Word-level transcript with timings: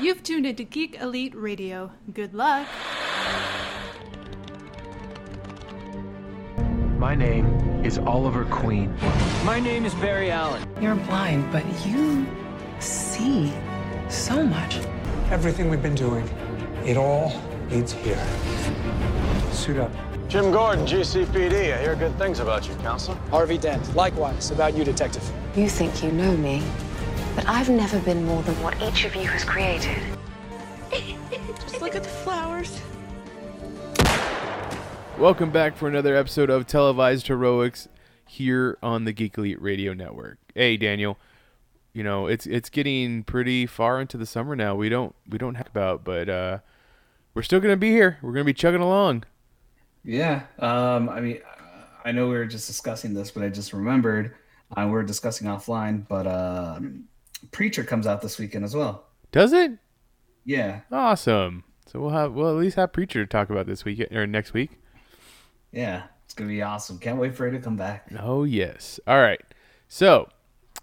You've 0.00 0.22
tuned 0.22 0.46
into 0.46 0.64
Geek 0.64 0.98
Elite 1.00 1.34
Radio. 1.34 1.90
Good 2.14 2.32
luck. 2.32 2.66
My 6.98 7.14
name 7.14 7.46
is 7.84 7.98
Oliver 7.98 8.44
Queen. 8.46 8.94
My 9.44 9.60
name 9.60 9.84
is 9.84 9.94
Barry 9.94 10.30
Allen. 10.30 10.66
You're 10.80 10.94
blind, 10.94 11.50
but 11.52 11.64
you 11.86 12.26
see 12.78 13.52
so 14.08 14.42
much. 14.42 14.78
Everything 15.30 15.68
we've 15.68 15.82
been 15.82 15.94
doing, 15.94 16.28
it 16.84 16.96
all 16.96 17.32
leads 17.70 17.92
here. 17.92 18.24
Suit 19.52 19.76
up. 19.76 19.90
Jim 20.28 20.50
Gordon, 20.52 20.86
GCPD. 20.86 21.74
I 21.74 21.80
hear 21.82 21.94
good 21.94 22.16
things 22.18 22.40
about 22.40 22.68
you, 22.68 22.74
Counselor. 22.76 23.16
Harvey 23.30 23.58
Dent. 23.58 23.94
Likewise, 23.94 24.50
about 24.50 24.76
you, 24.76 24.84
Detective. 24.84 25.30
You 25.56 25.70
think 25.70 26.02
you 26.02 26.12
know 26.12 26.36
me, 26.36 26.62
but 27.34 27.48
I've 27.48 27.70
never 27.70 27.98
been 28.00 28.26
more 28.26 28.42
than 28.42 28.54
what 28.62 28.78
each 28.82 29.06
of 29.06 29.16
you 29.16 29.22
has 29.22 29.42
created. 29.42 29.96
Just 31.62 31.80
look 31.80 31.94
at 31.94 32.02
the 32.02 32.10
flowers. 32.10 32.78
Welcome 35.18 35.50
back 35.50 35.74
for 35.74 35.88
another 35.88 36.14
episode 36.14 36.50
of 36.50 36.66
Televised 36.66 37.28
Heroics 37.28 37.88
here 38.26 38.76
on 38.82 39.04
the 39.04 39.14
Geek 39.14 39.38
Elite 39.38 39.62
Radio 39.62 39.94
Network. 39.94 40.36
Hey 40.54 40.76
Daniel, 40.76 41.16
you 41.94 42.04
know 42.04 42.26
it's 42.26 42.46
it's 42.46 42.68
getting 42.68 43.22
pretty 43.22 43.64
far 43.64 43.98
into 43.98 44.18
the 44.18 44.26
summer 44.26 44.56
now. 44.56 44.74
We 44.74 44.90
don't 44.90 45.14
we 45.26 45.38
don't 45.38 45.54
have 45.54 45.68
about, 45.68 46.04
but 46.04 46.28
uh, 46.28 46.58
we're 47.32 47.40
still 47.40 47.60
gonna 47.60 47.78
be 47.78 47.92
here. 47.92 48.18
We're 48.20 48.32
gonna 48.32 48.44
be 48.44 48.52
chugging 48.52 48.82
along. 48.82 49.24
Yeah. 50.04 50.42
Um, 50.58 51.08
I 51.08 51.20
mean, 51.22 51.38
I 52.04 52.12
know 52.12 52.28
we 52.28 52.34
were 52.34 52.44
just 52.44 52.66
discussing 52.66 53.14
this, 53.14 53.30
but 53.30 53.42
I 53.42 53.48
just 53.48 53.72
remembered 53.72 54.34
uh, 54.74 54.86
we 54.88 54.94
are 54.96 55.02
discussing 55.02 55.48
offline. 55.48 56.06
But 56.08 56.26
uh, 56.26 56.80
Preacher 57.50 57.84
comes 57.84 58.06
out 58.06 58.22
this 58.22 58.38
weekend 58.38 58.64
as 58.64 58.74
well. 58.74 59.06
Does 59.32 59.52
it? 59.52 59.72
Yeah. 60.44 60.80
Awesome. 60.90 61.64
So 61.86 62.00
we'll 62.00 62.10
have 62.10 62.32
we'll 62.32 62.50
at 62.50 62.56
least 62.56 62.76
have 62.76 62.92
Preacher 62.92 63.24
to 63.24 63.28
talk 63.28 63.50
about 63.50 63.66
this 63.66 63.84
week 63.84 64.00
or 64.12 64.26
next 64.26 64.52
week. 64.52 64.70
Yeah, 65.72 66.04
it's 66.24 66.34
gonna 66.34 66.48
be 66.48 66.62
awesome. 66.62 66.98
Can't 66.98 67.18
wait 67.18 67.34
for 67.34 67.46
it 67.46 67.52
to 67.52 67.58
come 67.58 67.76
back. 67.76 68.10
Oh 68.18 68.44
yes. 68.44 68.98
All 69.06 69.20
right. 69.20 69.40
So 69.88 70.28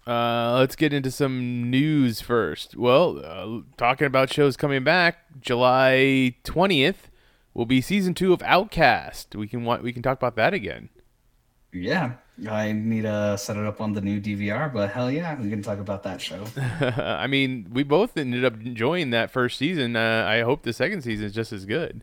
uh, 0.06 0.56
let's 0.58 0.76
get 0.76 0.92
into 0.92 1.10
some 1.10 1.70
news 1.70 2.20
first. 2.20 2.76
Well, 2.76 3.20
uh, 3.24 3.62
talking 3.76 4.06
about 4.06 4.32
shows 4.32 4.56
coming 4.56 4.84
back, 4.84 5.40
July 5.40 6.36
twentieth 6.44 7.10
will 7.54 7.66
be 7.66 7.80
season 7.80 8.14
two 8.14 8.32
of 8.32 8.42
Outcast. 8.42 9.34
We 9.34 9.46
can 9.46 9.64
we 9.82 9.92
can 9.92 10.02
talk 10.02 10.18
about 10.18 10.36
that 10.36 10.54
again. 10.54 10.88
Yeah, 11.72 12.14
I 12.48 12.72
need 12.72 13.02
to 13.02 13.38
set 13.38 13.56
it 13.56 13.64
up 13.64 13.80
on 13.80 13.92
the 13.92 14.00
new 14.00 14.20
DVR, 14.20 14.72
but 14.72 14.90
hell 14.90 15.10
yeah, 15.10 15.40
we 15.40 15.48
can 15.50 15.62
talk 15.62 15.78
about 15.78 16.02
that 16.02 16.20
show. 16.20 16.44
I 16.56 17.28
mean, 17.28 17.68
we 17.72 17.84
both 17.84 18.16
ended 18.16 18.44
up 18.44 18.54
enjoying 18.54 19.10
that 19.10 19.30
first 19.30 19.56
season. 19.56 19.94
Uh, 19.94 20.26
I 20.26 20.40
hope 20.40 20.62
the 20.62 20.72
second 20.72 21.02
season 21.02 21.26
is 21.26 21.32
just 21.32 21.52
as 21.52 21.64
good. 21.64 22.02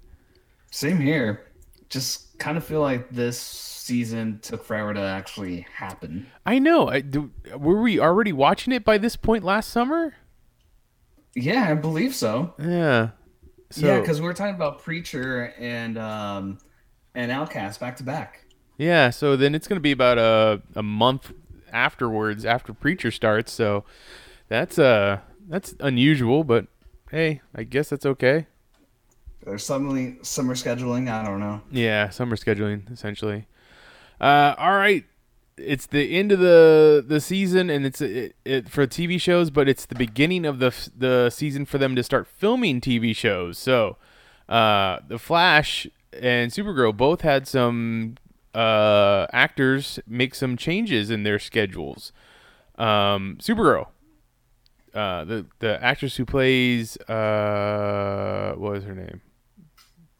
Same 0.71 0.99
here. 0.99 1.47
Just 1.89 2.39
kind 2.39 2.57
of 2.57 2.63
feel 2.63 2.79
like 2.79 3.09
this 3.09 3.39
season 3.39 4.39
took 4.41 4.63
forever 4.63 4.93
to 4.93 5.01
actually 5.01 5.65
happen. 5.75 6.27
I 6.45 6.59
know. 6.59 6.87
I, 6.87 7.01
do, 7.01 7.31
were 7.57 7.81
we 7.81 7.99
already 7.99 8.31
watching 8.31 8.71
it 8.71 8.85
by 8.85 8.97
this 8.97 9.17
point 9.17 9.43
last 9.43 9.69
summer? 9.69 10.13
Yeah, 11.35 11.67
I 11.69 11.73
believe 11.73 12.15
so. 12.15 12.53
Yeah. 12.57 13.09
So, 13.69 13.85
yeah, 13.85 13.99
because 13.99 14.21
we 14.21 14.27
are 14.27 14.33
talking 14.33 14.55
about 14.55 14.81
Preacher 14.81 15.53
and 15.57 15.97
um, 15.97 16.57
and 17.15 17.31
Outcast 17.31 17.79
back 17.79 17.97
to 17.97 18.03
back. 18.03 18.45
Yeah, 18.81 19.11
so 19.11 19.35
then 19.35 19.53
it's 19.53 19.67
going 19.67 19.75
to 19.75 19.81
be 19.81 19.91
about 19.91 20.17
a 20.17 20.63
a 20.75 20.81
month 20.81 21.33
afterwards 21.71 22.45
after 22.45 22.73
Preacher 22.73 23.11
starts. 23.11 23.51
So 23.51 23.83
that's 24.47 24.79
uh 24.79 25.19
that's 25.47 25.75
unusual, 25.79 26.43
but 26.43 26.65
hey, 27.11 27.41
I 27.53 27.61
guess 27.61 27.89
that's 27.89 28.07
okay. 28.07 28.47
There's 29.45 29.63
suddenly 29.63 30.17
summer 30.23 30.55
scheduling. 30.55 31.11
I 31.11 31.23
don't 31.23 31.39
know. 31.39 31.61
Yeah, 31.69 32.09
summer 32.09 32.35
scheduling 32.35 32.91
essentially. 32.91 33.45
Uh, 34.19 34.55
all 34.57 34.75
right, 34.75 35.05
it's 35.57 35.85
the 35.85 36.17
end 36.17 36.31
of 36.31 36.39
the 36.39 37.05
the 37.07 37.21
season, 37.21 37.69
and 37.69 37.85
it's 37.85 38.01
it, 38.01 38.35
it, 38.45 38.67
for 38.67 38.87
TV 38.87 39.21
shows, 39.21 39.51
but 39.51 39.69
it's 39.69 39.85
the 39.85 39.93
beginning 39.93 40.43
of 40.43 40.57
the 40.57 40.73
the 40.97 41.29
season 41.29 41.65
for 41.65 41.77
them 41.77 41.95
to 41.95 42.01
start 42.01 42.25
filming 42.25 42.81
TV 42.81 43.15
shows. 43.15 43.59
So, 43.59 43.97
uh, 44.49 45.01
the 45.07 45.19
Flash 45.19 45.85
and 46.13 46.51
Supergirl 46.51 46.97
both 46.97 47.21
had 47.21 47.47
some 47.47 48.15
uh, 48.53 49.27
actors 49.31 49.99
make 50.07 50.35
some 50.35 50.57
changes 50.57 51.09
in 51.09 51.23
their 51.23 51.39
schedules. 51.39 52.11
Um, 52.75 53.37
Supergirl, 53.39 53.87
uh, 54.93 55.25
the 55.25 55.45
the 55.59 55.83
actress 55.83 56.15
who 56.15 56.25
plays 56.25 56.97
uh, 56.97 58.53
what 58.57 58.71
was 58.73 58.83
her 58.83 58.95
name? 58.95 59.21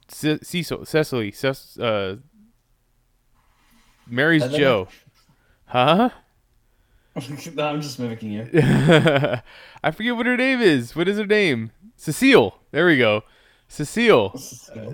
Cecil, 0.07 0.85
Cecily, 0.85 1.31
Cec- 1.31 1.79
uh, 1.79 2.15
Mary's 4.07 4.45
Joe. 4.49 4.87
Huh? 5.65 6.09
no, 7.55 7.67
I'm 7.67 7.81
just 7.81 7.97
mimicking 7.99 8.31
you. 8.31 8.49
I 8.53 9.91
forget 9.91 10.15
what 10.15 10.25
her 10.25 10.37
name 10.37 10.61
is. 10.61 10.95
What 10.95 11.07
is 11.07 11.17
her 11.17 11.25
name? 11.25 11.71
Cecile. 11.95 12.57
There 12.71 12.85
we 12.85 12.97
go. 12.97 13.23
Cecile. 13.71 14.37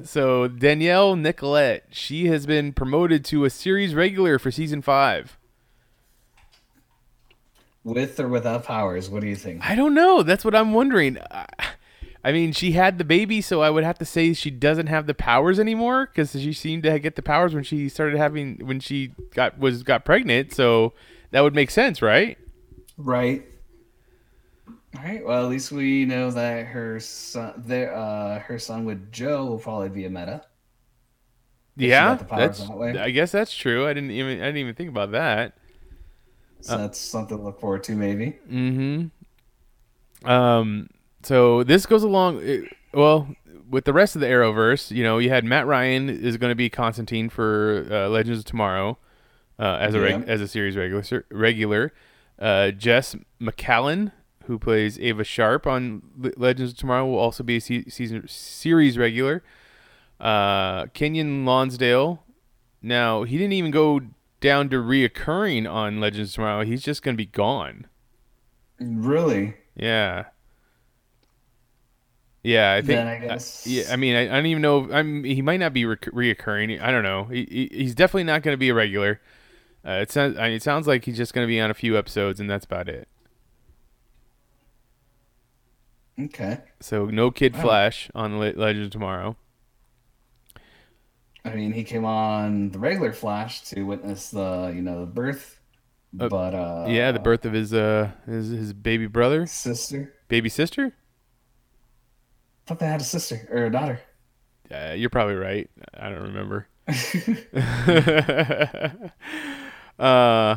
So 0.03 0.47
Danielle 0.47 1.15
Nicolet, 1.15 1.85
she 1.89 2.27
has 2.27 2.45
been 2.45 2.73
promoted 2.73 3.25
to 3.25 3.43
a 3.43 3.49
series 3.49 3.95
regular 3.95 4.37
for 4.37 4.51
season 4.51 4.83
five. 4.83 5.35
With 7.83 8.19
or 8.19 8.27
without 8.27 8.65
powers, 8.65 9.09
what 9.09 9.21
do 9.21 9.27
you 9.27 9.35
think? 9.35 9.67
I 9.67 9.73
don't 9.73 9.95
know. 9.95 10.21
That's 10.21 10.45
what 10.45 10.53
I'm 10.53 10.73
wondering. 10.73 11.17
I 12.23 12.31
mean, 12.31 12.51
she 12.51 12.73
had 12.73 12.99
the 12.99 13.03
baby, 13.03 13.41
so 13.41 13.61
I 13.61 13.71
would 13.71 13.83
have 13.83 13.97
to 13.97 14.05
say 14.05 14.33
she 14.33 14.51
doesn't 14.51 14.87
have 14.87 15.07
the 15.07 15.15
powers 15.15 15.59
anymore 15.59 16.05
because 16.05 16.33
she 16.33 16.53
seemed 16.53 16.83
to 16.83 16.99
get 16.99 17.15
the 17.15 17.23
powers 17.23 17.55
when 17.55 17.63
she 17.63 17.89
started 17.89 18.17
having 18.17 18.59
when 18.63 18.79
she 18.79 19.13
got 19.33 19.57
was 19.57 19.81
got 19.81 20.05
pregnant. 20.05 20.53
So 20.53 20.93
that 21.31 21.41
would 21.41 21.55
make 21.55 21.71
sense, 21.71 21.99
right? 22.01 22.37
Right. 22.95 23.43
All 24.97 25.03
right. 25.03 25.23
Well, 25.25 25.43
at 25.43 25.49
least 25.49 25.71
we 25.71 26.05
know 26.05 26.31
that 26.31 26.65
her 26.67 26.99
son, 26.99 27.53
their, 27.65 27.93
uh, 27.95 28.39
her 28.39 28.57
son 28.57 28.83
with 28.85 29.11
Joe 29.11 29.45
will 29.45 29.59
probably 29.59 29.89
be 29.89 30.05
a 30.05 30.09
meta. 30.09 30.43
Yeah, 31.75 32.15
that's. 32.15 32.67
That 32.67 32.97
I 32.97 33.11
guess 33.11 33.31
that's 33.31 33.53
true. 33.55 33.85
I 33.85 33.93
didn't 33.93 34.09
even 34.09 34.41
I 34.41 34.45
didn't 34.45 34.57
even 34.57 34.73
think 34.73 34.89
about 34.89 35.11
that. 35.11 35.55
So 36.61 36.73
uh, 36.73 36.77
that's 36.77 36.97
something 36.97 37.37
to 37.37 37.43
look 37.43 37.59
forward 37.59 37.83
to, 37.83 37.95
maybe. 37.95 38.37
Mm-hmm. 38.49 40.27
Um 40.27 40.89
so 41.21 41.63
this 41.63 41.85
goes 41.85 42.01
along 42.01 42.65
well 42.93 43.27
with 43.69 43.85
the 43.85 43.93
rest 43.93 44.15
of 44.15 44.21
the 44.21 44.27
Arrowverse. 44.27 44.89
You 44.89 45.03
know, 45.03 45.19
you 45.19 45.29
had 45.29 45.45
Matt 45.45 45.67
Ryan 45.67 46.09
is 46.09 46.37
going 46.37 46.51
to 46.51 46.55
be 46.55 46.69
Constantine 46.69 47.29
for 47.29 47.87
uh, 47.91 48.07
Legends 48.07 48.39
of 48.39 48.45
Tomorrow 48.45 48.97
uh, 49.59 49.77
as 49.79 49.93
a 49.93 49.99
reg- 49.99 50.23
as 50.27 50.41
a 50.41 50.47
series 50.47 50.75
regular. 50.75 51.25
Regular, 51.29 51.93
uh, 52.39 52.71
Jes 52.79 53.15
Macallan, 53.39 54.11
who 54.47 54.57
plays 54.59 54.99
Ava 54.99 55.23
Sharp 55.23 55.67
on 55.67 56.01
Legends 56.35 56.73
of 56.73 56.77
Tomorrow, 56.77 57.05
will 57.05 57.19
also 57.19 57.43
be 57.43 57.57
a 57.57 57.61
se- 57.61 57.85
season 57.89 58.27
series 58.27 58.97
regular. 58.97 59.43
Uh, 60.19 60.85
Keiynan 60.87 61.45
Lonsdale. 61.45 62.23
Now 62.81 63.23
he 63.23 63.37
didn't 63.37 63.53
even 63.53 63.71
go 63.71 64.01
down 64.39 64.69
to 64.69 64.77
reoccurring 64.77 65.69
on 65.71 65.99
Legends 65.99 66.31
of 66.31 66.35
Tomorrow. 66.35 66.65
He's 66.65 66.83
just 66.83 67.03
going 67.03 67.15
to 67.15 67.17
be 67.17 67.25
gone. 67.25 67.87
Really? 68.79 69.55
Yeah. 69.75 70.25
Yeah, 72.43 72.73
I 72.73 72.77
think. 72.77 72.87
Then 72.87 73.07
I 73.07 73.19
guess. 73.19 73.67
Uh, 73.67 73.69
yeah, 73.69 73.83
I 73.91 73.95
mean, 73.97 74.15
I, 74.15 74.21
I, 74.21 74.27
don't 74.37 74.45
even 74.45 74.61
know. 74.61 74.89
I'm. 74.91 75.23
He 75.25 75.41
might 75.41 75.59
not 75.59 75.73
be 75.73 75.85
re- 75.85 75.97
reoccurring. 75.97 76.81
I 76.81 76.91
don't 76.91 77.03
know. 77.03 77.25
He, 77.25 77.69
he's 77.71 77.93
definitely 77.93 78.23
not 78.23 78.41
going 78.41 78.53
to 78.53 78.57
be 78.57 78.69
a 78.69 78.73
regular. 78.73 79.19
Uh, 79.85 79.99
it 80.01 80.11
sounds. 80.11 80.37
I 80.37 80.43
mean, 80.43 80.53
it 80.53 80.63
sounds 80.63 80.87
like 80.87 81.03
he's 81.03 81.17
just 81.17 81.33
going 81.33 81.45
to 81.45 81.47
be 81.49 81.59
on 81.59 81.69
a 81.69 81.73
few 81.73 81.97
episodes, 81.97 82.39
and 82.39 82.49
that's 82.49 82.63
about 82.63 82.87
it. 82.87 83.09
Okay. 86.19 86.59
So 86.79 87.05
no 87.05 87.31
Kid 87.31 87.55
Flash 87.55 88.09
on 88.15 88.39
Le- 88.39 88.53
Legend 88.55 88.85
of 88.85 88.91
Tomorrow. 88.91 89.35
I 91.45 91.55
mean, 91.55 91.71
he 91.71 91.83
came 91.83 92.05
on 92.05 92.71
the 92.71 92.79
regular 92.79 93.13
Flash 93.13 93.61
to 93.69 93.83
witness 93.83 94.29
the 94.31 94.71
you 94.75 94.81
know 94.81 94.99
the 95.01 95.05
birth, 95.05 95.59
uh, 96.19 96.29
but 96.29 96.53
uh 96.53 96.85
yeah, 96.89 97.11
the 97.11 97.19
birth 97.19 97.45
of 97.45 97.53
his 97.53 97.73
uh 97.73 98.11
his 98.25 98.49
his 98.49 98.73
baby 98.73 99.07
brother 99.07 99.45
sister 99.45 100.13
baby 100.27 100.49
sister 100.49 100.93
thought 102.65 102.79
they 102.79 102.87
had 102.87 103.01
a 103.01 103.03
sister 103.03 103.47
or 103.51 103.65
a 103.65 103.71
daughter. 103.71 104.01
Uh, 104.69 104.93
you're 104.95 105.09
probably 105.09 105.35
right. 105.35 105.69
I 105.93 106.09
don't 106.09 106.23
remember. 106.23 106.67
uh, 109.99 110.55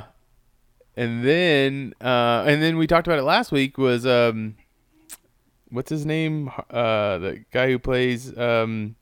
and 0.97 1.25
then 1.25 1.95
uh, 2.01 2.45
and 2.47 2.63
then 2.63 2.77
we 2.77 2.87
talked 2.87 3.07
about 3.07 3.19
it 3.19 3.25
last 3.25 3.53
week. 3.53 3.79
Was 3.79 4.05
um, 4.05 4.57
what's 5.71 5.91
his 5.91 6.05
name? 6.07 6.51
Uh, 6.71 7.19
the 7.19 7.45
guy 7.53 7.69
who 7.69 7.79
plays 7.79 8.37
um, 8.39 8.97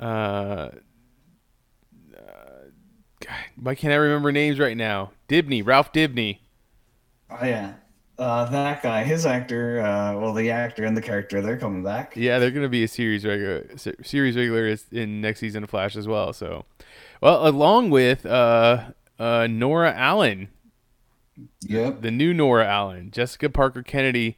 uh, 0.00 0.70
God, 3.20 3.34
why 3.56 3.74
can't 3.74 3.92
I 3.92 3.96
remember 3.96 4.30
names 4.32 4.58
right 4.58 4.76
now? 4.76 5.12
Dibny, 5.28 5.64
Ralph 5.66 5.92
Dibny. 5.92 6.38
Oh 7.30 7.44
yeah, 7.44 7.74
uh, 8.18 8.44
that 8.50 8.82
guy, 8.82 9.02
his 9.04 9.26
actor, 9.26 9.80
uh, 9.80 10.16
well, 10.18 10.32
the 10.32 10.50
actor 10.50 10.84
and 10.84 10.96
the 10.96 11.02
character, 11.02 11.40
they're 11.40 11.56
coming 11.56 11.82
back. 11.82 12.14
Yeah, 12.16 12.38
they're 12.38 12.50
gonna 12.50 12.68
be 12.68 12.84
a 12.84 12.88
series 12.88 13.24
regular, 13.24 13.66
series 14.02 14.36
regular 14.36 14.66
is- 14.66 14.86
in 14.92 15.20
next 15.20 15.40
season 15.40 15.64
of 15.64 15.70
Flash 15.70 15.96
as 15.96 16.06
well. 16.06 16.32
So, 16.32 16.66
well, 17.20 17.46
along 17.48 17.90
with 17.90 18.24
uh, 18.26 18.90
uh, 19.18 19.48
Nora 19.50 19.92
Allen, 19.92 20.48
Yep. 21.62 22.02
the 22.02 22.10
new 22.10 22.32
Nora 22.32 22.66
Allen, 22.66 23.10
Jessica 23.10 23.50
Parker 23.50 23.82
Kennedy, 23.82 24.36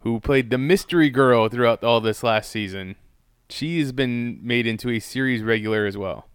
who 0.00 0.20
played 0.20 0.50
the 0.50 0.58
mystery 0.58 1.10
girl 1.10 1.48
throughout 1.48 1.84
all 1.84 2.00
this 2.00 2.22
last 2.22 2.50
season. 2.50 2.96
She 3.48 3.80
has 3.80 3.92
been 3.92 4.38
made 4.42 4.66
into 4.66 4.90
a 4.90 5.00
series 5.00 5.42
regular 5.42 5.86
as 5.86 5.96
well. 5.96 6.28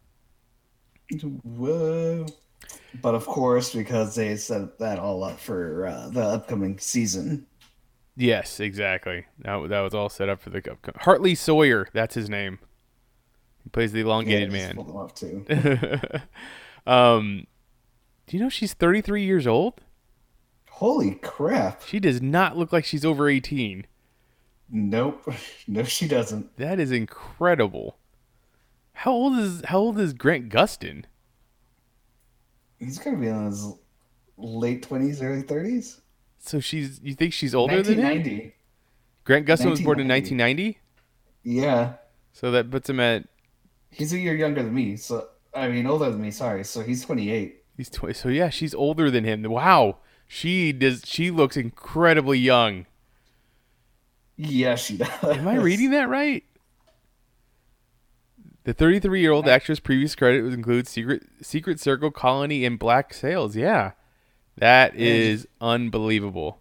Whoa. 1.44 2.26
But 3.02 3.16
of 3.16 3.26
course, 3.26 3.74
because 3.74 4.16
they 4.16 4.36
set 4.38 4.80
that 4.80 5.00
all 5.00 5.24
up 5.24 5.40
for 5.40 5.88
uh, 5.88 6.10
the 6.10 6.22
upcoming 6.22 6.80
season. 6.80 7.48
Yes, 8.16 8.60
exactly. 8.60 9.26
That, 9.40 9.70
that 9.70 9.82
was 9.82 9.94
all 9.94 10.10
set 10.10 10.30
up 10.30 10.42
for 10.42 10.50
the 10.50 10.58
upcoming. 10.60 11.00
Hartley 11.02 11.36
Sawyer, 11.36 11.88
that's 11.94 12.16
his 12.16 12.30
name. 12.30 12.60
He 13.64 13.70
plays 13.70 13.92
the 13.92 14.02
elongated 14.02 14.52
Yeah, 14.54 14.74
man. 14.74 14.86
up 14.98 15.16
too. 15.16 15.46
um, 16.90 17.48
do 18.28 18.38
you 18.38 18.44
know 18.44 18.50
she's 18.50 18.74
33 18.74 19.24
years 19.24 19.46
old? 19.48 19.82
Holy 20.80 21.16
crap! 21.16 21.82
She 21.86 22.02
does 22.02 22.22
not 22.22 22.58
look 22.58 22.74
like 22.74 22.84
she's 22.84 23.06
over 23.06 23.30
18. 23.30 23.88
Nope, 24.70 25.34
no, 25.68 25.84
she 25.84 26.06
doesn't. 26.06 26.58
That 26.58 26.82
is 26.82 26.92
incredible. 26.92 27.98
How 28.92 29.12
old 29.12 29.40
is 29.40 29.62
How 29.66 29.78
old 29.80 29.98
is 29.98 30.12
Grant 30.12 30.50
Gustin? 30.50 31.06
He's 32.78 33.00
gonna 33.00 33.16
be 33.16 33.28
in 33.28 33.46
his 33.46 33.66
late 34.38 34.84
twenties, 34.84 35.22
early 35.22 35.44
thirties. 35.44 36.02
So 36.40 36.60
she's. 36.60 37.00
You 37.02 37.16
think 37.16 37.32
she's 37.32 37.56
older 37.56 37.82
than 37.82 38.00
him? 38.00 38.52
Grant 39.24 39.48
Gustin 39.48 39.70
was 39.70 39.80
born 39.82 40.00
in 40.02 40.10
1990. 40.10 40.78
1990. 40.78 40.80
Yeah, 41.44 41.94
So 42.34 42.52
that 42.52 42.70
puts 42.70 42.90
him 42.90 43.00
at. 43.00 43.28
he's 43.92 44.12
a 44.12 44.20
year 44.20 44.36
younger 44.36 44.62
than 44.62 44.74
me. 44.74 44.98
So 44.98 45.30
I 45.54 45.70
mean, 45.70 45.88
older 45.88 46.12
than 46.12 46.22
me. 46.22 46.32
Sorry. 46.32 46.66
So 46.66 46.82
he's 46.82 47.06
twenty 47.06 47.32
eight. 47.32 47.64
He's 47.78 47.90
20. 47.90 48.14
So 48.14 48.30
yeah, 48.30 48.50
she's 48.50 48.74
older 48.76 49.10
than 49.10 49.24
him. 49.24 49.44
Wow. 49.44 50.00
She 50.28 50.72
does. 50.72 51.04
She 51.06 51.32
looks 51.32 51.56
incredibly 51.58 52.40
young. 52.40 52.86
Yeah, 54.38 54.76
she 54.76 54.98
does. 54.98 55.24
Am 55.24 55.48
I 55.48 55.56
reading 55.56 55.92
that 55.92 56.10
right? 56.10 56.44
The 58.66 58.74
33 58.74 59.22
year 59.22 59.32
old 59.32 59.48
actress' 59.48 59.80
previous 59.80 60.16
credit 60.16 60.42
was 60.42 60.54
includes 60.54 60.90
Secret 60.90 61.24
Secret 61.42 61.80
Circle, 61.80 62.12
Colony, 62.12 62.66
and 62.66 62.80
Black 62.80 63.14
Sails. 63.14 63.56
Yeah, 63.56 63.92
that 64.58 64.96
is 64.96 65.48
unbelievable. 65.62 66.60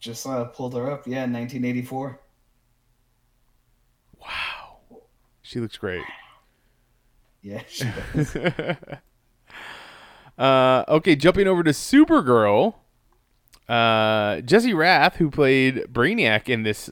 Just 0.00 0.26
uh, 0.26 0.44
pulled 0.44 0.74
her 0.74 0.90
up. 0.90 1.06
Yeah, 1.06 1.26
nineteen 1.26 1.64
eighty 1.64 1.82
four. 1.82 2.20
Wow, 4.18 4.78
She 5.42 5.60
looks 5.60 5.76
great. 5.76 6.04
Yeah, 7.42 7.62
she 7.68 7.84
does. 8.14 8.36
Uh, 10.38 10.84
okay, 10.88 11.16
jumping 11.16 11.46
over 11.46 11.62
to 11.62 11.70
Supergirl. 11.70 12.74
Uh, 13.68 14.40
Jesse 14.42 14.74
Rath, 14.74 15.16
who 15.16 15.30
played 15.30 15.86
Brainiac 15.92 16.48
in 16.48 16.64
this 16.64 16.90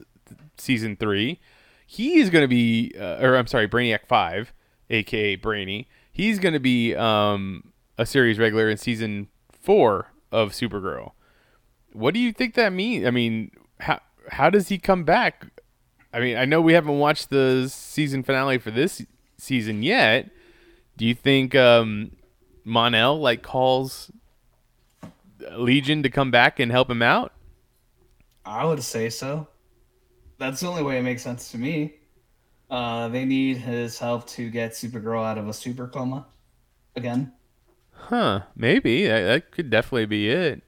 season 0.57 0.95
three, 0.95 1.39
he 1.85 2.19
is 2.19 2.29
going 2.29 2.43
to 2.43 2.47
be, 2.47 2.93
uh, 2.99 3.17
or 3.21 3.35
I'm 3.35 3.47
sorry, 3.47 3.67
Brainiac 3.67 4.07
five, 4.07 4.53
aka 4.89 5.35
Brainy. 5.35 5.87
He's 6.11 6.39
going 6.39 6.53
to 6.53 6.59
be 6.59 6.95
um, 6.95 7.71
a 7.97 8.05
series 8.05 8.39
regular 8.39 8.69
in 8.69 8.77
season 8.77 9.27
four 9.51 10.07
of 10.31 10.51
Supergirl. 10.51 11.11
What 11.91 12.13
do 12.13 12.19
you 12.19 12.31
think 12.33 12.55
that 12.55 12.73
means? 12.73 13.05
I 13.05 13.11
mean, 13.11 13.51
how 13.79 13.99
how 14.29 14.49
does 14.49 14.69
he 14.69 14.77
come 14.77 15.03
back? 15.03 15.45
I 16.13 16.19
mean, 16.19 16.37
I 16.37 16.45
know 16.45 16.61
we 16.61 16.73
haven't 16.73 16.99
watched 16.99 17.29
the 17.29 17.67
season 17.69 18.23
finale 18.23 18.57
for 18.57 18.71
this 18.71 19.05
season 19.37 19.83
yet. 19.83 20.29
Do 20.97 21.05
you 21.05 21.15
think 21.15 21.55
um, 21.55 22.11
Mon-El 22.63 23.19
like 23.19 23.43
calls 23.43 24.11
Legion 25.51 26.03
to 26.03 26.09
come 26.09 26.31
back 26.31 26.59
and 26.59 26.71
help 26.71 26.89
him 26.89 27.01
out? 27.01 27.33
I 28.45 28.65
would 28.65 28.83
say 28.83 29.09
so. 29.09 29.47
That's 30.37 30.59
the 30.59 30.67
only 30.67 30.83
way 30.83 30.97
it 30.97 31.03
makes 31.03 31.21
sense 31.21 31.51
to 31.51 31.57
me. 31.57 31.95
Uh, 32.69 33.07
they 33.09 33.25
need 33.25 33.57
his 33.57 33.99
help 33.99 34.27
to 34.27 34.49
get 34.49 34.71
Supergirl 34.71 35.23
out 35.23 35.37
of 35.37 35.47
a 35.47 35.53
super 35.53 35.87
coma 35.87 36.25
again. 36.95 37.33
Huh? 37.91 38.41
Maybe 38.55 39.07
that, 39.07 39.21
that 39.21 39.51
could 39.51 39.69
definitely 39.69 40.07
be 40.07 40.29
it. 40.29 40.63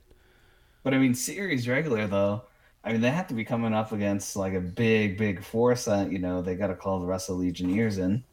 But 0.83 0.93
I 0.93 0.97
mean, 0.99 1.15
series 1.15 1.67
regular 1.67 2.07
though. 2.07 2.43
I 2.83 2.91
mean, 2.91 3.01
they 3.01 3.09
have 3.09 3.27
to 3.27 3.33
be 3.33 3.43
coming 3.43 3.73
up 3.73 3.91
against 3.91 4.35
like 4.35 4.53
a 4.53 4.59
big, 4.59 5.17
big 5.17 5.43
force 5.43 5.85
that 5.85 6.11
you 6.11 6.19
know 6.19 6.41
they 6.41 6.55
got 6.55 6.67
to 6.67 6.75
call 6.75 6.99
the 6.99 7.07
rest 7.07 7.29
of 7.29 7.37
the 7.37 7.43
Legionnaires 7.43 7.97
in. 7.97 8.23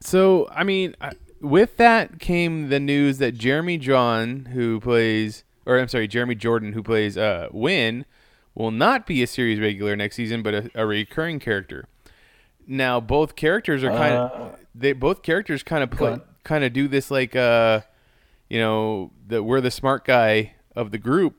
So, 0.00 0.48
I 0.50 0.64
mean, 0.64 0.94
I- 1.00 1.12
with 1.42 1.76
that 1.76 2.18
came 2.20 2.68
the 2.70 2.80
news 2.80 3.18
that 3.18 3.32
Jeremy 3.32 3.76
John, 3.76 4.46
who 4.52 4.80
plays, 4.80 5.44
or 5.66 5.78
I'm 5.78 5.88
sorry, 5.88 6.08
Jeremy 6.08 6.34
Jordan, 6.36 6.72
who 6.72 6.82
plays 6.82 7.18
uh, 7.18 7.48
Winn, 7.52 8.06
will 8.54 8.70
not 8.70 9.06
be 9.06 9.22
a 9.22 9.26
series 9.26 9.60
regular 9.60 9.96
next 9.96 10.16
season, 10.16 10.42
but 10.42 10.54
a, 10.54 10.70
a 10.74 10.86
recurring 10.86 11.38
character. 11.40 11.88
Now, 12.66 13.00
both 13.00 13.34
characters 13.36 13.82
are 13.82 13.90
kind 13.90 14.14
of 14.14 14.30
Uh, 14.30 14.56
they 14.74 14.92
both 14.92 15.22
characters 15.22 15.62
kind 15.62 15.82
of 15.82 15.90
play 15.90 16.18
kind 16.44 16.64
of 16.64 16.72
do 16.72 16.88
this 16.88 17.10
like 17.10 17.36
uh, 17.36 17.80
you 18.48 18.58
know, 18.58 19.10
that 19.26 19.42
we're 19.42 19.60
the 19.60 19.70
smart 19.70 20.04
guy 20.04 20.54
of 20.76 20.90
the 20.90 20.98
group 20.98 21.36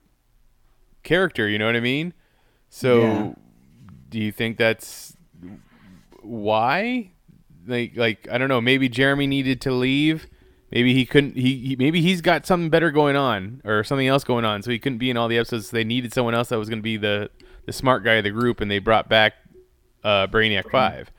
character. 1.03 1.47
You 1.47 1.57
know 1.57 1.65
what 1.65 1.75
I 1.75 1.79
mean? 1.79 2.13
So, 2.69 3.01
Yeah. 3.01 3.33
do 4.09 4.19
you 4.19 4.31
think 4.31 4.57
that's 4.57 5.15
why? 6.21 7.12
Like, 7.65 7.95
like 7.95 8.27
I 8.31 8.37
don't 8.37 8.49
know. 8.49 8.61
Maybe 8.61 8.89
Jeremy 8.89 9.27
needed 9.27 9.61
to 9.61 9.71
leave. 9.71 10.27
Maybe 10.71 10.93
he 10.93 11.05
couldn't. 11.05 11.35
He, 11.37 11.57
he 11.59 11.75
maybe 11.75 12.01
he's 12.01 12.21
got 12.21 12.45
something 12.45 12.69
better 12.69 12.89
going 12.91 13.15
on 13.15 13.61
or 13.63 13.83
something 13.83 14.07
else 14.07 14.23
going 14.23 14.43
on, 14.45 14.63
so 14.63 14.71
he 14.71 14.79
couldn't 14.79 14.97
be 14.97 15.09
in 15.09 15.17
all 15.17 15.27
the 15.27 15.37
episodes. 15.37 15.69
So 15.69 15.77
they 15.77 15.83
needed 15.83 16.13
someone 16.13 16.33
else 16.33 16.49
that 16.49 16.57
was 16.57 16.67
going 16.69 16.79
to 16.79 16.83
be 16.83 16.97
the 16.97 17.29
the 17.65 17.73
smart 17.73 18.03
guy 18.03 18.13
of 18.13 18.23
the 18.23 18.31
group, 18.31 18.59
and 18.59 18.69
they 18.71 18.79
brought 18.79 19.07
back 19.07 19.33
uh, 20.03 20.27
Brainiac 20.27 20.69
Five. 20.71 21.11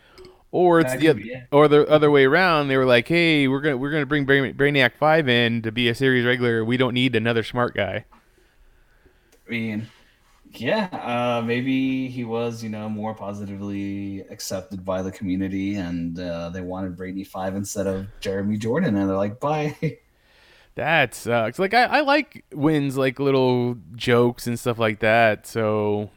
Or 0.50 0.78
it's 0.80 0.92
That 0.92 1.00
the 1.00 1.06
could 1.06 1.16
oth- 1.16 1.22
be 1.22 1.30
it. 1.32 1.42
or 1.52 1.66
the 1.68 1.86
other 1.88 2.10
way 2.10 2.24
around. 2.24 2.68
They 2.68 2.76
were 2.76 2.84
like, 2.84 3.06
"Hey, 3.08 3.46
we're 3.48 3.60
gonna 3.60 3.76
we're 3.76 3.90
gonna 3.90 4.06
bring 4.06 4.24
Brain- 4.24 4.54
Brainiac 4.54 4.96
Five 4.98 5.28
in 5.28 5.62
to 5.62 5.72
be 5.72 5.88
a 5.88 5.94
series 5.94 6.24
regular. 6.24 6.64
We 6.64 6.76
don't 6.76 6.94
need 6.94 7.14
another 7.16 7.42
smart 7.44 7.74
guy." 7.74 8.04
I 9.46 9.50
mean, 9.50 9.88
yeah, 10.60 10.86
uh, 10.92 11.42
maybe 11.44 12.08
he 12.08 12.24
was, 12.24 12.62
you 12.62 12.68
know, 12.70 12.88
more 12.88 13.14
positively 13.14 14.20
accepted 14.30 14.84
by 14.84 15.02
the 15.02 15.12
community, 15.12 15.76
and 15.76 16.18
uh, 16.18 16.50
they 16.50 16.60
wanted 16.60 16.96
Brady 16.96 17.24
Five 17.24 17.56
instead 17.56 17.86
of 17.86 18.08
Jeremy 18.20 18.56
Jordan, 18.58 18.96
and 18.96 19.08
they're 19.08 19.16
like, 19.16 19.40
bye. 19.40 19.76
That 20.76 21.14
sucks. 21.14 21.58
Like 21.58 21.72
I, 21.72 21.84
I 21.84 22.00
like 22.00 22.44
Winn's 22.52 22.96
like 22.96 23.20
little 23.20 23.76
jokes 23.94 24.46
and 24.46 24.58
stuff 24.58 24.78
like 24.78 25.00
that. 25.00 25.46
So 25.46 26.10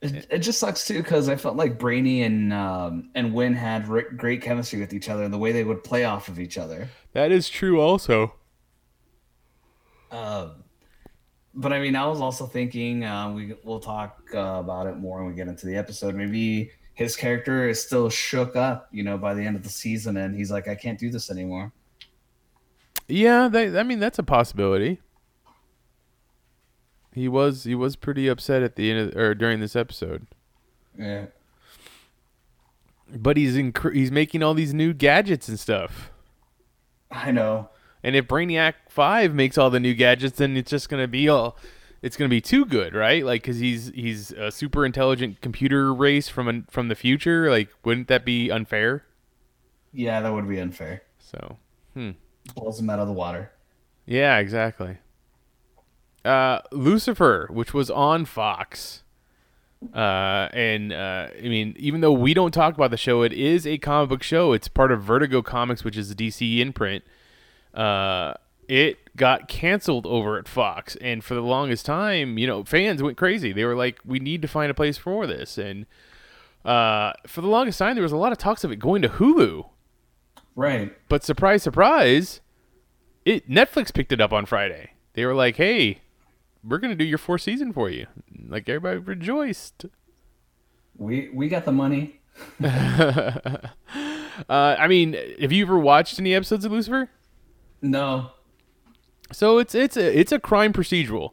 It, 0.00 0.26
it 0.30 0.38
just 0.40 0.58
sucks 0.60 0.86
too 0.86 1.02
because 1.02 1.28
I 1.28 1.36
felt 1.36 1.56
like 1.56 1.78
Brainy 1.78 2.22
and 2.22 2.52
um, 2.52 3.10
and 3.14 3.32
Winn 3.32 3.54
had 3.54 3.88
re- 3.88 4.04
great 4.16 4.42
chemistry 4.42 4.80
with 4.80 4.92
each 4.92 5.08
other, 5.08 5.24
and 5.24 5.32
the 5.32 5.38
way 5.38 5.52
they 5.52 5.64
would 5.64 5.82
play 5.84 6.04
off 6.04 6.28
of 6.28 6.38
each 6.38 6.58
other. 6.58 6.92
that 7.12 7.32
is 7.32 7.48
true 7.48 7.80
also. 7.80 8.34
Um, 10.10 10.63
but 11.54 11.72
I 11.72 11.80
mean, 11.80 11.96
I 11.96 12.06
was 12.06 12.20
also 12.20 12.46
thinking 12.46 13.04
uh, 13.04 13.30
we 13.30 13.54
we'll 13.62 13.80
talk 13.80 14.20
uh, 14.34 14.38
about 14.38 14.86
it 14.86 14.96
more 14.96 15.18
when 15.18 15.28
we 15.28 15.34
get 15.34 15.48
into 15.48 15.66
the 15.66 15.76
episode. 15.76 16.14
Maybe 16.14 16.70
his 16.94 17.16
character 17.16 17.68
is 17.68 17.82
still 17.82 18.08
shook 18.08 18.56
up, 18.56 18.88
you 18.92 19.02
know, 19.02 19.18
by 19.18 19.34
the 19.34 19.42
end 19.42 19.56
of 19.56 19.62
the 19.62 19.68
season, 19.68 20.16
and 20.16 20.34
he's 20.34 20.50
like, 20.50 20.68
I 20.68 20.74
can't 20.74 20.98
do 20.98 21.10
this 21.10 21.30
anymore. 21.30 21.72
Yeah, 23.06 23.48
that, 23.48 23.76
I 23.76 23.82
mean 23.82 24.00
that's 24.00 24.18
a 24.18 24.22
possibility. 24.22 25.00
He 27.12 27.28
was 27.28 27.64
he 27.64 27.74
was 27.74 27.94
pretty 27.94 28.26
upset 28.26 28.62
at 28.62 28.76
the 28.76 28.90
end 28.90 29.10
of, 29.10 29.16
or 29.16 29.34
during 29.34 29.60
this 29.60 29.76
episode. 29.76 30.26
Yeah. 30.98 31.26
But 33.14 33.36
he's 33.36 33.54
inc- 33.54 33.94
he's 33.94 34.10
making 34.10 34.42
all 34.42 34.54
these 34.54 34.74
new 34.74 34.92
gadgets 34.92 35.48
and 35.48 35.60
stuff. 35.60 36.10
I 37.10 37.30
know. 37.30 37.68
And 38.04 38.14
if 38.14 38.28
Brainiac 38.28 38.74
Five 38.88 39.34
makes 39.34 39.56
all 39.56 39.70
the 39.70 39.80
new 39.80 39.94
gadgets, 39.94 40.38
then 40.38 40.56
it's 40.56 40.70
just 40.70 40.90
gonna 40.90 41.08
be 41.08 41.28
all. 41.28 41.56
It's 42.02 42.18
gonna 42.18 42.28
be 42.28 42.42
too 42.42 42.66
good, 42.66 42.94
right? 42.94 43.24
Like, 43.24 43.42
cause 43.42 43.56
he's 43.56 43.88
he's 43.94 44.30
a 44.32 44.52
super 44.52 44.84
intelligent 44.84 45.40
computer 45.40 45.92
race 45.92 46.28
from 46.28 46.46
an, 46.46 46.66
from 46.70 46.88
the 46.88 46.94
future. 46.94 47.50
Like, 47.50 47.70
wouldn't 47.82 48.08
that 48.08 48.26
be 48.26 48.50
unfair? 48.50 49.04
Yeah, 49.92 50.20
that 50.20 50.32
would 50.32 50.46
be 50.46 50.58
unfair. 50.60 51.02
So, 51.18 51.56
hmm. 51.94 52.10
Pulls 52.54 52.78
him 52.78 52.90
out 52.90 52.98
of 52.98 53.08
the 53.08 53.14
water. 53.14 53.52
Yeah, 54.04 54.36
exactly. 54.36 54.98
Uh, 56.26 56.60
Lucifer, 56.72 57.48
which 57.50 57.72
was 57.72 57.90
on 57.90 58.26
Fox. 58.26 59.02
Uh, 59.94 60.48
and 60.52 60.92
uh, 60.92 61.28
I 61.38 61.48
mean, 61.48 61.74
even 61.78 62.02
though 62.02 62.12
we 62.12 62.34
don't 62.34 62.52
talk 62.52 62.74
about 62.74 62.90
the 62.90 62.96
show, 62.98 63.22
it 63.22 63.32
is 63.32 63.66
a 63.66 63.78
comic 63.78 64.10
book 64.10 64.22
show. 64.22 64.52
It's 64.52 64.68
part 64.68 64.92
of 64.92 65.02
Vertigo 65.02 65.40
Comics, 65.42 65.84
which 65.84 65.96
is 65.96 66.10
a 66.10 66.14
DC 66.14 66.58
imprint. 66.58 67.04
Uh, 67.74 68.34
it 68.68 69.14
got 69.16 69.48
canceled 69.48 70.06
over 70.06 70.38
at 70.38 70.48
Fox, 70.48 70.96
and 70.96 71.22
for 71.22 71.34
the 71.34 71.42
longest 71.42 71.84
time, 71.84 72.38
you 72.38 72.46
know, 72.46 72.64
fans 72.64 73.02
went 73.02 73.16
crazy. 73.16 73.52
They 73.52 73.64
were 73.64 73.74
like, 73.74 73.98
"We 74.04 74.18
need 74.18 74.42
to 74.42 74.48
find 74.48 74.70
a 74.70 74.74
place 74.74 74.96
for 74.96 75.26
this," 75.26 75.58
and 75.58 75.86
uh, 76.64 77.12
for 77.26 77.40
the 77.40 77.48
longest 77.48 77.78
time, 77.78 77.94
there 77.94 78.02
was 78.02 78.12
a 78.12 78.16
lot 78.16 78.32
of 78.32 78.38
talks 78.38 78.64
of 78.64 78.72
it 78.72 78.76
going 78.76 79.02
to 79.02 79.08
Hulu. 79.08 79.68
Right. 80.56 80.96
But 81.08 81.24
surprise, 81.24 81.62
surprise, 81.62 82.40
it 83.24 83.48
Netflix 83.50 83.92
picked 83.92 84.12
it 84.12 84.20
up 84.20 84.32
on 84.32 84.46
Friday. 84.46 84.92
They 85.14 85.26
were 85.26 85.34
like, 85.34 85.56
"Hey, 85.56 86.00
we're 86.62 86.78
gonna 86.78 86.94
do 86.94 87.04
your 87.04 87.18
fourth 87.18 87.42
season 87.42 87.72
for 87.72 87.90
you." 87.90 88.06
Like 88.48 88.68
everybody 88.68 88.98
rejoiced. 88.98 89.86
We 90.96 91.28
we 91.32 91.48
got 91.48 91.64
the 91.64 91.72
money. 91.72 92.20
uh, 92.64 93.68
I 94.48 94.88
mean, 94.88 95.16
have 95.40 95.52
you 95.52 95.64
ever 95.64 95.78
watched 95.78 96.18
any 96.18 96.34
episodes 96.34 96.64
of 96.64 96.72
Lucifer? 96.72 97.10
No. 97.82 98.30
So 99.32 99.58
it's 99.58 99.74
it's 99.74 99.96
a 99.96 100.18
it's 100.18 100.32
a 100.32 100.38
crime 100.38 100.72
procedural, 100.72 101.30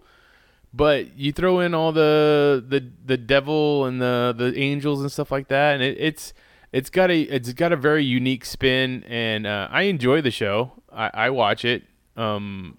but 0.74 1.17
you 1.17 1.31
throw 1.31 1.60
in 1.60 1.74
all 1.74 1.91
the 1.91 2.63
the 2.67 2.89
the 3.05 3.17
devil 3.17 3.86
and 3.86 4.01
the 4.01 4.33
the 4.38 4.57
angels 4.57 5.01
and 5.01 5.12
stuff 5.12 5.31
like 5.31 5.48
that, 5.50 5.74
and 5.75 5.83
it, 5.83 5.98
it's 6.00 6.33
it's 6.71 6.89
got 6.89 7.12
a 7.12 7.21
it's 7.21 7.51
got 7.53 7.71
a 7.71 7.75
very 7.75 8.03
unique 8.03 8.45
spin, 8.45 9.03
and 9.07 9.45
uh, 9.45 9.67
I 9.69 9.83
enjoy 9.83 10.21
the 10.21 10.31
show. 10.31 10.71
I, 10.91 11.12
I 11.13 11.29
watch 11.29 11.65
it. 11.65 11.83
Um, 12.15 12.77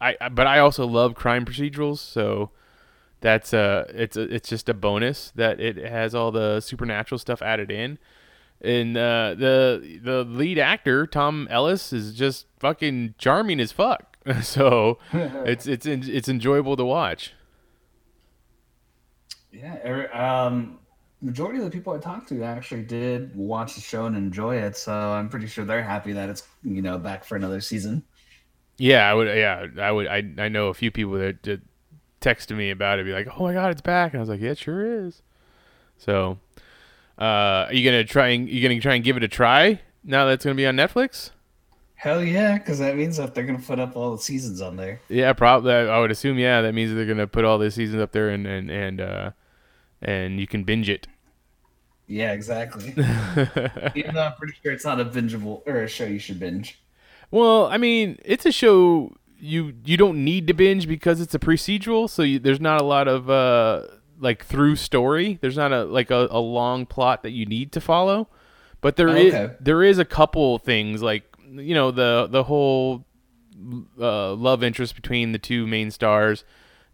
I 0.00 0.16
I- 0.20 0.28
but 0.30 0.46
I 0.46 0.58
also 0.58 0.86
love 0.86 1.14
crime 1.14 1.44
procedurals, 1.44 1.98
so 1.98 2.50
that's 3.20 3.54
uh 3.54 3.84
it's 3.94 4.16
a, 4.16 4.22
it's 4.34 4.48
just 4.48 4.68
a 4.68 4.74
bonus 4.74 5.32
that 5.36 5.60
it 5.60 5.76
has 5.76 6.14
all 6.14 6.30
the 6.32 6.60
supernatural 6.60 7.18
stuff 7.18 7.40
added 7.42 7.70
in. 7.70 7.98
And 8.60 8.96
uh, 8.96 9.34
the 9.36 10.00
the 10.02 10.24
lead 10.24 10.58
actor 10.58 11.06
Tom 11.06 11.46
Ellis 11.50 11.92
is 11.92 12.14
just 12.14 12.46
fucking 12.58 13.14
charming 13.18 13.60
as 13.60 13.72
fuck. 13.72 14.16
so 14.42 14.98
it's 15.12 15.66
it's 15.66 15.86
it's 15.86 16.28
enjoyable 16.28 16.76
to 16.76 16.84
watch. 16.84 17.32
Yeah. 19.52 19.76
every- 19.82 20.08
Um, 20.08 20.78
majority 21.20 21.58
of 21.58 21.64
the 21.64 21.70
people 21.70 21.92
I 21.94 21.98
talked 21.98 22.28
to 22.30 22.42
actually 22.42 22.82
did 22.82 23.34
watch 23.36 23.74
the 23.74 23.80
show 23.80 24.06
and 24.06 24.16
enjoy 24.16 24.56
it, 24.56 24.76
so 24.76 24.92
I'm 24.92 25.28
pretty 25.28 25.46
sure 25.46 25.64
they're 25.64 25.82
happy 25.82 26.12
that 26.12 26.28
it's 26.28 26.46
you 26.62 26.82
know 26.82 26.98
back 26.98 27.24
for 27.24 27.36
another 27.36 27.60
season. 27.60 28.02
Yeah, 28.76 29.08
I 29.08 29.14
would. 29.14 29.28
Yeah, 29.28 29.66
I 29.80 29.92
would. 29.92 30.06
I 30.08 30.22
I 30.38 30.48
know 30.48 30.68
a 30.68 30.74
few 30.74 30.90
people 30.90 31.12
that 31.14 31.42
did 31.42 31.62
texted 32.20 32.56
me 32.56 32.70
about 32.70 32.98
it, 32.98 33.04
be 33.04 33.12
like, 33.12 33.28
"Oh 33.38 33.44
my 33.44 33.52
god, 33.52 33.70
it's 33.70 33.80
back!" 33.82 34.12
And 34.12 34.18
I 34.18 34.22
was 34.22 34.28
like, 34.28 34.40
"Yeah, 34.40 34.50
it 34.50 34.58
sure 34.58 34.84
is." 34.84 35.22
So, 35.96 36.38
uh, 37.18 37.66
are 37.68 37.72
you 37.72 37.84
gonna 37.84 38.04
try 38.04 38.28
and 38.28 38.48
you 38.48 38.62
gonna 38.62 38.80
try 38.80 38.94
and 38.94 39.04
give 39.04 39.16
it 39.16 39.22
a 39.22 39.28
try 39.28 39.80
now 40.02 40.26
that 40.26 40.32
it's 40.32 40.44
gonna 40.44 40.54
be 40.54 40.66
on 40.66 40.76
Netflix? 40.76 41.30
Hell 41.94 42.22
yeah, 42.22 42.58
because 42.58 42.80
that 42.80 42.96
means 42.96 43.16
that 43.16 43.34
they're 43.34 43.46
gonna 43.46 43.58
put 43.58 43.78
up 43.78 43.96
all 43.96 44.12
the 44.12 44.22
seasons 44.22 44.60
on 44.60 44.76
there. 44.76 45.00
Yeah, 45.08 45.32
probably. 45.32 45.72
I 45.72 45.98
would 46.00 46.10
assume. 46.10 46.38
Yeah, 46.38 46.60
that 46.62 46.74
means 46.74 46.94
they're 46.94 47.06
gonna 47.06 47.26
put 47.26 47.44
all 47.44 47.58
the 47.58 47.70
seasons 47.70 48.02
up 48.02 48.12
there 48.12 48.28
and 48.28 48.46
and 48.46 48.70
and 48.70 49.00
uh, 49.00 49.30
and 50.02 50.38
you 50.40 50.46
can 50.46 50.64
binge 50.64 50.88
it. 50.88 51.06
Yeah, 52.06 52.32
exactly. 52.32 52.88
Even 53.94 54.14
though 54.14 54.22
I'm 54.22 54.34
pretty 54.34 54.54
sure 54.62 54.72
it's 54.72 54.84
not 54.84 55.00
a 55.00 55.04
bingeable 55.04 55.62
or 55.66 55.82
a 55.82 55.88
show 55.88 56.04
you 56.04 56.18
should 56.18 56.38
binge. 56.38 56.78
Well, 57.30 57.66
I 57.66 57.78
mean, 57.78 58.18
it's 58.24 58.44
a 58.44 58.52
show 58.52 59.16
you 59.38 59.74
you 59.84 59.96
don't 59.96 60.24
need 60.24 60.46
to 60.48 60.54
binge 60.54 60.86
because 60.86 61.20
it's 61.20 61.34
a 61.34 61.38
procedural, 61.38 62.10
so 62.10 62.22
you, 62.22 62.38
there's 62.38 62.60
not 62.60 62.80
a 62.80 62.84
lot 62.84 63.08
of 63.08 63.30
uh 63.30 63.86
like 64.24 64.44
through 64.44 64.76
story. 64.76 65.38
There's 65.40 65.56
not 65.56 65.72
a 65.72 65.84
like 65.84 66.10
a, 66.10 66.26
a 66.30 66.40
long 66.40 66.86
plot 66.86 67.22
that 67.22 67.30
you 67.30 67.46
need 67.46 67.70
to 67.72 67.80
follow, 67.80 68.28
but 68.80 68.96
there 68.96 69.08
Oh, 69.10 69.14
is 69.16 69.34
okay. 69.34 69.54
there 69.60 69.82
is 69.82 69.98
a 69.98 70.04
couple 70.04 70.58
things 70.58 71.02
like 71.02 71.24
you 71.52 71.74
know 71.74 71.90
the 71.90 72.26
the 72.30 72.44
whole 72.44 73.04
uh, 74.00 74.32
love 74.34 74.64
interest 74.64 74.94
between 74.96 75.32
the 75.32 75.38
two 75.38 75.66
main 75.66 75.90
stars. 75.90 76.44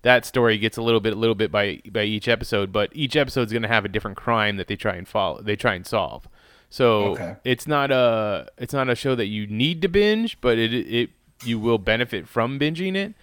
That 0.03 0.25
story 0.25 0.57
gets 0.57 0.79
a 0.79 0.83
little 0.83 1.01
bit, 1.01 1.13
a 1.13 1.17
little 1.17 1.35
bit 1.35 1.51
by 1.53 1.81
by 1.91 2.05
each 2.05 2.27
episode, 2.29 2.73
but 2.73 2.91
each 2.95 3.17
episode's 3.17 3.53
going 3.53 3.63
to 3.63 3.69
have 3.69 3.85
a 3.85 3.89
different 3.89 4.17
crime 4.17 4.57
that 4.57 4.67
they 4.67 4.77
try 4.77 4.95
and 4.97 5.07
follow. 5.07 5.43
They 5.43 5.57
try 5.57 5.75
and 5.75 5.87
solve. 5.87 6.27
So 6.71 7.13
Okay. 7.13 7.37
it's 7.45 7.67
not 7.67 7.91
a 7.91 8.49
it's 8.59 8.73
not 8.73 8.89
a 8.89 8.95
show 8.95 9.15
that 9.15 9.27
you 9.27 9.47
need 9.47 9.83
to 9.83 9.89
binge, 9.89 10.41
but 10.41 10.57
it 10.59 10.73
it 10.73 11.11
you 11.45 11.59
will 11.59 11.79
benefit 11.79 12.29
from 12.29 12.59
binging 12.59 12.97
it. 12.97 13.15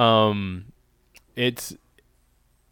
Um, 0.00 0.72
it's 1.36 1.74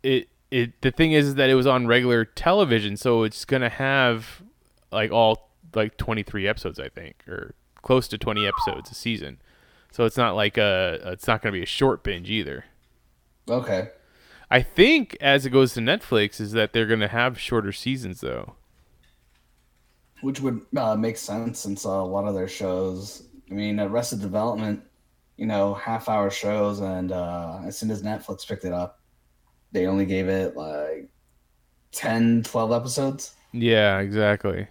it 0.02 0.28
it 0.50 0.80
the 0.82 0.90
thing 0.90 1.12
is, 1.12 1.28
is 1.28 1.34
that 1.36 1.50
it 1.50 1.54
was 1.54 1.66
on 1.66 1.86
regular 1.86 2.24
television, 2.24 2.96
so 2.96 3.22
it's 3.22 3.44
gonna 3.44 3.68
have 3.68 4.42
like 4.90 5.10
all 5.10 5.50
like 5.74 5.96
twenty 5.96 6.22
three 6.22 6.48
episodes, 6.48 6.78
I 6.78 6.88
think, 6.88 7.26
or 7.28 7.54
close 7.82 8.08
to 8.08 8.18
twenty 8.18 8.46
episodes 8.46 8.90
a 8.90 8.94
season. 8.94 9.40
So 9.92 10.04
it's 10.04 10.16
not 10.16 10.36
like 10.36 10.58
a 10.58 11.00
it's 11.06 11.26
not 11.26 11.42
gonna 11.42 11.52
be 11.52 11.62
a 11.62 11.66
short 11.66 12.02
binge 12.02 12.30
either. 12.30 12.64
Okay. 13.48 13.90
I 14.50 14.62
think 14.62 15.16
as 15.20 15.46
it 15.46 15.50
goes 15.50 15.74
to 15.74 15.80
Netflix, 15.80 16.40
is 16.40 16.52
that 16.52 16.72
they're 16.72 16.86
gonna 16.86 17.08
have 17.08 17.38
shorter 17.38 17.72
seasons 17.72 18.20
though. 18.20 18.54
Which 20.22 20.40
would 20.40 20.60
uh, 20.76 20.96
make 20.96 21.16
sense 21.16 21.60
since 21.60 21.86
uh, 21.86 21.90
a 21.90 22.04
lot 22.04 22.26
of 22.26 22.34
their 22.34 22.48
shows, 22.48 23.22
I 23.50 23.54
mean, 23.54 23.80
Arrested 23.80 24.20
Development, 24.20 24.82
you 25.38 25.46
know, 25.46 25.72
half 25.72 26.10
hour 26.10 26.28
shows, 26.28 26.80
and 26.80 27.10
uh, 27.10 27.60
as 27.64 27.78
soon 27.78 27.90
as 27.90 28.02
Netflix 28.02 28.46
picked 28.46 28.66
it 28.66 28.72
up, 28.72 28.99
they 29.72 29.86
only 29.86 30.06
gave 30.06 30.28
it 30.28 30.56
like 30.56 31.08
10, 31.92 32.42
12 32.44 32.72
episodes. 32.72 33.34
Yeah, 33.52 33.98
exactly. 33.98 34.66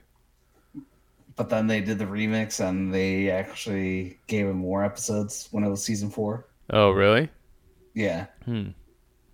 But 1.36 1.50
then 1.50 1.68
they 1.68 1.82
did 1.82 2.00
the 2.00 2.06
remix 2.06 2.60
and 2.60 2.94
they 2.94 3.30
actually 3.32 4.20
gave 4.28 4.48
it 4.48 4.54
more 4.54 4.84
episodes 4.84 5.48
when 5.52 5.64
it 5.64 5.70
was 5.70 5.84
season 5.84 6.10
four. 6.10 6.46
Oh, 6.70 6.92
really? 6.92 7.30
Yeah. 7.94 8.28
Hmm. 8.46 8.70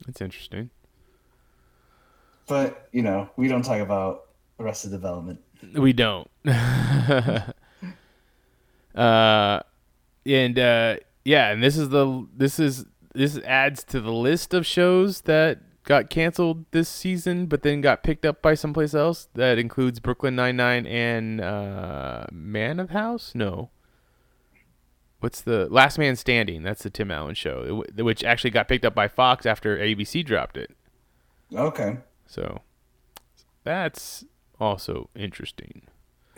That's 0.05 0.21
interesting. 0.21 0.69
But, 2.47 2.87
you 2.91 3.01
know, 3.01 3.29
we 3.37 3.47
don't 3.47 3.63
talk 3.63 3.79
about 3.79 4.25
Arrested 4.59 4.91
Development. 4.91 5.39
We 5.73 5.93
don't. 5.93 6.29
uh, 8.95 9.59
and 10.25 10.59
uh, 10.59 10.97
yeah, 11.23 11.51
and 11.51 11.63
this 11.63 11.77
is 11.77 11.89
the 11.89 12.27
this 12.35 12.59
is 12.59 12.85
this 13.15 13.37
adds 13.39 13.83
to 13.85 14.01
the 14.01 14.11
list 14.11 14.53
of 14.53 14.65
shows 14.65 15.21
that 15.21 15.59
got 15.83 16.09
canceled 16.09 16.65
this 16.71 16.89
season, 16.89 17.45
but 17.45 17.61
then 17.63 17.81
got 17.81 18.03
picked 18.03 18.25
up 18.25 18.41
by 18.41 18.53
someplace 18.55 18.93
else. 18.93 19.27
That 19.35 19.57
includes 19.57 19.99
Brooklyn 19.99 20.35
Nine 20.35 20.57
Nine 20.57 20.85
and 20.85 21.39
uh, 21.41 22.25
Man 22.31 22.79
of 22.79 22.89
House. 22.89 23.31
No. 23.33 23.69
What's 25.19 25.41
the 25.41 25.67
Last 25.69 25.97
Man 25.97 26.15
Standing? 26.15 26.63
That's 26.63 26.83
the 26.83 26.89
Tim 26.89 27.09
Allen 27.09 27.35
show, 27.35 27.83
which 27.97 28.23
actually 28.23 28.51
got 28.51 28.67
picked 28.67 28.85
up 28.85 28.93
by 28.93 29.07
Fox 29.07 29.45
after 29.45 29.77
ABC 29.77 30.23
dropped 30.25 30.57
it. 30.57 30.75
Okay. 31.53 31.97
So 32.27 32.61
that's 33.63 34.25
also 34.59 35.09
interesting. 35.15 35.83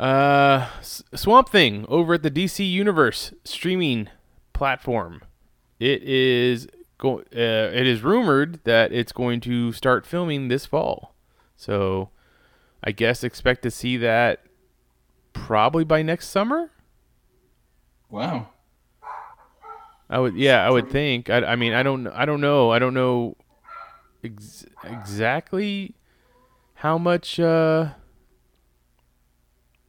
uh, 0.00 0.68
S- 0.78 1.02
Swamp 1.14 1.48
Thing 1.48 1.84
over 1.88 2.14
at 2.14 2.22
the 2.22 2.30
DC 2.30 2.68
Universe 2.68 3.32
streaming 3.44 4.08
platform. 4.62 5.20
It 5.80 6.04
is 6.04 6.68
go- 6.96 7.18
uh, 7.34 7.74
It 7.74 7.84
is 7.84 8.02
rumored 8.02 8.60
that 8.62 8.92
it's 8.92 9.10
going 9.10 9.40
to 9.40 9.72
start 9.72 10.06
filming 10.06 10.46
this 10.46 10.66
fall. 10.66 11.16
So 11.56 12.10
I 12.84 12.92
guess 12.92 13.24
expect 13.24 13.62
to 13.62 13.72
see 13.72 13.96
that 13.96 14.44
probably 15.32 15.82
by 15.82 16.02
next 16.02 16.28
summer. 16.28 16.70
Wow. 18.08 18.50
I 20.08 20.20
would, 20.20 20.36
yeah, 20.36 20.64
I 20.64 20.70
would 20.70 20.88
think. 20.90 21.28
I, 21.28 21.38
I 21.38 21.56
mean, 21.56 21.72
I 21.72 21.82
don't, 21.82 22.06
I 22.06 22.24
don't 22.24 22.40
know, 22.40 22.70
I 22.70 22.78
don't 22.78 22.94
know 22.94 23.36
ex- 24.22 24.64
exactly 24.84 25.96
how 26.74 26.98
much. 26.98 27.40
Uh, 27.40 27.94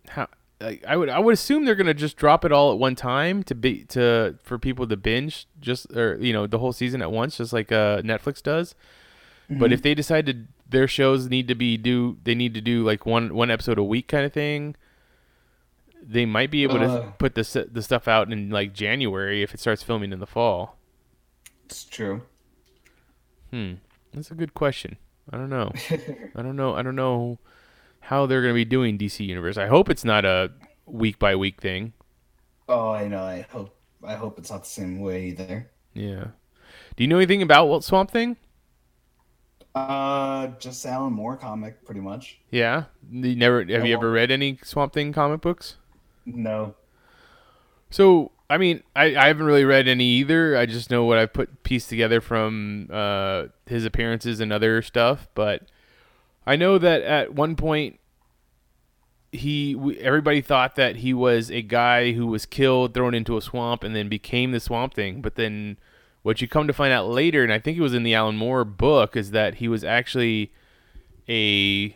how 0.08 0.27
I 0.88 0.96
would, 0.96 1.10
I 1.10 1.20
would 1.20 1.34
assume 1.34 1.65
they're 1.65 1.75
gonna 1.75 1.93
just 1.93 2.15
drop 2.17 2.46
it 2.46 2.51
all 2.51 2.72
at 2.72 2.79
one 2.79 2.96
time 2.96 3.43
to 3.43 3.55
be 3.55 3.84
to 3.86 4.36
for 4.43 4.58
people 4.60 4.88
to 4.88 4.96
binge 4.98 5.48
just 5.60 5.91
or 5.96 6.17
you 6.22 6.32
know 6.34 6.48
the 6.48 6.60
whole 6.60 6.74
season 6.74 7.01
at 7.01 7.12
once, 7.12 7.38
just 7.38 7.53
like 7.53 7.72
uh, 7.72 8.01
Netflix 8.01 8.41
does. 8.41 8.75
But 9.50 9.72
if 9.74 9.82
they 9.84 9.93
decide 9.93 10.25
to, 10.27 10.46
their 10.67 10.88
shows 10.88 11.29
need 11.29 11.48
to 11.50 11.53
be 11.55 11.77
do, 11.77 12.17
they 12.24 12.34
need 12.34 12.53
to 12.55 12.62
do 12.62 12.84
like 12.84 13.05
one 13.05 13.36
one 13.36 13.51
episode 13.51 13.77
a 13.77 13.84
week 13.84 14.08
kind 14.08 14.25
of 14.25 14.34
thing. 14.34 14.75
They 16.01 16.25
might 16.25 16.50
be 16.51 16.63
able 16.63 16.79
to 16.79 16.86
Uh. 16.86 17.12
put 17.20 17.36
the 17.36 17.67
the 17.72 17.82
stuff 17.82 18.08
out 18.08 18.32
in 18.32 18.50
like 18.50 18.74
January 18.74 19.43
if 19.43 19.53
it 19.53 19.60
starts 19.60 19.84
filming 19.84 20.12
in 20.12 20.20
the 20.20 20.25
fall. 20.27 20.77
It's 21.65 21.84
true. 21.86 22.24
Hmm, 23.51 23.74
that's 24.13 24.32
a 24.32 24.36
good 24.36 24.53
question. 24.53 24.98
I 25.32 25.38
don't 25.38 25.50
know. 25.50 25.72
I 26.36 26.41
don't 26.41 26.55
know. 26.55 26.75
I 26.75 26.82
don't 26.82 26.96
know 26.96 27.38
how 28.03 28.25
they're 28.25 28.41
gonna 28.41 28.53
be 28.53 28.65
doing 28.65 28.98
DC 28.98 29.25
Universe. 29.25 29.57
I 29.57 29.67
hope 29.67 29.89
it's 29.89 30.05
not 30.05 30.25
a 30.25 30.51
week 30.86 31.19
by 31.19 31.36
week 31.36 31.62
thing. 31.62 31.93
Oh, 32.67 32.91
I 32.91 33.07
know. 33.07 33.24
I 33.24 33.45
hope. 33.50 33.75
I 34.03 34.15
hope 34.15 34.38
it's 34.38 34.51
not 34.51 34.63
the 34.63 34.69
same 34.69 35.00
way 35.00 35.27
either. 35.27 35.69
Yeah. 35.93 36.27
Do 36.95 37.03
you 37.03 37.07
know 37.07 37.17
anything 37.17 37.41
about 37.41 37.67
what 37.67 37.83
Swamp 37.83 38.12
Thing? 38.12 38.38
Uh, 39.74 40.48
just 40.60 40.86
Alan 40.86 41.13
Moore 41.13 41.38
comic, 41.38 41.83
pretty 41.86 42.01
much. 42.01 42.39
Yeah. 42.51 42.86
You 43.10 43.36
never 43.36 43.63
have 43.65 43.86
you 43.86 43.93
ever 43.93 44.12
read 44.12 44.31
any 44.31 44.60
Swamp 44.63 44.93
Thing 44.93 45.13
comic 45.13 45.41
books? 45.41 45.77
No. 46.25 46.75
So 47.89 48.31
I 48.50 48.57
mean, 48.57 48.83
I, 48.95 49.15
I 49.15 49.27
haven't 49.27 49.45
really 49.45 49.65
read 49.65 49.88
any 49.88 50.05
either. 50.05 50.55
I 50.57 50.65
just 50.65 50.91
know 50.91 51.05
what 51.05 51.17
I've 51.17 51.33
put 51.33 51.63
pieced 51.63 51.89
together 51.89 52.22
from 52.22 52.88
uh, 52.91 53.45
his 53.65 53.86
appearances 53.86 54.39
and 54.39 54.53
other 54.53 54.81
stuff. 54.81 55.27
But 55.33 55.63
I 56.45 56.55
know 56.55 56.77
that 56.77 57.01
at 57.01 57.33
one 57.33 57.55
point 57.55 58.00
he 59.31 59.75
everybody 60.00 60.41
thought 60.41 60.75
that 60.75 60.97
he 60.97 61.13
was 61.13 61.50
a 61.50 61.62
guy 61.62 62.12
who 62.12 62.27
was 62.27 62.45
killed, 62.45 62.93
thrown 62.93 63.13
into 63.13 63.38
a 63.38 63.41
swamp, 63.41 63.83
and 63.83 63.95
then 63.95 64.07
became 64.07 64.51
the 64.51 64.59
Swamp 64.59 64.93
Thing. 64.93 65.21
But 65.21 65.35
then 65.35 65.77
what 66.21 66.41
you 66.41 66.47
come 66.47 66.67
to 66.67 66.73
find 66.73 66.93
out 66.93 67.09
later, 67.09 67.43
and 67.43 67.51
I 67.51 67.59
think 67.59 67.77
it 67.77 67.81
was 67.81 67.93
in 67.93 68.03
the 68.03 68.13
Alan 68.13 68.38
Moore 68.38 68.63
book, 68.63 69.15
is 69.17 69.31
that 69.31 69.55
he 69.55 69.67
was 69.67 69.83
actually 69.83 70.53
a 71.27 71.95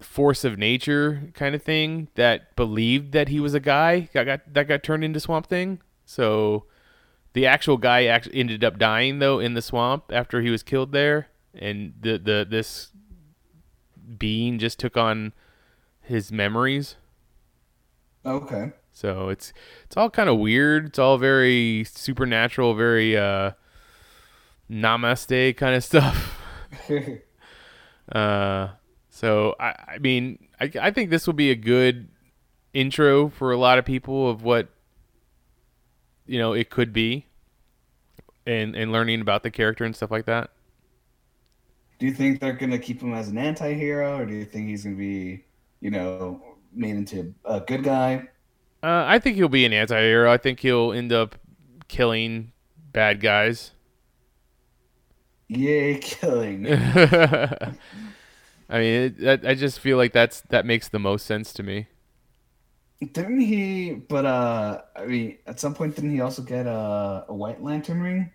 force 0.00 0.44
of 0.44 0.58
nature 0.58 1.30
kind 1.34 1.54
of 1.54 1.62
thing 1.62 2.08
that 2.14 2.54
believed 2.56 3.12
that 3.12 3.28
he 3.28 3.40
was 3.40 3.54
a 3.54 3.60
guy 3.60 4.08
that 4.12 4.24
got 4.24 4.54
that 4.54 4.68
got 4.68 4.82
turned 4.82 5.04
into 5.04 5.20
Swamp 5.20 5.46
Thing. 5.46 5.80
So 6.06 6.64
the 7.34 7.46
actual 7.46 7.76
guy 7.76 8.06
actually 8.06 8.36
ended 8.36 8.64
up 8.64 8.78
dying 8.78 9.18
though 9.18 9.40
in 9.40 9.54
the 9.54 9.62
swamp 9.62 10.04
after 10.10 10.40
he 10.40 10.50
was 10.50 10.62
killed 10.62 10.92
there, 10.92 11.28
and 11.54 11.92
the 12.00 12.16
the 12.18 12.46
this 12.48 12.92
being 14.18 14.58
just 14.58 14.78
took 14.78 14.96
on 14.96 15.32
his 16.00 16.30
memories. 16.30 16.96
Okay. 18.24 18.72
So 18.92 19.28
it's 19.28 19.52
it's 19.84 19.96
all 19.96 20.10
kind 20.10 20.28
of 20.28 20.38
weird. 20.38 20.86
It's 20.86 20.98
all 20.98 21.18
very 21.18 21.84
supernatural, 21.84 22.74
very 22.74 23.16
uh 23.16 23.52
namaste 24.70 25.56
kind 25.56 25.74
of 25.74 25.84
stuff. 25.84 26.40
uh 28.12 28.68
so 29.10 29.54
I 29.58 29.74
I 29.94 29.98
mean 29.98 30.48
I 30.60 30.70
I 30.80 30.90
think 30.90 31.10
this 31.10 31.26
will 31.26 31.34
be 31.34 31.50
a 31.50 31.56
good 31.56 32.08
intro 32.72 33.28
for 33.28 33.52
a 33.52 33.56
lot 33.56 33.78
of 33.78 33.84
people 33.84 34.28
of 34.28 34.42
what 34.42 34.68
you 36.26 36.38
know 36.38 36.52
it 36.52 36.70
could 36.70 36.92
be 36.92 37.26
and 38.46 38.74
and 38.76 38.92
learning 38.92 39.20
about 39.20 39.42
the 39.42 39.50
character 39.50 39.84
and 39.84 39.94
stuff 39.94 40.10
like 40.10 40.26
that. 40.26 40.50
Do 41.98 42.06
you 42.06 42.12
think 42.12 42.40
they're 42.40 42.52
gonna 42.52 42.78
keep 42.78 43.00
him 43.00 43.14
as 43.14 43.28
an 43.28 43.38
anti-hero, 43.38 44.18
or 44.18 44.26
do 44.26 44.34
you 44.34 44.44
think 44.44 44.68
he's 44.68 44.84
gonna 44.84 44.96
be, 44.96 45.44
you 45.80 45.90
know, 45.90 46.42
made 46.72 46.96
into 46.96 47.34
a 47.44 47.60
good 47.60 47.84
guy? 47.84 48.28
Uh, 48.82 49.04
I 49.06 49.18
think 49.18 49.36
he'll 49.36 49.48
be 49.48 49.64
an 49.64 49.72
anti-hero. 49.72 50.30
I 50.30 50.36
think 50.36 50.60
he'll 50.60 50.92
end 50.92 51.12
up 51.12 51.36
killing 51.88 52.52
bad 52.92 53.20
guys. 53.20 53.72
Yay, 55.48 55.98
killing! 56.02 56.66
I 58.68 58.78
mean, 58.78 59.02
it, 59.02 59.18
that, 59.20 59.46
I 59.46 59.54
just 59.54 59.78
feel 59.78 59.96
like 59.96 60.12
that's 60.12 60.40
that 60.50 60.66
makes 60.66 60.88
the 60.88 60.98
most 60.98 61.26
sense 61.26 61.52
to 61.54 61.62
me. 61.62 61.88
Didn't 63.12 63.40
he? 63.40 63.92
But 63.92 64.24
uh, 64.24 64.82
I 64.96 65.06
mean, 65.06 65.38
at 65.46 65.60
some 65.60 65.74
point, 65.74 65.94
didn't 65.94 66.10
he 66.10 66.20
also 66.20 66.42
get 66.42 66.66
a, 66.66 67.26
a 67.28 67.34
White 67.34 67.62
Lantern 67.62 68.00
ring? 68.00 68.30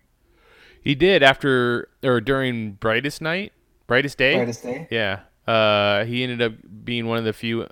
He 0.82 0.94
did 0.94 1.22
after 1.22 1.88
or 2.02 2.20
during 2.20 2.72
brightest 2.72 3.20
night, 3.20 3.52
brightest 3.86 4.18
day. 4.18 4.36
Brightest 4.36 4.62
Day? 4.62 4.88
Yeah. 4.90 5.20
Uh, 5.46 6.04
he 6.04 6.22
ended 6.22 6.40
up 6.42 6.52
being 6.84 7.06
one 7.06 7.18
of 7.18 7.24
the 7.24 7.32
few 7.32 7.66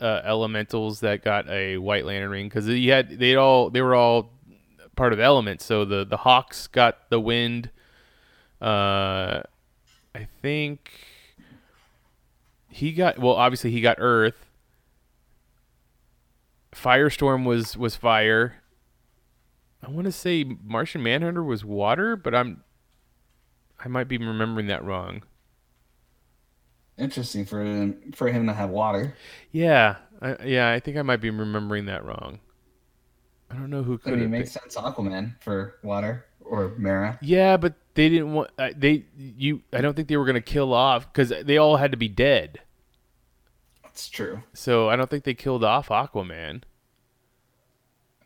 uh, 0.00 0.20
elementals 0.24 1.00
that 1.00 1.24
got 1.24 1.48
a 1.48 1.78
White 1.78 2.04
Lantern 2.04 2.30
ring 2.30 2.48
because 2.48 2.66
he 2.66 2.88
had 2.88 3.18
they 3.18 3.34
all 3.36 3.70
they 3.70 3.80
were 3.80 3.94
all 3.94 4.32
part 4.96 5.12
of 5.12 5.20
elements. 5.20 5.64
So 5.64 5.84
the 5.84 6.04
the 6.04 6.18
Hawks 6.18 6.66
got 6.66 7.10
the 7.10 7.20
wind. 7.20 7.70
Uh, 8.60 9.42
I 10.14 10.28
think 10.42 10.92
he 12.68 12.92
got 12.92 13.18
well. 13.18 13.34
Obviously, 13.34 13.70
he 13.70 13.80
got 13.80 13.96
Earth. 13.98 14.46
Firestorm 16.74 17.44
was 17.44 17.76
was 17.76 17.96
fire. 17.96 18.62
I 19.82 19.90
want 19.90 20.06
to 20.06 20.12
say 20.12 20.44
Martian 20.44 21.02
Manhunter 21.02 21.42
was 21.42 21.64
water, 21.64 22.16
but 22.16 22.34
I'm 22.34 22.62
I 23.78 23.88
might 23.88 24.08
be 24.08 24.18
remembering 24.18 24.66
that 24.68 24.84
wrong. 24.84 25.22
Interesting 26.98 27.44
for 27.44 27.62
him 27.62 28.12
for 28.14 28.28
him 28.28 28.46
to 28.46 28.54
have 28.54 28.70
water. 28.70 29.14
Yeah, 29.52 29.96
I, 30.20 30.36
yeah, 30.44 30.70
I 30.72 30.80
think 30.80 30.96
I 30.96 31.02
might 31.02 31.20
be 31.20 31.30
remembering 31.30 31.86
that 31.86 32.04
wrong. 32.04 32.40
I 33.50 33.54
don't 33.54 33.70
know 33.70 33.82
who 33.82 33.94
I 34.04 34.10
could 34.10 34.14
mean, 34.14 34.24
it 34.24 34.28
makes 34.28 34.52
sense. 34.52 34.76
Aquaman 34.76 35.40
for 35.40 35.78
water 35.82 36.26
or 36.40 36.74
Mera. 36.78 37.18
Yeah, 37.20 37.56
but 37.58 37.74
they 37.94 38.08
didn't 38.08 38.32
want 38.32 38.50
uh, 38.58 38.70
they 38.74 39.04
you. 39.16 39.62
I 39.72 39.82
don't 39.82 39.94
think 39.94 40.08
they 40.08 40.16
were 40.16 40.24
gonna 40.24 40.40
kill 40.40 40.72
off 40.72 41.12
because 41.12 41.32
they 41.44 41.58
all 41.58 41.76
had 41.76 41.90
to 41.92 41.98
be 41.98 42.08
dead. 42.08 42.60
That's 43.82 44.08
true. 44.08 44.42
So 44.54 44.88
I 44.88 44.96
don't 44.96 45.10
think 45.10 45.24
they 45.24 45.34
killed 45.34 45.64
off 45.64 45.88
Aquaman 45.88 46.62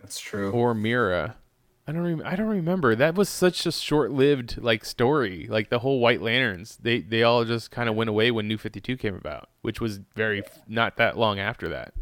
That's 0.01 0.19
true. 0.19 0.51
or 0.51 0.75
Mera. 0.75 1.37
I 1.87 1.93
don't. 1.93 2.03
Rem- 2.03 2.23
I 2.25 2.37
don't 2.37 2.47
remember. 2.47 2.95
That 2.95 3.15
was 3.17 3.29
such 3.29 3.67
a 3.67 3.73
short-lived 3.73 4.59
like 4.63 4.85
story. 4.85 5.47
Like 5.51 5.71
the 5.71 5.81
whole 5.81 5.99
White 5.99 6.23
Lanterns, 6.23 6.79
they 6.81 7.01
they 7.01 7.23
all 7.23 7.45
just 7.45 7.71
kind 7.71 7.89
of 7.89 7.97
went 7.97 8.11
away 8.11 8.31
when 8.31 8.47
New 8.47 8.59
Fifty 8.59 8.81
Two 8.81 8.97
came 8.97 9.15
about, 9.15 9.49
which 9.63 9.81
was 9.81 9.99
very 10.15 10.45
f- 10.45 10.61
not 10.69 10.97
that 10.99 11.19
long 11.19 11.39
after 11.41 11.69
that. 11.71 11.95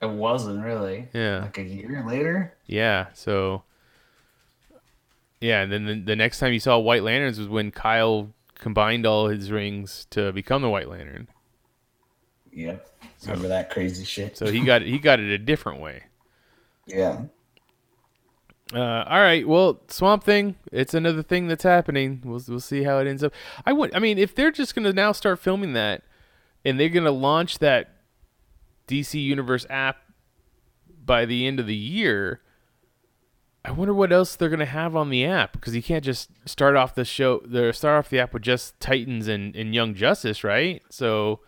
It 0.00 0.10
wasn't 0.10 0.64
really. 0.64 1.08
Yeah. 1.12 1.40
Like 1.40 1.58
a 1.58 1.62
year 1.62 2.04
later. 2.06 2.54
Yeah. 2.66 3.06
So. 3.12 3.64
Yeah, 5.38 5.60
and 5.60 5.70
then 5.70 5.84
the, 5.84 5.94
the 6.00 6.16
next 6.16 6.38
time 6.38 6.54
you 6.54 6.60
saw 6.60 6.78
White 6.78 7.02
Lanterns 7.02 7.38
was 7.38 7.48
when 7.48 7.70
Kyle 7.70 8.32
combined 8.54 9.04
all 9.04 9.28
his 9.28 9.50
rings 9.50 10.06
to 10.10 10.32
become 10.32 10.62
the 10.62 10.70
White 10.70 10.88
Lantern. 10.88 11.28
Yep. 12.52 12.88
Remember 13.24 13.48
that 13.48 13.68
crazy 13.70 14.04
shit? 14.04 14.38
So 14.38 14.46
he 14.50 14.60
got 14.60 14.80
he 14.80 14.98
got 14.98 15.20
it 15.20 15.28
a 15.30 15.36
different 15.36 15.80
way. 15.80 16.04
Yeah. 16.86 17.22
Uh, 18.74 19.04
all 19.08 19.20
right, 19.20 19.46
well, 19.46 19.80
Swamp 19.88 20.24
Thing, 20.24 20.56
it's 20.72 20.92
another 20.92 21.22
thing 21.22 21.46
that's 21.46 21.62
happening. 21.62 22.20
We'll 22.24 22.42
we'll 22.48 22.58
see 22.58 22.82
how 22.82 22.98
it 22.98 23.06
ends 23.06 23.22
up. 23.22 23.32
I 23.64 23.72
would, 23.72 23.94
I 23.94 24.00
mean, 24.00 24.18
if 24.18 24.34
they're 24.34 24.50
just 24.50 24.74
gonna 24.74 24.92
now 24.92 25.12
start 25.12 25.38
filming 25.38 25.72
that, 25.74 26.02
and 26.64 26.80
they're 26.80 26.88
gonna 26.88 27.12
launch 27.12 27.60
that 27.60 27.90
DC 28.88 29.22
Universe 29.22 29.66
app 29.70 29.98
by 31.04 31.26
the 31.26 31.46
end 31.46 31.60
of 31.60 31.68
the 31.68 31.76
year, 31.76 32.40
I 33.64 33.70
wonder 33.70 33.94
what 33.94 34.12
else 34.12 34.34
they're 34.34 34.48
gonna 34.48 34.64
have 34.64 34.96
on 34.96 35.10
the 35.10 35.24
app 35.24 35.52
because 35.52 35.76
you 35.76 35.82
can't 35.82 36.04
just 36.04 36.30
start 36.44 36.74
off 36.74 36.96
the 36.96 37.04
show, 37.04 37.42
the 37.44 37.72
start 37.72 37.98
off 38.00 38.10
the 38.10 38.18
app 38.18 38.32
with 38.32 38.42
just 38.42 38.80
Titans 38.80 39.28
and, 39.28 39.54
and 39.54 39.76
Young 39.76 39.94
Justice, 39.94 40.42
right? 40.42 40.82
So, 40.90 41.38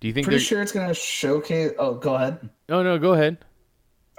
do 0.00 0.08
you 0.08 0.12
think 0.12 0.26
Pretty 0.26 0.40
sure 0.40 0.60
it's 0.60 0.72
gonna 0.72 0.92
showcase. 0.92 1.72
Oh, 1.78 1.94
go 1.94 2.16
ahead. 2.16 2.50
Oh 2.68 2.82
no, 2.82 2.98
go 2.98 3.14
ahead. 3.14 3.38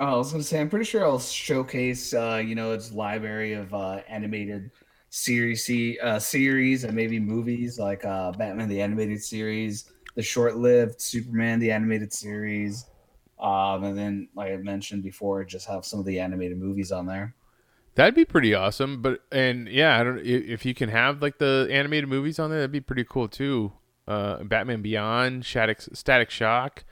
Oh, 0.02 0.16
I 0.16 0.18
was 0.18 0.32
gonna 0.32 0.44
say, 0.44 0.60
I'm 0.60 0.68
pretty 0.68 0.86
sure 0.86 1.06
I'll 1.06 1.20
showcase, 1.20 2.12
uh, 2.16 2.42
you 2.44 2.56
know, 2.56 2.72
its 2.72 2.92
library 2.92 3.54
of 3.54 3.72
uh, 3.72 4.02
animated 4.10 4.72
series, 5.12 5.70
uh, 6.02 6.18
series, 6.18 6.84
and 6.86 6.96
maybe 6.96 7.20
movies 7.20 7.78
like 7.78 8.04
uh, 8.04 8.32
Batman 8.32 8.68
the 8.68 8.82
animated 8.82 9.24
series, 9.24 9.92
the 10.16 10.24
short-lived 10.24 11.00
Superman 11.00 11.60
the 11.60 11.72
animated 11.72 12.12
series, 12.12 12.88
um, 13.40 13.84
and 13.84 13.96
then, 13.96 14.28
like 14.34 14.52
I 14.52 14.58
mentioned 14.58 15.04
before, 15.04 15.44
just 15.44 15.68
have 15.68 15.86
some 15.86 16.00
of 16.00 16.06
the 16.08 16.20
animated 16.20 16.58
movies 16.58 16.92
on 16.92 17.06
there. 17.06 17.36
That'd 17.94 18.16
be 18.16 18.26
pretty 18.26 18.56
awesome. 18.56 19.04
But 19.04 19.22
and 19.32 19.68
yeah, 19.68 20.00
I 20.00 20.04
don't 20.04 20.26
if 20.26 20.66
you 20.66 20.74
can 20.74 20.90
have 20.90 21.22
like 21.22 21.38
the 21.38 21.68
animated 21.70 22.10
movies 22.10 22.40
on 22.40 22.50
there, 22.50 22.60
that'd 22.60 22.72
be 22.72 22.82
pretty 22.82 23.06
cool 23.08 23.28
too. 23.28 23.74
Uh, 24.08 24.44
Batman 24.44 24.82
Beyond, 24.82 25.46
Static 25.46 25.80
Static 25.94 26.32
Shock, 26.32 26.86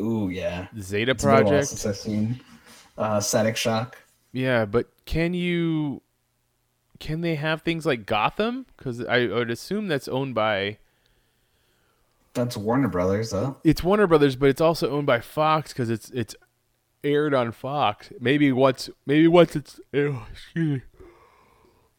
Ooh, 0.00 0.28
yeah. 0.28 0.66
Zeta 0.78 1.12
It's 1.12 1.24
been 1.24 1.30
a 1.30 1.34
while 1.34 1.42
Project. 1.42 1.68
since 1.68 1.86
I've 1.86 1.96
seen 1.96 2.40
uh, 2.98 3.20
Static 3.20 3.56
Shock. 3.56 3.96
Yeah, 4.32 4.64
but 4.66 4.88
can 5.06 5.32
you 5.34 6.02
can 6.98 7.20
they 7.22 7.34
have 7.36 7.62
things 7.62 7.86
like 7.86 8.06
Gotham? 8.06 8.66
Because 8.76 9.04
I 9.04 9.26
would 9.26 9.50
assume 9.50 9.88
that's 9.88 10.08
owned 10.08 10.34
by 10.34 10.78
That's 12.34 12.56
Warner 12.56 12.88
Brothers, 12.88 13.30
though. 13.30 13.56
it's 13.64 13.82
Warner 13.82 14.06
Brothers, 14.06 14.36
but 14.36 14.48
it's 14.50 14.60
also 14.60 14.90
owned 14.90 15.06
by 15.06 15.20
Fox 15.20 15.72
because 15.72 15.88
it's 15.90 16.10
it's 16.10 16.34
aired 17.02 17.32
on 17.34 17.52
Fox. 17.52 18.12
Maybe 18.20 18.52
once 18.52 18.90
maybe 19.06 19.28
once 19.28 19.56
it's 19.56 19.80
excuse 19.92 20.30
me. 20.56 20.82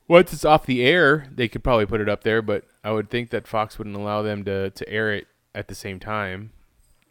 Once 0.07 0.31
it's 0.31 0.45
off 0.45 0.65
the 0.65 0.83
air, 0.83 1.27
they 1.36 1.47
could 1.49 1.63
probably 1.63 1.86
put 1.86 1.99
it 1.99 2.07
up 2.07 2.23
there, 2.23 2.41
but 2.41 2.63
I 2.81 2.91
would 2.91 3.10
think 3.10 3.29
that 3.31 3.45
Fox 3.45 3.77
wouldn't 3.77 3.95
allow 3.95 4.21
them 4.21 4.45
to, 4.45 4.69
to 4.69 4.89
air 4.89 5.13
it 5.13 5.27
at 5.53 5.67
the 5.67 5.75
same 5.75 5.99
time. 5.99 6.51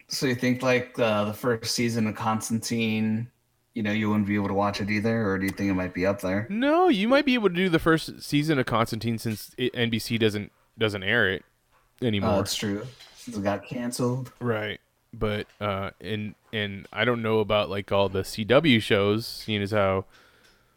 So 0.09 0.27
you 0.27 0.35
think 0.35 0.63
like 0.63 0.99
uh, 0.99 1.25
the 1.25 1.33
first 1.35 1.75
season 1.75 2.07
of 2.07 2.15
Constantine, 2.15 3.29
you 3.75 3.83
know, 3.83 3.93
you 3.93 4.09
wouldn't 4.09 4.27
be 4.27 4.35
able 4.37 4.49
to 4.49 4.55
watch 4.55 4.81
it 4.81 4.89
either, 4.91 5.29
or 5.31 5.39
do 5.39 5.45
you 5.47 5.51
think 5.53 5.71
it 5.71 5.75
might 5.75 5.95
be 5.95 6.07
up 6.07 6.21
there? 6.21 6.47
No, 6.49 6.89
you 6.89 7.09
might 7.09 7.25
be 7.27 7.35
able 7.35 7.49
to 7.49 7.55
do 7.55 7.69
the 7.69 7.79
first 7.79 8.23
season 8.23 8.59
of 8.59 8.67
Constantine 8.67 9.19
since 9.19 9.51
it, 9.59 9.73
NBC 9.75 10.19
doesn't 10.19 10.53
doesn't 10.79 11.03
air 11.03 11.29
it 11.31 11.45
anymore. 12.03 12.31
Oh, 12.35 12.41
it's 12.41 12.55
true. 12.55 12.87
Since 13.17 13.37
it 13.39 13.43
got 13.43 13.65
canceled. 13.67 14.33
Right. 14.41 14.81
But 15.13 15.47
uh 15.61 15.91
and 16.01 16.35
and 16.53 16.87
I 16.93 17.05
don't 17.05 17.23
know 17.23 17.41
about 17.41 17.71
like 17.71 17.91
all 17.91 18.09
the 18.09 18.23
CW 18.23 18.81
shows, 18.83 19.27
seeing 19.27 19.63
as 19.63 19.71
how 19.73 20.05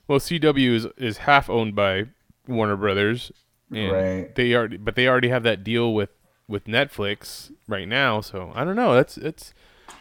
well 0.07 0.19
CW 0.19 0.73
is 0.73 0.87
is 0.97 1.17
half 1.19 1.49
owned 1.49 1.75
by 1.75 2.05
Warner 2.47 2.77
Brothers. 2.77 3.31
And 3.71 3.91
Right. 3.91 4.35
they 4.35 4.55
already 4.55 4.77
but 4.77 4.95
they 4.95 5.07
already 5.07 5.29
have 5.29 5.43
that 5.43 5.63
deal 5.63 5.93
with 5.93 6.09
with 6.49 6.65
Netflix 6.65 7.51
right 7.67 7.87
now, 7.87 8.19
so 8.19 8.51
I 8.55 8.65
don't 8.65 8.75
know. 8.75 8.93
That's 8.95 9.17
it's 9.17 9.53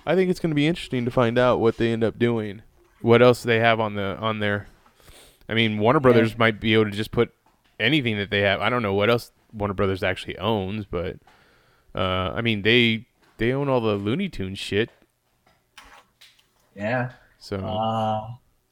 I 0.07 0.15
think 0.17 0.31
it's 0.31 0.41
going 0.41 0.51
to 0.51 0.57
be 0.57 0.67
interesting 0.67 1.05
to 1.05 1.11
find 1.11 1.39
out 1.39 1.61
what 1.61 1.77
they 1.77 1.93
end 1.93 2.03
up 2.03 2.19
doing. 2.19 2.63
what 3.03 3.23
else 3.23 3.43
they 3.45 3.61
have 3.61 3.79
on 3.79 3.95
the 3.95 4.17
on 4.17 4.41
there. 4.41 4.67
I 5.49 5.55
mean, 5.55 5.79
Warner 5.79 6.01
Brothers 6.01 6.37
might 6.37 6.59
be 6.61 6.75
able 6.75 6.87
to 6.87 6.91
just 6.91 7.11
put 7.13 7.33
anything 7.79 8.17
that 8.19 8.31
they 8.31 8.41
have. 8.41 8.61
I 8.61 8.69
don't 8.71 8.83
know 8.83 8.95
what 8.95 9.09
else 9.11 9.31
Warner 9.53 9.75
Brothers 9.75 10.03
actually 10.03 10.37
owns, 10.39 10.85
but 10.85 11.17
uh, 11.95 12.33
I 12.35 12.41
mean 12.41 12.63
they 12.63 13.07
they 13.37 13.53
own 13.53 13.69
all 13.69 13.81
the 13.81 13.95
Looney 13.95 14.29
Tunes 14.29 14.59
shit. 14.59 14.91
Yeah. 16.75 17.13
So 17.39 17.57
Uh, 17.59 18.31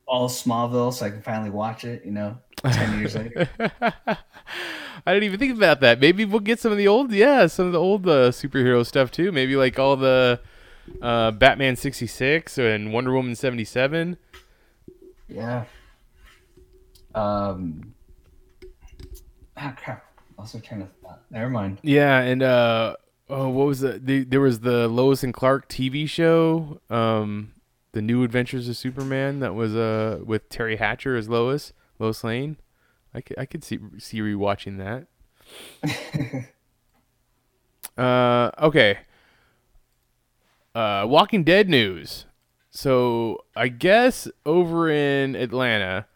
all 0.09 0.29
Smallville, 0.29 0.93
so 0.93 1.07
I 1.07 1.11
can 1.11 1.23
finally 1.23 1.51
watch 1.51 1.85
it. 1.85 2.05
You 2.05 2.13
know, 2.13 2.39
ten 2.63 2.99
years 2.99 3.15
later. 3.15 3.49
I 5.05 5.13
didn't 5.13 5.25
even 5.25 5.39
think 5.39 5.57
about 5.57 5.81
that. 5.81 6.01
Maybe 6.01 6.25
we'll 6.25 6.41
get 6.41 6.61
some 6.61 6.73
of 6.73 6.79
the 6.79 6.89
old, 6.89 7.13
yeah, 7.13 7.47
some 7.47 7.67
of 7.67 7.73
the 7.73 7.81
old 7.81 8.07
uh, 8.09 8.31
superhero 8.31 8.87
stuff 8.87 9.11
too. 9.11 9.33
Maybe 9.33 9.57
like 9.57 9.79
all 9.79 9.97
the 9.97 10.41
uh, 11.03 11.33
Batman 11.33 11.77
sixty 11.77 12.07
six 12.07 12.59
and 12.59 12.93
Wonder 12.93 13.13
Woman 13.13 13.35
seventy 13.35 13.65
seven. 13.65 14.17
Yeah. 15.29 15.65
Um. 17.15 17.95
Ah, 19.57 19.75
crap. 19.77 20.05
Also 20.39 20.59
trying 20.61 20.81
to. 20.83 20.89
Uh, 21.09 21.17
never 21.31 21.51
mind. 21.51 21.79
Yeah, 21.83 22.21
and 22.21 22.43
uh, 22.43 22.97
oh, 23.29 23.49
what 23.49 23.67
was 23.67 23.81
the, 23.81 23.99
the? 23.99 24.25
There 24.25 24.41
was 24.41 24.61
the 24.61 24.87
Lois 24.89 25.23
and 25.23 25.33
Clark 25.33 25.69
TV 25.69 26.09
show, 26.09 26.81
um, 26.91 27.53
the 27.93 28.03
New 28.03 28.23
Adventures 28.23 28.69
of 28.69 28.77
Superman. 28.77 29.41
That 29.41 29.55
was 29.55 29.75
uh 29.75 30.21
with 30.25 30.49
Teri 30.49 30.79
Hatcher 30.79 31.17
as 31.17 31.29
Lois, 31.29 31.73
Lois 31.99 32.23
Lane. 32.23 32.59
I 33.15 33.21
could 33.21 33.39
I 33.39 33.47
could 33.47 33.65
see 33.65 33.79
see 33.99 34.21
rewatching 34.21 34.79
that. 34.79 35.07
uh, 38.03 38.51
okay. 38.67 38.99
Uh, 40.75 41.07
Walking 41.09 41.45
Dead 41.45 41.69
news. 41.69 42.27
So 42.71 43.45
I 43.57 43.69
guess 43.69 44.29
over 44.45 44.91
in 44.91 45.35
Atlanta, 45.35 46.07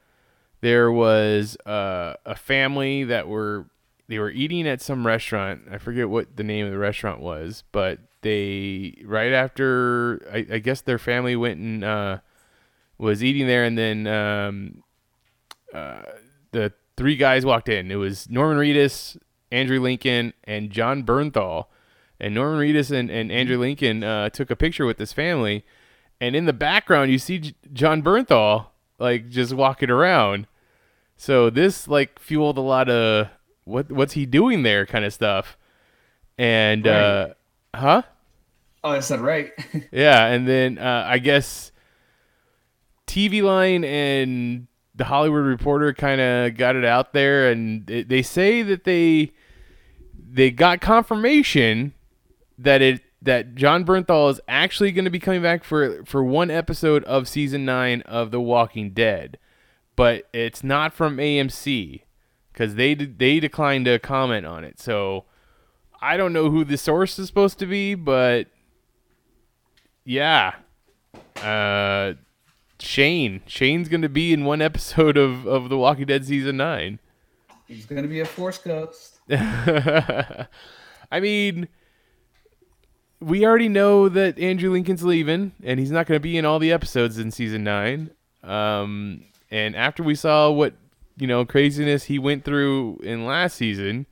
there 0.60 0.92
was 0.92 1.56
uh, 1.64 2.14
a 2.26 2.34
family 2.34 3.04
that 3.04 3.28
were 3.28 3.66
they 4.08 4.18
were 4.18 4.30
eating 4.30 4.68
at 4.68 4.82
some 4.82 5.06
restaurant. 5.06 5.62
I 5.70 5.78
forget 5.78 6.10
what 6.10 6.36
the 6.36 6.44
name 6.44 6.66
of 6.66 6.72
the 6.72 6.78
restaurant 6.78 7.20
was, 7.20 7.64
but 7.72 8.00
they 8.22 9.02
right 9.06 9.32
after 9.32 10.20
I, 10.30 10.54
I 10.56 10.58
guess 10.58 10.82
their 10.82 10.98
family 10.98 11.36
went 11.36 11.60
and 11.60 11.84
uh, 11.84 12.18
was 12.98 13.24
eating 13.24 13.46
there, 13.46 13.64
and 13.64 13.78
then 13.78 14.06
um, 14.06 14.82
uh, 15.72 16.02
the 16.50 16.72
three 17.00 17.16
guys 17.16 17.46
walked 17.46 17.70
in. 17.70 17.90
It 17.90 17.94
was 17.96 18.28
Norman 18.28 18.58
Reedus, 18.58 19.16
Andrew 19.50 19.80
Lincoln, 19.80 20.34
and 20.44 20.70
Jon 20.70 21.02
Bernthal. 21.02 21.64
And 22.20 22.34
Norman 22.34 22.60
Reedus 22.60 22.90
and, 22.90 23.10
and 23.10 23.32
Andrew 23.32 23.56
Lincoln 23.56 24.04
uh, 24.04 24.28
took 24.28 24.50
a 24.50 24.56
picture 24.56 24.84
with 24.84 24.98
this 24.98 25.10
family, 25.10 25.64
and 26.20 26.36
in 26.36 26.44
the 26.44 26.52
background 26.52 27.10
you 27.10 27.18
see 27.18 27.38
J- 27.38 27.54
Jon 27.72 28.02
Bernthal 28.02 28.66
like 28.98 29.30
just 29.30 29.54
walking 29.54 29.88
around. 29.88 30.46
So 31.16 31.48
this 31.48 31.88
like 31.88 32.18
fueled 32.18 32.58
a 32.58 32.60
lot 32.60 32.90
of 32.90 33.28
what 33.64 33.90
what's 33.90 34.12
he 34.12 34.26
doing 34.26 34.62
there 34.62 34.84
kind 34.84 35.06
of 35.06 35.14
stuff. 35.14 35.56
And 36.36 36.86
uh 36.86 37.28
huh? 37.74 38.02
Oh, 38.84 38.90
I 38.90 39.00
said 39.00 39.20
right. 39.20 39.52
Yeah, 39.90 40.26
and 40.26 40.46
then 40.46 40.76
uh, 40.76 41.06
I 41.08 41.16
guess 41.18 41.72
TV 43.06 43.42
Line 43.42 43.84
and 43.84 44.66
the 45.00 45.06
Hollywood 45.06 45.46
Reporter 45.46 45.94
kind 45.94 46.20
of 46.20 46.58
got 46.58 46.76
it 46.76 46.84
out 46.84 47.14
there, 47.14 47.50
and 47.50 47.86
they, 47.86 48.02
they 48.02 48.20
say 48.20 48.60
that 48.60 48.84
they 48.84 49.32
they 50.14 50.50
got 50.50 50.82
confirmation 50.82 51.94
that 52.58 52.82
it 52.82 53.00
that 53.22 53.54
Jon 53.54 53.82
Bernthal 53.86 54.30
is 54.30 54.42
actually 54.46 54.92
going 54.92 55.06
to 55.06 55.10
be 55.10 55.18
coming 55.18 55.40
back 55.40 55.64
for 55.64 56.04
for 56.04 56.22
one 56.22 56.50
episode 56.50 57.02
of 57.04 57.28
season 57.28 57.64
nine 57.64 58.02
of 58.02 58.30
The 58.30 58.42
Walking 58.42 58.90
Dead, 58.90 59.38
but 59.96 60.28
it's 60.34 60.62
not 60.62 60.92
from 60.92 61.16
AMC 61.16 62.02
because 62.52 62.74
they 62.74 62.92
they 62.92 63.40
declined 63.40 63.86
to 63.86 63.98
comment 63.98 64.44
on 64.44 64.64
it. 64.64 64.78
So 64.78 65.24
I 66.02 66.18
don't 66.18 66.34
know 66.34 66.50
who 66.50 66.62
the 66.62 66.76
source 66.76 67.18
is 67.18 67.26
supposed 67.26 67.58
to 67.60 67.66
be, 67.66 67.94
but 67.94 68.48
yeah, 70.04 70.56
uh, 71.42 72.12
Shane 72.80 73.42
Shane's 73.46 73.88
going 73.88 74.02
to 74.02 74.08
be 74.08 74.32
in 74.32 74.44
one 74.44 74.62
episode 74.62 75.16
of 75.16 75.46
of 75.46 75.68
The 75.68 75.76
Walking 75.76 76.06
Dead 76.06 76.24
season 76.24 76.56
nine. 76.56 76.98
He's 77.68 77.86
gonna 77.86 78.08
be 78.08 78.20
a 78.20 78.24
Force 78.24 78.58
ghost. 78.58 79.20
I 79.30 80.46
mean, 81.20 81.68
we 83.20 83.44
already 83.44 83.68
know 83.68 84.08
that 84.08 84.38
Andrew 84.38 84.72
Lincoln's 84.72 85.04
leaving, 85.04 85.52
and 85.62 85.78
he's 85.78 85.90
not 85.90 86.06
going 86.06 86.16
to 86.16 86.22
be 86.22 86.36
in 86.36 86.44
all 86.44 86.58
the 86.58 86.72
episodes 86.72 87.18
in 87.18 87.30
season 87.30 87.62
nine. 87.62 88.10
Um, 88.42 89.24
and 89.50 89.76
after 89.76 90.02
we 90.02 90.14
saw 90.14 90.50
what 90.50 90.74
you 91.16 91.26
know 91.26 91.44
craziness 91.44 92.04
he 92.04 92.18
went 92.18 92.44
through 92.44 93.00
in 93.02 93.26
last 93.26 93.56
season, 93.56 94.06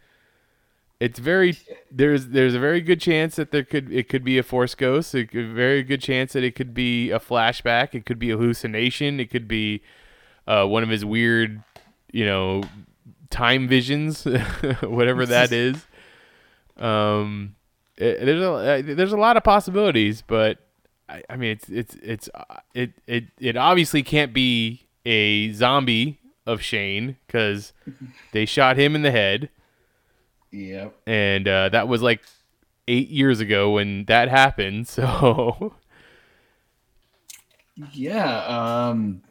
it's 1.00 1.18
very 1.18 1.56
there's 1.90 2.28
there's 2.28 2.54
a 2.54 2.58
very 2.58 2.80
good 2.80 3.00
chance 3.00 3.37
that 3.37 3.50
there 3.50 3.64
could 3.64 3.92
it 3.92 4.08
could 4.08 4.24
be 4.24 4.38
a 4.38 4.42
Force 4.42 4.74
ghost. 4.74 5.14
A 5.14 5.24
very 5.24 5.82
good 5.82 6.00
chance 6.00 6.32
that 6.32 6.44
it 6.44 6.54
could 6.54 6.74
be 6.74 7.11
a 7.11 7.20
flashback. 7.20 7.94
It 7.94 8.06
could 8.06 8.18
be 8.18 8.30
a 8.30 8.37
hallucination. 8.37 9.20
It 9.20 9.30
could 9.30 9.48
be 9.48 9.82
uh, 10.46 10.66
one 10.66 10.82
of 10.82 10.88
his 10.88 11.04
weird, 11.04 11.62
you 12.12 12.24
know, 12.24 12.62
time 13.30 13.68
visions, 13.68 14.24
whatever 14.82 15.26
that 15.26 15.52
is. 15.52 15.84
Um, 16.76 17.56
it, 17.96 18.24
there's 18.24 18.42
a 18.42 18.52
uh, 18.52 18.82
there's 18.84 19.12
a 19.12 19.16
lot 19.16 19.37
of 19.37 19.44
possibilities, 19.44 20.22
but 20.26 20.58
I, 21.08 21.22
I 21.28 21.37
mean 21.37 21.50
it's 21.52 21.68
it's 21.68 21.94
it's 21.96 22.28
uh, 22.34 22.61
it 22.74 22.92
it 23.06 23.24
it 23.38 23.56
obviously 23.56 24.02
can't 24.02 24.32
be 24.32 24.87
a 25.04 25.52
zombie 25.52 26.20
of 26.46 26.62
Shane 26.62 27.16
because 27.26 27.72
they 28.32 28.46
shot 28.46 28.76
him 28.78 28.94
in 28.94 29.02
the 29.02 29.11
head, 29.11 29.50
Yep. 30.50 30.96
and 31.06 31.46
uh, 31.46 31.68
that 31.70 31.88
was 31.88 32.02
like 32.02 32.22
eight 32.87 33.08
years 33.11 33.40
ago 33.40 33.72
when 33.72 34.04
that 34.06 34.28
happened. 34.28 34.88
So 34.98 35.74
Yeah. 37.92 38.88
Um. 38.88 39.22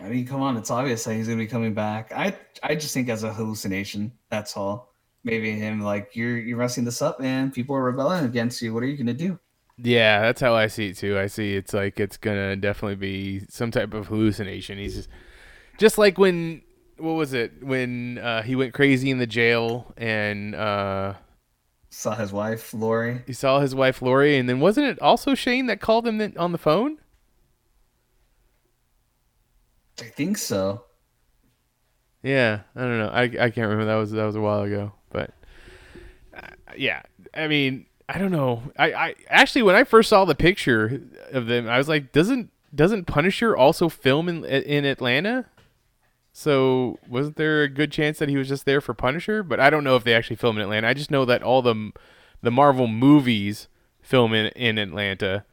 I 0.00 0.08
mean, 0.08 0.26
come 0.26 0.42
on. 0.42 0.56
It's 0.56 0.70
obvious 0.70 1.04
that 1.04 1.14
he's 1.14 1.26
gonna 1.26 1.38
be 1.38 1.46
coming 1.46 1.74
back. 1.74 2.12
I 2.14 2.36
I 2.62 2.74
just 2.74 2.94
think 2.94 3.08
as 3.08 3.22
a 3.24 3.32
hallucination. 3.32 4.12
That's 4.30 4.56
all. 4.56 4.92
Maybe 5.24 5.52
him 5.52 5.80
like 5.80 6.14
you're 6.14 6.36
you're 6.38 6.58
messing 6.58 6.84
this 6.84 7.00
up, 7.02 7.20
man. 7.20 7.50
People 7.50 7.76
are 7.76 7.82
rebelling 7.82 8.24
against 8.24 8.60
you. 8.62 8.74
What 8.74 8.82
are 8.82 8.86
you 8.86 8.96
gonna 8.96 9.14
do? 9.14 9.38
yeah, 9.76 10.20
that's 10.22 10.40
how 10.40 10.54
I 10.54 10.68
see 10.68 10.90
it 10.90 10.96
too. 10.98 11.18
I 11.18 11.26
see 11.26 11.56
it's 11.56 11.74
like 11.74 11.98
it's 11.98 12.16
gonna 12.16 12.56
definitely 12.56 12.96
be 12.96 13.40
some 13.48 13.70
type 13.70 13.92
of 13.94 14.06
hallucination. 14.06 14.78
He's 14.78 14.94
just, 14.94 15.08
just 15.78 15.98
like 15.98 16.16
when 16.18 16.62
what 16.98 17.12
was 17.12 17.32
it 17.32 17.62
when 17.62 18.18
uh, 18.18 18.42
he 18.42 18.56
went 18.56 18.74
crazy 18.74 19.10
in 19.10 19.18
the 19.18 19.26
jail 19.26 19.92
and 19.96 20.54
uh, 20.54 21.14
Saw 21.90 22.14
his 22.16 22.32
wife, 22.32 22.74
Lori. 22.74 23.22
he 23.26 23.32
saw 23.32 23.60
his 23.60 23.74
wife 23.74 24.02
Lori, 24.02 24.36
and 24.36 24.48
then 24.48 24.58
wasn't 24.60 24.86
it 24.86 25.00
also 25.00 25.34
Shane 25.34 25.66
that 25.66 25.80
called 25.80 26.06
him 26.06 26.20
on 26.36 26.52
the 26.52 26.58
phone? 26.58 26.98
I 30.00 30.04
think 30.04 30.38
so. 30.38 30.84
Yeah, 32.22 32.60
I 32.74 32.80
don't 32.80 32.98
know. 32.98 33.08
I, 33.08 33.22
I 33.22 33.50
can't 33.50 33.68
remember. 33.68 33.84
That 33.84 33.96
was 33.96 34.10
that 34.10 34.24
was 34.24 34.34
a 34.34 34.40
while 34.40 34.62
ago, 34.62 34.92
but 35.10 35.30
uh, 36.36 36.48
yeah. 36.76 37.02
I 37.34 37.48
mean, 37.48 37.86
I 38.08 38.18
don't 38.18 38.32
know. 38.32 38.62
I, 38.78 38.92
I 38.92 39.14
actually 39.28 39.62
when 39.62 39.76
I 39.76 39.84
first 39.84 40.08
saw 40.08 40.24
the 40.24 40.34
picture 40.34 41.02
of 41.30 41.46
them, 41.46 41.68
I 41.68 41.78
was 41.78 41.88
like, 41.88 42.12
doesn't 42.12 42.50
doesn't 42.74 43.04
Punisher 43.04 43.56
also 43.56 43.88
film 43.88 44.28
in 44.28 44.44
in 44.44 44.84
Atlanta? 44.84 45.46
So 46.36 46.98
wasn't 47.08 47.36
there 47.36 47.62
a 47.62 47.68
good 47.68 47.92
chance 47.92 48.18
that 48.18 48.28
he 48.28 48.36
was 48.36 48.48
just 48.48 48.66
there 48.66 48.80
for 48.80 48.92
Punisher? 48.92 49.44
But 49.44 49.60
I 49.60 49.70
don't 49.70 49.84
know 49.84 49.94
if 49.94 50.02
they 50.02 50.12
actually 50.12 50.34
film 50.34 50.56
in 50.56 50.62
Atlanta. 50.62 50.88
I 50.88 50.92
just 50.92 51.10
know 51.10 51.24
that 51.24 51.44
all 51.44 51.62
the 51.62 51.92
the 52.42 52.50
Marvel 52.50 52.88
movies 52.88 53.68
film 54.02 54.34
in 54.34 54.46
in 54.48 54.76
Atlanta. 54.76 55.44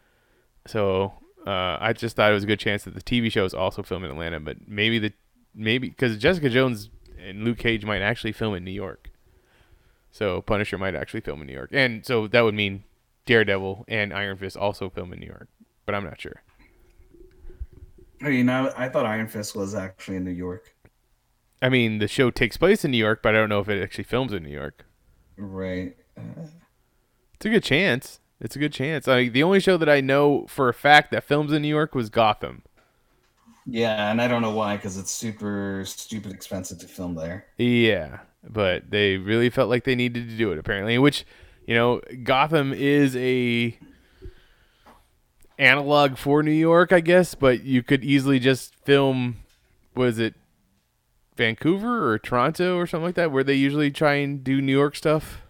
So 0.65 1.13
uh, 1.45 1.77
I 1.79 1.93
just 1.93 2.15
thought 2.15 2.31
it 2.31 2.33
was 2.33 2.45
a 2.45 2.47
good 2.47 2.59
chance 2.59 2.83
that 2.83 2.95
the 2.95 3.01
TV 3.01 3.31
shows 3.31 3.53
also 3.53 3.83
film 3.83 4.03
in 4.03 4.09
Atlanta. 4.09 4.39
But 4.39 4.67
maybe 4.67 4.97
the 4.97 5.13
maybe 5.53 5.87
because 5.87 6.17
Jessica 6.17 6.49
Jones 6.49 6.89
and 7.23 7.43
Luke 7.43 7.59
Cage 7.59 7.85
might 7.85 8.01
actually 8.01 8.31
film 8.31 8.55
in 8.55 8.63
New 8.63 8.71
York. 8.71 9.11
So 10.09 10.41
Punisher 10.41 10.79
might 10.79 10.95
actually 10.95 11.21
film 11.21 11.41
in 11.41 11.47
New 11.47 11.53
York, 11.53 11.69
and 11.73 12.03
so 12.03 12.25
that 12.25 12.41
would 12.41 12.55
mean 12.55 12.85
Daredevil 13.27 13.85
and 13.87 14.11
Iron 14.11 14.35
Fist 14.35 14.57
also 14.57 14.89
film 14.89 15.13
in 15.13 15.19
New 15.19 15.27
York. 15.27 15.47
But 15.85 15.93
I'm 15.93 16.03
not 16.03 16.19
sure. 16.19 16.41
I 18.23 18.29
mean, 18.29 18.49
I, 18.49 18.85
I 18.85 18.89
thought 18.89 19.05
Iron 19.05 19.27
Fist 19.27 19.55
was 19.55 19.75
actually 19.75 20.17
in 20.17 20.23
New 20.23 20.31
York. 20.31 20.75
I 21.61 21.69
mean, 21.69 21.97
the 21.99 22.07
show 22.07 22.29
takes 22.29 22.57
place 22.57 22.83
in 22.85 22.91
New 22.91 22.97
York, 22.97 23.21
but 23.23 23.33
I 23.35 23.37
don't 23.39 23.49
know 23.49 23.59
if 23.59 23.69
it 23.69 23.81
actually 23.81 24.03
films 24.03 24.33
in 24.33 24.43
New 24.43 24.51
York. 24.51 24.85
Right. 25.37 25.97
Uh, 26.17 26.47
It's 27.35 27.45
a 27.45 27.49
good 27.49 27.63
chance. 27.63 28.19
It's 28.39 28.55
a 28.55 28.59
good 28.59 28.73
chance. 28.73 29.07
I 29.07 29.27
the 29.27 29.43
only 29.43 29.59
show 29.59 29.77
that 29.77 29.89
I 29.89 30.01
know 30.01 30.45
for 30.47 30.69
a 30.69 30.73
fact 30.73 31.11
that 31.11 31.23
films 31.23 31.51
in 31.51 31.61
New 31.61 31.67
York 31.67 31.93
was 31.93 32.09
Gotham. 32.09 32.63
yeah, 33.65 34.11
and 34.11 34.21
I 34.21 34.27
don't 34.27 34.41
know 34.41 34.51
why, 34.55 34.75
because 34.75 34.97
it's 34.97 35.11
super 35.11 35.83
stupid 35.85 36.31
expensive 36.31 36.79
to 36.79 36.87
film 36.87 37.15
there. 37.15 37.45
Yeah, 37.57 38.19
but 38.43 38.89
they 38.89 39.17
really 39.17 39.49
felt 39.49 39.69
like 39.69 39.83
they 39.83 39.95
needed 39.95 40.29
to 40.29 40.37
do 40.37 40.51
it 40.51 40.57
apparently, 40.57 40.97
which 40.97 41.25
you 41.67 41.75
know, 41.75 42.01
Gotham 42.23 42.73
is 42.73 43.15
a 43.15 43.77
analog 45.61 46.17
for 46.17 46.41
New 46.41 46.51
York, 46.51 46.91
I 46.91 46.99
guess, 46.99 47.35
but 47.35 47.63
you 47.63 47.83
could 47.83 48.03
easily 48.03 48.39
just 48.39 48.75
film 48.83 49.37
was 49.95 50.19
it 50.19 50.33
Vancouver 51.35 52.11
or 52.11 52.17
Toronto 52.17 52.77
or 52.77 52.87
something 52.87 53.05
like 53.05 53.15
that 53.15 53.31
where 53.31 53.43
they 53.43 53.53
usually 53.53 53.91
try 53.91 54.15
and 54.15 54.43
do 54.43 54.61
New 54.61 54.71
York 54.71 54.95
stuff? 54.95 55.41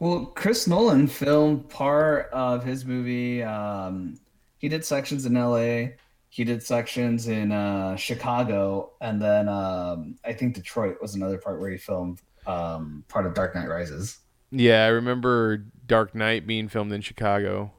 Well, 0.00 0.26
Chris 0.26 0.66
Nolan 0.66 1.08
filmed 1.08 1.68
part 1.68 2.30
of 2.32 2.64
his 2.64 2.84
movie. 2.84 3.42
Um, 3.42 4.18
he 4.58 4.68
did 4.68 4.84
sections 4.84 5.26
in 5.26 5.36
L.A. 5.36 5.96
He 6.30 6.44
did 6.44 6.62
sections 6.62 7.26
in 7.26 7.52
uh, 7.52 7.96
Chicago, 7.96 8.92
and 9.00 9.20
then 9.20 9.48
um, 9.48 10.16
I 10.24 10.32
think 10.32 10.54
Detroit 10.54 10.98
was 11.02 11.14
another 11.14 11.38
part 11.38 11.60
where 11.60 11.70
he 11.70 11.78
filmed 11.78 12.20
um, 12.46 13.04
part 13.08 13.26
of 13.26 13.34
Dark 13.34 13.54
Knight 13.54 13.68
Rises. 13.68 14.18
Yeah, 14.50 14.84
I 14.84 14.88
remember 14.88 15.64
Dark 15.86 16.14
Knight 16.14 16.46
being 16.46 16.68
filmed 16.68 16.92
in 16.92 17.00
Chicago. 17.00 17.72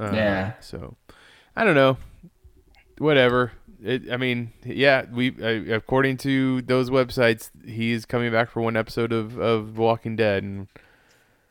Uh, 0.00 0.10
Yeah. 0.14 0.52
So, 0.60 0.96
I 1.54 1.64
don't 1.64 1.74
know. 1.74 1.98
Whatever. 2.98 3.52
It, 3.82 4.10
I 4.12 4.16
mean, 4.18 4.52
yeah. 4.64 5.06
We 5.10 5.30
uh, 5.42 5.74
according 5.74 6.18
to 6.18 6.60
those 6.62 6.90
websites, 6.90 7.50
he 7.64 7.92
is 7.92 8.04
coming 8.04 8.30
back 8.30 8.50
for 8.50 8.60
one 8.60 8.76
episode 8.76 9.12
of 9.12 9.38
of 9.38 9.78
Walking 9.78 10.16
Dead, 10.16 10.42
and 10.42 10.68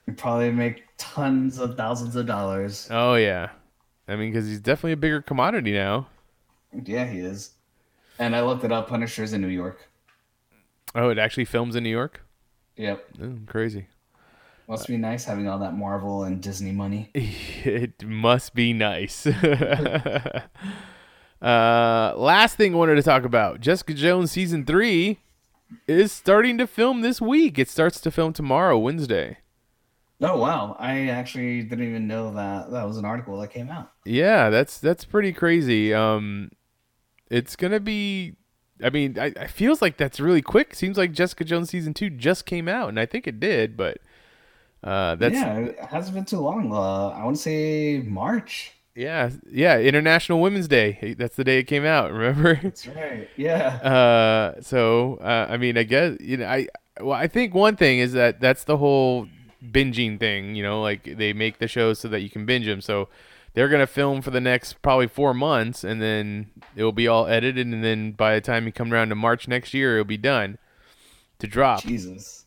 He'd 0.06 0.18
probably 0.18 0.52
make 0.52 0.84
tons 0.98 1.58
of 1.60 1.76
thousands 1.76 2.16
of 2.16 2.26
dollars. 2.28 2.88
oh 2.92 3.16
yeah, 3.16 3.50
I 4.08 4.16
mean, 4.16 4.32
because 4.32 4.48
he's 4.48 4.60
definitely 4.60 4.92
a 4.92 4.98
bigger 4.98 5.22
commodity 5.24 5.72
now. 5.72 6.08
Yeah, 6.86 7.08
he 7.08 7.20
is. 7.20 7.52
And 8.20 8.36
I 8.36 8.42
looked 8.42 8.64
it 8.64 8.72
up. 8.72 8.90
Punisher's 8.90 9.34
in 9.34 9.42
New 9.42 9.48
York. 9.48 9.88
Oh, 10.94 11.10
it 11.10 11.18
actually 11.18 11.46
films 11.46 11.76
in 11.76 11.84
New 11.84 11.90
York. 11.90 12.22
Yep. 12.76 13.06
Oh, 13.24 13.38
crazy. 13.48 13.88
Must 14.70 14.88
be 14.88 14.98
nice 14.98 15.26
having 15.26 15.48
all 15.48 15.58
that 15.60 15.76
Marvel 15.76 16.24
and 16.24 16.42
Disney 16.42 16.72
money. 16.72 17.10
It 17.66 18.06
must 18.06 18.54
be 18.54 18.72
nice. 18.72 19.26
uh, 19.26 20.44
last 21.42 22.56
thing 22.56 22.74
I 22.74 22.78
wanted 22.78 22.96
to 22.96 23.04
talk 23.04 23.24
about 23.26 23.60
Jessica 23.60 23.94
Jones 23.94 24.32
season 24.32 24.66
three 24.66 25.20
is 25.88 26.12
starting 26.12 26.58
to 26.60 26.68
film 26.68 27.02
this 27.02 27.20
week. 27.20 27.60
It 27.60 27.68
starts 27.68 28.00
to 28.02 28.12
film 28.12 28.32
tomorrow, 28.32 28.78
Wednesday. 28.78 29.40
Oh 30.22 30.38
wow! 30.38 30.76
I 30.80 31.08
actually 31.08 31.64
didn't 31.64 31.88
even 31.88 32.08
know 32.08 32.34
that 32.34 32.72
that 32.72 32.86
was 32.86 32.98
an 32.98 33.06
article 33.06 33.40
that 33.40 33.52
came 33.52 33.70
out. 33.70 33.92
Yeah, 34.06 34.50
that's 34.50 34.78
that's 34.78 35.04
pretty 35.06 35.34
crazy. 35.34 35.94
Um, 35.94 36.52
it's 37.30 37.56
gonna 37.56 37.80
be. 37.80 38.36
I 38.84 38.90
mean, 38.90 39.18
I, 39.20 39.34
I 39.40 39.48
feels 39.48 39.82
like 39.82 39.98
that's 39.98 40.20
really 40.20 40.42
quick. 40.42 40.76
Seems 40.76 40.98
like 40.98 41.12
Jessica 41.12 41.44
Jones 41.44 41.70
season 41.70 41.94
two 41.94 42.10
just 42.10 42.46
came 42.46 42.68
out, 42.68 42.90
and 42.90 43.00
I 43.00 43.06
think 43.06 43.28
it 43.28 43.40
did, 43.40 43.76
but 43.76 43.98
uh, 44.84 45.16
that's 45.16 45.36
yeah, 45.36 45.58
it 45.58 45.80
hasn't 45.80 46.16
been 46.16 46.26
too 46.26 46.40
long. 46.40 46.72
Uh, 46.74 47.10
I 47.10 47.24
want 47.24 47.36
to 47.36 47.42
say 47.42 48.02
March. 48.06 48.72
yeah, 48.96 49.30
yeah. 49.52 49.80
International 49.80 50.40
Women's 50.42 50.68
Day. 50.68 51.16
That's 51.18 51.36
the 51.36 51.44
day 51.44 51.60
it 51.60 51.64
came 51.64 51.86
out. 51.86 52.12
Remember? 52.14 52.60
That's 52.62 52.88
right. 52.88 53.28
Yeah. 53.36 53.68
Uh, 53.76 54.62
so 54.62 55.16
uh, 55.22 55.48
I 55.50 55.58
mean, 55.58 55.78
I 55.78 55.84
guess 55.84 56.18
you 56.20 56.38
know, 56.38 56.48
I 56.48 56.68
well, 57.02 57.18
I 57.18 57.28
think 57.28 57.54
one 57.54 57.76
thing 57.76 58.00
is 58.00 58.14
that 58.14 58.40
that's 58.40 58.64
the 58.64 58.78
whole 58.78 59.28
binging 59.64 60.20
thing. 60.20 60.56
You 60.56 60.64
know, 60.64 60.82
like 60.82 61.04
they 61.04 61.34
make 61.34 61.60
the 61.60 61.68
shows 61.68 62.00
so 62.00 62.08
that 62.10 62.22
you 62.22 62.30
can 62.30 62.46
binge 62.46 62.66
them. 62.66 62.82
So 62.82 63.10
they're 63.54 63.70
gonna 63.70 63.88
film 63.88 64.22
for 64.22 64.32
the 64.32 64.42
next 64.42 64.82
probably 64.82 65.08
four 65.08 65.34
months, 65.34 65.84
and 65.84 66.02
then 66.02 66.52
it 66.76 66.84
will 66.84 66.92
be 66.94 67.08
all 67.08 67.28
edited, 67.28 67.68
and 67.68 67.84
then 67.84 68.12
by 68.14 68.36
the 68.36 68.42
time 68.42 68.66
you 68.66 68.72
come 68.72 68.94
around 68.94 69.10
to 69.10 69.16
March 69.16 69.48
next 69.48 69.74
year, 69.74 69.96
it'll 69.96 70.06
be 70.06 70.18
done 70.18 70.58
to 71.40 71.48
drop. 71.48 71.82
Jesus, 71.84 72.39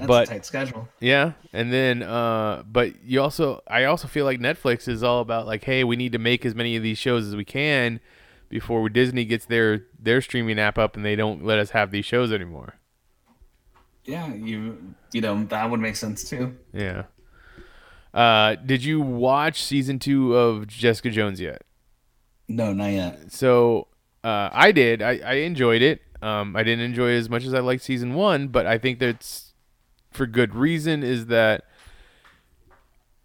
that's 0.00 0.08
But- 0.08 0.28
a 0.28 0.32
tight 0.32 0.44
schedule. 0.46 0.88
Yeah, 1.00 1.32
and 1.52 1.72
then 1.72 2.02
uh 2.02 2.62
but 2.70 3.02
you 3.04 3.20
also 3.22 3.62
I 3.68 3.84
also 3.84 4.08
feel 4.08 4.24
like 4.24 4.40
Netflix 4.40 4.88
is 4.88 5.02
all 5.02 5.20
about 5.20 5.46
like 5.46 5.64
hey, 5.64 5.84
we 5.84 5.96
need 5.96 6.12
to 6.12 6.18
make 6.18 6.44
as 6.44 6.54
many 6.54 6.76
of 6.76 6.82
these 6.82 6.98
shows 6.98 7.26
as 7.26 7.36
we 7.36 7.44
can 7.44 8.00
before 8.48 8.88
Disney 8.88 9.24
gets 9.24 9.46
their 9.46 9.84
their 9.98 10.20
streaming 10.20 10.58
app 10.58 10.76
up 10.78 10.96
and 10.96 11.04
they 11.04 11.16
don't 11.16 11.44
let 11.44 11.58
us 11.58 11.70
have 11.70 11.90
these 11.90 12.04
shows 12.04 12.32
anymore. 12.32 12.74
Yeah, 14.04 14.34
you 14.34 14.94
you 15.12 15.20
know 15.20 15.44
that 15.44 15.70
would 15.70 15.80
make 15.80 15.96
sense 15.96 16.24
too. 16.28 16.56
Yeah. 16.72 17.04
Uh 18.12 18.56
did 18.56 18.82
you 18.84 19.00
watch 19.00 19.62
season 19.62 19.98
2 19.98 20.34
of 20.36 20.66
Jessica 20.66 21.10
Jones 21.10 21.40
yet? 21.40 21.62
No, 22.48 22.72
not 22.72 22.86
yet. 22.86 23.30
So 23.32 23.86
uh, 24.24 24.50
I 24.52 24.72
did. 24.72 25.00
I, 25.00 25.18
I 25.24 25.32
enjoyed 25.34 25.80
it. 25.82 26.02
Um, 26.20 26.54
I 26.56 26.62
didn't 26.64 26.84
enjoy 26.84 27.10
it 27.12 27.16
as 27.18 27.30
much 27.30 27.44
as 27.44 27.54
I 27.54 27.60
liked 27.60 27.82
season 27.82 28.14
one, 28.14 28.48
but 28.48 28.66
I 28.66 28.76
think 28.76 28.98
that's 28.98 29.49
for 30.10 30.26
good 30.26 30.54
reason. 30.54 31.02
Is 31.02 31.26
that 31.26 31.64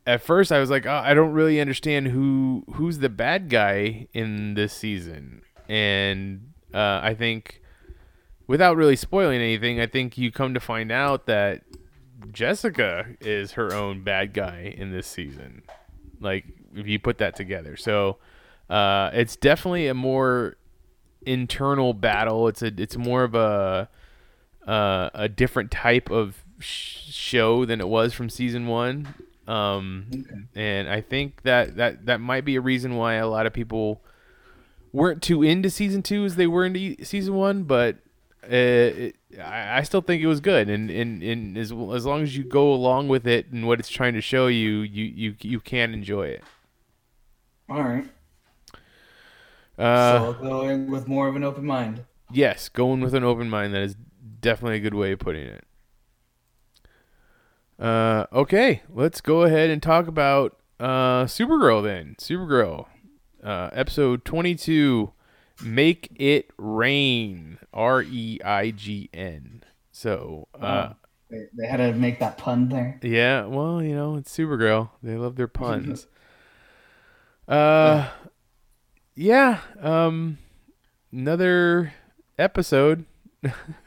at 0.06 0.22
first 0.22 0.52
I 0.52 0.60
was 0.60 0.70
like, 0.70 0.86
oh, 0.86 1.02
I 1.04 1.14
don't 1.14 1.32
really 1.32 1.60
understand 1.60 2.08
who 2.08 2.64
who's 2.74 3.00
the 3.00 3.10
bad 3.10 3.50
guy 3.50 4.08
in 4.14 4.54
this 4.54 4.74
season, 4.74 5.42
and 5.68 6.54
uh, 6.74 7.00
I 7.04 7.16
think 7.16 7.62
without 8.48 8.78
really 8.78 8.96
spoiling 8.96 9.42
anything, 9.42 9.80
I 9.80 9.88
think 9.88 10.18
you 10.18 10.32
come 10.32 10.54
to 10.54 10.60
find 10.60 10.92
out 10.92 11.26
that 11.26 11.64
Jessica 12.32 13.08
is 13.22 13.54
her 13.54 13.74
own 13.74 14.04
bad 14.04 14.34
guy 14.34 14.74
in 14.78 14.92
this 14.92 15.08
season. 15.08 15.64
Like 16.20 16.46
if 16.76 16.88
you 16.88 17.00
put 17.00 17.18
that 17.20 17.36
together, 17.36 17.76
so 17.76 18.18
uh, 18.70 19.10
it's 19.14 19.36
definitely 19.36 19.88
a 19.88 19.94
more 19.94 20.58
internal 21.26 21.94
battle. 21.94 22.48
It's 22.48 22.62
a 22.62 22.72
it's 22.78 22.98
more 22.98 23.24
of 23.24 23.36
a 23.36 23.90
uh, 24.68 25.10
a 25.14 25.30
different 25.30 25.72
type 25.72 26.10
of 26.10 26.45
sh- 26.60 27.12
show 27.12 27.66
than 27.66 27.82
it 27.82 27.88
was 27.88 28.14
from 28.14 28.30
season 28.30 28.68
one. 28.68 29.14
Um, 29.48 30.48
and 30.56 30.90
I 30.90 31.02
think 31.02 31.44
that, 31.44 31.76
that 31.76 32.08
that 32.08 32.20
might 32.20 32.46
be 32.46 32.56
a 32.56 32.62
reason 32.62 32.96
why 32.96 33.16
a 33.16 33.28
lot 33.28 33.46
of 33.46 33.54
people 33.54 34.02
weren't 34.92 35.22
too 35.22 35.44
into 35.44 35.70
season 35.70 36.02
two 36.02 36.26
as 36.26 36.36
they 36.36 36.48
were 36.48 36.66
into 36.66 37.04
season 37.06 37.36
one. 37.36 37.64
But 37.64 37.98
uh, 38.44 38.48
it, 38.50 39.16
I, 39.40 39.80
I 39.80 39.84
still 39.84 40.02
think 40.02 40.24
it 40.24 40.28
was 40.28 40.40
good, 40.40 40.70
and, 40.70 40.90
and, 40.90 41.22
and 41.22 41.58
as 41.58 41.72
as 41.72 42.06
long 42.06 42.24
as 42.24 42.36
you 42.36 42.44
go 42.44 42.74
along 42.74 43.08
with 43.08 43.28
it 43.28 43.52
and 43.52 43.68
what 43.68 43.80
it's 43.80 43.90
trying 43.90 44.14
to 44.14 44.22
show 44.22 44.48
you, 44.48 44.80
you 44.80 45.06
you 45.06 45.36
you 45.42 45.60
can 45.60 45.94
enjoy 45.94 46.28
it. 46.28 46.44
All 47.70 47.84
right. 47.84 48.06
Uh, 49.78 50.20
so 50.20 50.26
I'll 50.26 50.34
go 50.34 50.70
in 50.70 50.90
with 50.90 51.08
more 51.08 51.28
of 51.28 51.36
an 51.36 51.44
open 51.44 51.66
mind. 51.66 52.06
Yes, 52.32 52.70
going 52.70 53.02
with 53.02 53.14
an 53.14 53.24
open 53.24 53.50
mind. 53.50 53.74
That 53.74 53.84
is 53.84 53.96
definitely 54.42 54.78
a 54.78 54.82
good 54.82 54.94
way 54.94 55.12
of 55.12 55.20
putting 55.20 55.46
it. 55.46 55.66
Uh, 57.80 58.26
okay, 58.32 58.82
let's 58.90 59.22
go 59.22 59.44
ahead 59.44 59.70
and 59.70 59.82
talk 59.84 60.08
about 60.08 60.58
uh, 60.80 61.26
Supergirl 61.26 61.84
then. 61.84 62.16
Supergirl, 62.20 62.88
uh, 63.44 63.70
episode 63.74 64.24
22, 64.26 65.12
Make 65.64 66.10
It 66.16 66.52
Reign. 66.58 67.60
R 67.74 68.02
E 68.04 68.40
I 68.44 68.72
G 68.72 69.10
N. 69.14 69.64
So, 69.92 70.48
uh, 70.60 70.94
They, 71.30 71.46
they 71.58 71.68
had 71.68 71.78
to 71.78 71.94
make 71.94 72.20
that 72.20 72.38
pun 72.38 72.70
there. 72.70 73.00
yeah, 73.04 73.46
well, 73.46 73.84
you 73.84 73.94
know, 73.96 74.16
it's 74.16 74.36
Supergirl. 74.36 74.92
They 75.04 75.16
love 75.16 75.36
their 75.36 75.48
puns. 75.50 76.08
uh, 77.48 78.10
yeah, 79.16 79.60
um, 79.82 80.38
another 81.12 81.94
episode. 82.40 83.06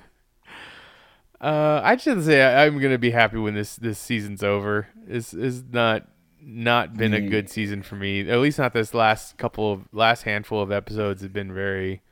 uh, 1.40 1.80
I 1.84 1.96
just 1.96 2.26
say 2.26 2.42
I, 2.42 2.66
I'm 2.66 2.78
gonna 2.78 2.98
be 2.98 3.10
happy 3.10 3.38
when 3.38 3.54
this 3.54 3.76
this 3.76 3.98
season's 3.98 4.42
over. 4.42 4.88
Is 5.06 5.34
is 5.34 5.62
not 5.70 6.08
not 6.40 6.96
been 6.96 7.14
a 7.14 7.20
good 7.20 7.48
season 7.48 7.82
for 7.82 7.96
me. 7.96 8.28
At 8.28 8.38
least 8.38 8.58
not 8.58 8.72
this 8.72 8.94
last 8.94 9.36
couple 9.36 9.72
of 9.72 9.82
last 9.92 10.22
handful 10.22 10.62
of 10.62 10.72
episodes 10.72 11.22
have 11.22 11.32
been 11.32 11.52
very 11.52 12.02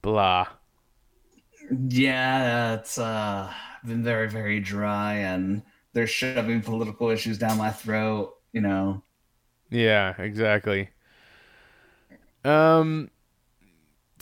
blah. 0.00 0.46
Yeah, 1.88 2.74
it's 2.74 2.98
uh 2.98 3.52
been 3.84 4.04
very 4.04 4.28
very 4.28 4.60
dry, 4.60 5.14
and 5.14 5.62
they're 5.92 6.06
shoving 6.06 6.60
political 6.60 7.10
issues 7.10 7.38
down 7.38 7.58
my 7.58 7.70
throat. 7.70 8.34
You 8.52 8.60
know. 8.60 9.02
Yeah, 9.70 10.14
exactly. 10.18 10.90
Um, 12.44 13.10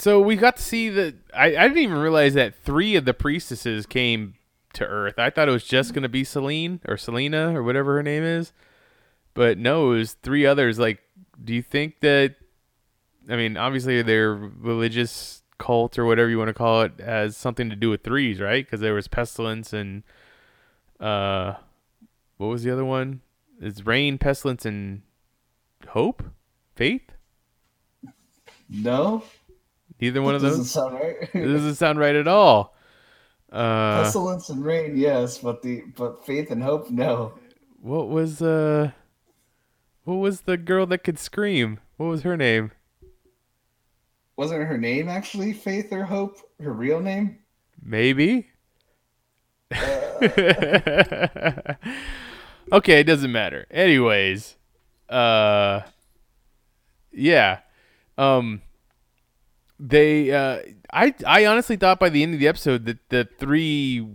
so 0.01 0.21
we 0.21 0.37
got 0.37 0.57
to 0.57 0.63
see 0.63 0.89
that. 0.89 1.15
I, 1.35 1.57
I 1.57 1.69
didn't 1.69 1.79
even 1.79 1.99
realize 1.99 2.35
that 2.35 2.55
three 2.63 2.97
of 2.97 3.05
the 3.05 3.15
priestesses 3.15 3.87
came 3.87 4.35
to 4.75 4.87
Earth. 4.87 5.19
I 5.19 5.31
thought 5.31 5.49
it 5.49 5.53
was 5.53 5.65
just 5.65 5.95
gonna 5.95 6.09
be 6.09 6.25
Celine 6.25 6.81
or 6.87 6.97
Selena 6.97 7.57
or 7.57 7.63
whatever 7.63 7.97
her 7.97 8.03
name 8.03 8.23
is, 8.23 8.53
but 9.35 9.59
no, 9.59 9.93
it 9.93 9.99
was 9.99 10.13
three 10.15 10.47
others. 10.47 10.79
Like, 10.79 11.01
do 11.43 11.55
you 11.55 11.63
think 11.63 12.01
that? 12.01 12.37
I 13.29 13.37
mean, 13.37 13.57
obviously 13.57 14.03
their 14.03 14.35
religious 14.35 15.43
cult 15.59 15.99
or 15.99 16.07
whatever 16.07 16.29
you 16.29 16.39
want 16.39 16.49
to 16.49 16.55
call 16.55 16.83
it 16.83 16.93
has 16.99 17.37
something 17.37 17.69
to 17.71 17.77
do 17.77 17.91
with 17.91 18.03
threes, 18.03 18.41
right? 18.41 18.65
Because 18.65 18.81
there 18.81 18.95
was 18.95 19.07
pestilence 19.07 19.73
and 19.73 20.03
uh, 20.99 21.55
what 22.39 22.47
was 22.47 22.63
the 22.63 22.73
other 22.73 22.85
one? 22.85 23.21
It's 23.61 23.85
Reign, 23.85 24.19
pestilence, 24.19 24.65
and 24.65 25.03
hope, 25.89 26.25
faith. 26.75 27.13
No. 28.69 29.25
Neither 30.01 30.23
one 30.23 30.35
of 30.35 30.43
those. 30.43 30.53
Doesn't 30.53 30.65
sound 30.65 30.95
right. 30.95 31.17
It 31.35 31.47
doesn't 31.47 31.75
sound 31.75 31.99
right 31.99 32.15
at 32.15 32.29
all. 32.29 32.75
Uh, 33.53 34.03
Pestilence 34.03 34.49
and 34.49 34.65
Reign, 34.65 34.97
yes, 34.97 35.39
but 35.39 35.63
the 35.63 35.83
but 35.97 36.25
faith 36.25 36.51
and 36.51 36.63
hope, 36.63 36.89
no. 36.91 37.35
what 37.81 38.09
was 38.09 38.41
uh, 38.41 38.93
what 40.05 40.15
what 40.15 40.23
was 40.23 40.43
the 40.43 40.57
girl 40.57 40.87
that 40.87 40.99
could 40.99 41.19
scream? 41.19 41.81
What 41.97 42.07
was 42.07 42.23
her 42.23 42.37
name? 42.37 42.71
Wasn't 44.37 44.63
her 44.63 44.79
name 44.79 45.09
actually 45.09 45.53
Faith 45.53 45.93
or 45.93 46.05
Hope? 46.05 46.39
Her 46.63 46.73
real 46.73 47.01
name? 47.01 47.41
Maybe. 47.83 48.51
okay, 52.73 53.01
it 53.01 53.07
doesn't 53.07 53.33
matter. 53.33 53.67
Anyways, 53.71 54.57
uh, 55.09 55.83
yeah, 57.13 57.59
um, 58.17 58.63
they, 59.81 60.31
uh, 60.31 60.61
I, 60.93 61.15
I 61.27 61.47
honestly 61.47 61.77
thought 61.77 61.99
by 61.99 62.09
the 62.11 62.23
end 62.23 62.35
of 62.35 62.41
the 62.41 62.49
episode 62.49 62.85
that 62.87 63.09
the 63.09 63.29
three 63.39 64.07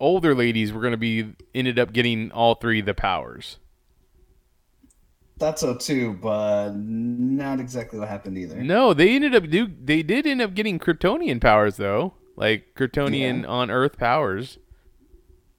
older 0.00 0.34
ladies 0.34 0.72
were 0.72 0.80
gonna 0.80 0.96
be 0.96 1.34
ended 1.54 1.78
up 1.78 1.92
getting 1.92 2.30
all 2.32 2.54
three 2.56 2.80
of 2.80 2.86
the 2.86 2.94
powers. 2.94 3.58
Thought 5.38 5.58
so 5.60 5.76
too, 5.76 6.14
but 6.14 6.70
not 6.74 7.60
exactly 7.60 7.98
what 7.98 8.08
happened 8.08 8.36
either. 8.38 8.56
No, 8.62 8.92
they 8.92 9.14
ended 9.14 9.34
up 9.36 9.48
do 9.48 9.68
they 9.84 10.02
did 10.02 10.26
end 10.26 10.42
up 10.42 10.54
getting 10.54 10.80
Kryptonian 10.80 11.40
powers 11.40 11.76
though, 11.76 12.14
like 12.34 12.74
Kryptonian 12.74 13.42
Yeah. 13.42 13.48
on 13.48 13.70
Earth 13.70 13.98
powers. 13.98 14.58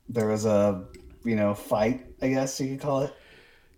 There 0.09 0.27
was 0.27 0.43
a, 0.45 0.83
you 1.23 1.35
know, 1.37 1.53
fight. 1.53 2.05
I 2.21 2.27
guess 2.29 2.59
you 2.59 2.69
could 2.71 2.81
call 2.81 3.01
it. 3.03 3.13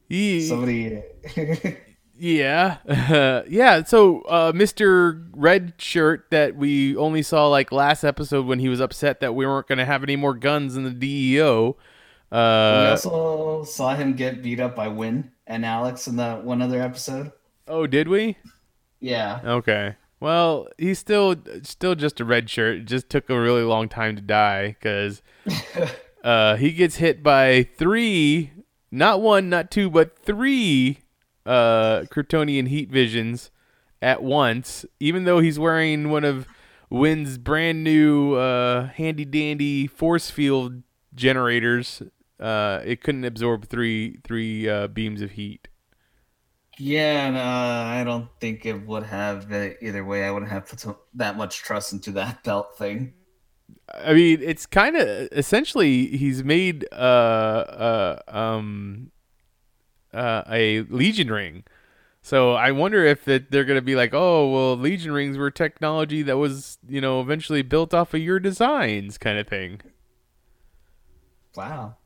Ye- 0.07 0.47
Somebody. 0.47 1.03
Yeah. 2.23 2.77
yeah. 3.49 3.83
So, 3.83 4.21
uh, 4.21 4.51
Mr. 4.51 5.27
Red 5.33 5.73
Shirt 5.79 6.27
that 6.29 6.55
we 6.55 6.95
only 6.95 7.23
saw 7.23 7.47
like 7.47 7.71
last 7.71 8.03
episode 8.03 8.45
when 8.45 8.59
he 8.59 8.69
was 8.69 8.79
upset 8.79 9.21
that 9.21 9.33
we 9.33 9.43
weren't 9.47 9.67
going 9.67 9.79
to 9.79 9.85
have 9.85 10.03
any 10.03 10.15
more 10.15 10.35
guns 10.35 10.77
in 10.77 10.83
the 10.83 10.91
DEO. 10.91 11.75
we 12.31 12.37
Uh, 12.37 12.91
also 12.91 13.63
saw 13.63 13.95
him 13.95 14.13
get 14.13 14.43
beat 14.43 14.59
up 14.59 14.75
by 14.75 14.87
Winn 14.87 15.31
and 15.47 15.65
Alex 15.65 16.07
in 16.07 16.17
that 16.17 16.43
one 16.43 16.61
other 16.61 16.79
episode. 16.79 17.31
oh, 17.67 17.87
did 17.87 18.07
we? 18.07 18.37
Yeah. 18.99 19.39
Okay. 19.43 19.95
Well, 20.19 20.67
he's 20.77 20.99
still 20.99 21.35
still 21.63 21.95
just 21.95 22.19
a 22.19 22.25
red 22.25 22.51
shirt. 22.51 22.77
It 22.77 22.85
just 22.85 23.09
took 23.09 23.31
a 23.31 23.41
really 23.41 23.63
long 23.63 23.89
time 23.89 24.15
to 24.15 24.21
die 24.21 24.75
because 24.79 25.23
uh, 26.23 26.55
he 26.57 26.71
gets 26.71 26.97
hit 26.97 27.23
by 27.23 27.63
three, 27.63 28.51
not 28.91 29.21
one, 29.21 29.49
not 29.49 29.71
two, 29.71 29.89
but 29.89 30.19
three 30.19 30.99
uh, 31.45 32.01
Kryptonian 32.11 32.67
heat 32.67 32.89
visions 32.89 33.51
at 34.01 34.23
once. 34.23 34.85
Even 34.99 35.25
though 35.25 35.39
he's 35.39 35.59
wearing 35.59 36.09
one 36.09 36.23
of 36.23 36.47
Winn's 36.89 37.37
brand 37.37 37.83
new 37.83 38.35
uh, 38.35 38.87
handy 38.87 39.25
dandy 39.25 39.87
force 39.87 40.29
field 40.29 40.83
generators, 41.15 42.01
uh, 42.39 42.81
it 42.83 43.01
couldn't 43.01 43.25
absorb 43.25 43.65
three 43.65 44.17
three 44.23 44.67
uh, 44.67 44.87
beams 44.87 45.21
of 45.21 45.31
heat. 45.31 45.67
Yeah, 46.77 47.27
and, 47.27 47.37
uh, 47.37 47.99
I 47.99 48.03
don't 48.03 48.29
think 48.39 48.65
it 48.65 48.87
would 48.87 49.03
have 49.03 49.51
uh, 49.51 49.69
either 49.81 50.03
way. 50.03 50.23
I 50.25 50.31
wouldn't 50.31 50.51
have 50.51 50.67
put 50.67 50.79
so- 50.79 51.01
that 51.13 51.37
much 51.37 51.57
trust 51.57 51.93
into 51.93 52.11
that 52.13 52.43
belt 52.45 52.77
thing. 52.77 53.13
I 53.93 54.13
mean, 54.13 54.39
it's 54.41 54.65
kind 54.65 54.95
of 54.95 55.07
essentially 55.31 56.07
he's 56.07 56.43
made 56.43 56.85
uh 56.91 56.95
uh 56.95 58.19
um 58.27 59.11
uh 60.13 60.43
a 60.49 60.81
Legion 60.81 61.29
ring. 61.31 61.63
So 62.23 62.53
I 62.53 62.71
wonder 62.71 63.03
if 63.03 63.27
it, 63.27 63.49
they're 63.49 63.65
gonna 63.65 63.81
be 63.81 63.95
like, 63.95 64.13
oh 64.13 64.51
well, 64.51 64.77
Legion 64.77 65.11
rings 65.11 65.37
were 65.37 65.51
technology 65.51 66.21
that 66.23 66.37
was 66.37 66.77
you 66.87 67.01
know 67.01 67.21
eventually 67.21 67.61
built 67.61 67.93
off 67.93 68.13
of 68.13 68.21
your 68.21 68.39
designs, 68.39 69.17
kind 69.17 69.37
of 69.39 69.47
thing. 69.47 69.81
Wow, 71.55 71.97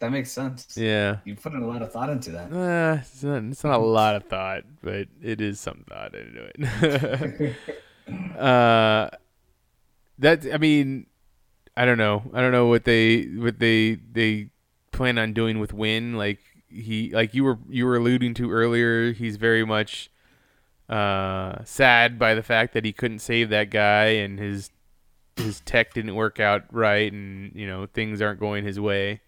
that 0.00 0.10
makes 0.10 0.32
sense. 0.32 0.76
Yeah. 0.76 1.18
You 1.24 1.34
put 1.36 1.52
in 1.52 1.62
a 1.62 1.66
lot 1.66 1.82
of 1.82 1.92
thought 1.92 2.08
into 2.08 2.30
that. 2.32 2.52
Uh, 2.52 3.00
it's 3.00 3.22
not, 3.22 3.44
it's 3.44 3.64
not 3.64 3.74
a 3.80 3.84
lot 3.84 4.16
of 4.16 4.24
thought, 4.24 4.64
but 4.82 5.08
it 5.22 5.40
is 5.40 5.60
some 5.60 5.84
thought 5.88 6.14
into 6.14 6.50
it. 6.54 7.56
uh, 8.38 9.10
that 10.18 10.46
I 10.52 10.56
mean, 10.56 11.06
I 11.76 11.84
don't 11.84 11.98
know. 11.98 12.22
I 12.32 12.40
don't 12.40 12.52
know 12.52 12.66
what 12.66 12.84
they 12.84 13.24
what 13.24 13.58
they 13.58 13.94
they 13.94 14.48
plan 14.90 15.18
on 15.18 15.34
doing 15.34 15.60
with 15.60 15.74
Winn. 15.74 16.14
Like 16.14 16.40
he, 16.70 17.10
like 17.12 17.34
you 17.34 17.44
were 17.44 17.58
you 17.68 17.86
were 17.86 17.96
alluding 17.96 18.34
to 18.34 18.50
earlier, 18.50 19.12
he's 19.12 19.36
very 19.36 19.64
much 19.64 20.10
uh 20.88 21.64
sad 21.64 22.18
by 22.18 22.34
the 22.34 22.42
fact 22.42 22.74
that 22.74 22.84
he 22.84 22.92
couldn't 22.92 23.20
save 23.20 23.50
that 23.50 23.70
guy 23.70 24.06
and 24.06 24.38
his 24.40 24.70
his 25.36 25.60
tech 25.62 25.94
didn't 25.94 26.14
work 26.16 26.40
out 26.40 26.64
right 26.72 27.12
and 27.12 27.52
you 27.54 27.66
know 27.66 27.86
things 27.86 28.22
aren't 28.22 28.40
going 28.40 28.64
his 28.64 28.80
way. 28.80 29.20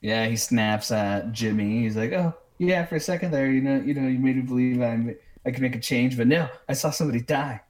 Yeah, 0.00 0.26
he 0.26 0.36
snaps 0.36 0.90
at 0.90 1.32
Jimmy. 1.32 1.82
He's 1.82 1.96
like, 1.96 2.12
"Oh, 2.12 2.34
yeah, 2.58 2.84
for 2.86 2.96
a 2.96 3.00
second 3.00 3.30
there, 3.30 3.50
you 3.50 3.60
know, 3.62 3.76
you 3.80 3.94
know, 3.94 4.08
you 4.08 4.18
made 4.18 4.36
me 4.36 4.42
believe 4.42 4.80
I'm 4.82 5.16
I 5.46 5.50
could 5.50 5.62
make 5.62 5.76
a 5.76 5.80
change, 5.80 6.16
but 6.16 6.26
no, 6.26 6.48
I 6.68 6.72
saw 6.74 6.90
somebody 6.90 7.20
die." 7.20 7.62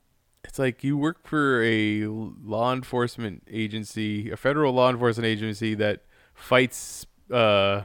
It's 0.44 0.58
like 0.58 0.82
you 0.82 0.98
work 0.98 1.26
for 1.26 1.62
a 1.62 2.06
law 2.06 2.72
enforcement 2.72 3.44
agency, 3.50 4.30
a 4.30 4.36
federal 4.36 4.72
law 4.72 4.90
enforcement 4.90 5.26
agency 5.26 5.74
that 5.76 6.02
fights 6.34 7.06
uh, 7.30 7.82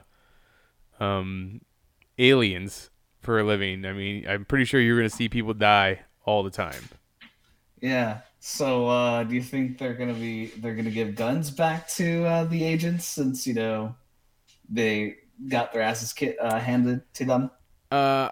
um, 1.00 1.62
aliens 2.18 2.90
for 3.20 3.40
a 3.40 3.44
living. 3.44 3.86
I 3.86 3.94
mean, 3.94 4.28
I'm 4.28 4.46
pretty 4.46 4.66
sure 4.66 4.80
you're 4.80 4.98
going 4.98 5.10
to 5.10 5.16
see 5.16 5.30
people 5.30 5.54
die 5.54 6.02
all 6.26 6.44
the 6.44 6.52
time. 6.52 6.90
Yeah. 7.82 8.20
So, 8.40 8.88
uh, 8.88 9.24
do 9.24 9.36
you 9.36 9.42
think 9.42 9.78
they're 9.78 9.94
gonna 9.94 10.14
be 10.14 10.48
they're 10.48 10.76
gonna 10.76 10.92
give 10.92 11.16
guns 11.16 11.52
back 11.52 11.88
to 11.90 12.24
uh, 12.26 12.44
the 12.46 12.64
agents 12.64 13.06
since 13.06 13.46
you 13.46 13.54
know 13.54 13.96
they 14.70 15.16
got 15.48 15.74
their 15.74 15.82
asses 15.82 16.14
ki- 16.14 16.38
uh, 16.38 16.60
handed 16.60 17.02
to 17.16 17.26
them? 17.26 17.52
Uh, 17.92 18.30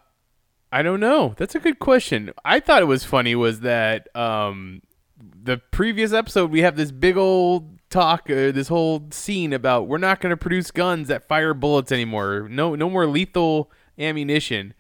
I 0.72 0.82
don't 0.84 1.00
know. 1.00 1.34
That's 1.38 1.56
a 1.56 1.60
good 1.60 1.80
question. 1.80 2.32
I 2.44 2.60
thought 2.60 2.82
it 2.82 2.86
was 2.86 3.04
funny 3.04 3.36
was 3.36 3.62
that 3.62 4.08
um, 4.16 4.82
the 5.18 5.58
previous 5.58 6.14
episode 6.14 6.52
we 6.52 6.62
have 6.62 6.76
this 6.76 6.92
big 6.92 7.18
old 7.18 7.75
talk, 7.90 8.30
uh, 8.30 8.52
this 8.52 8.68
whole 8.68 9.08
scene 9.12 9.54
about 9.54 9.88
we're 9.88 9.98
not 9.98 10.20
going 10.20 10.32
to 10.32 10.38
produce 10.38 10.72
guns 10.72 11.08
that 11.08 11.28
fire 11.28 11.54
bullets 11.54 11.92
anymore. 11.92 12.48
No, 12.50 12.76
no 12.76 12.90
more 12.90 13.08
lethal 13.08 13.72
ammunition. 13.98 14.74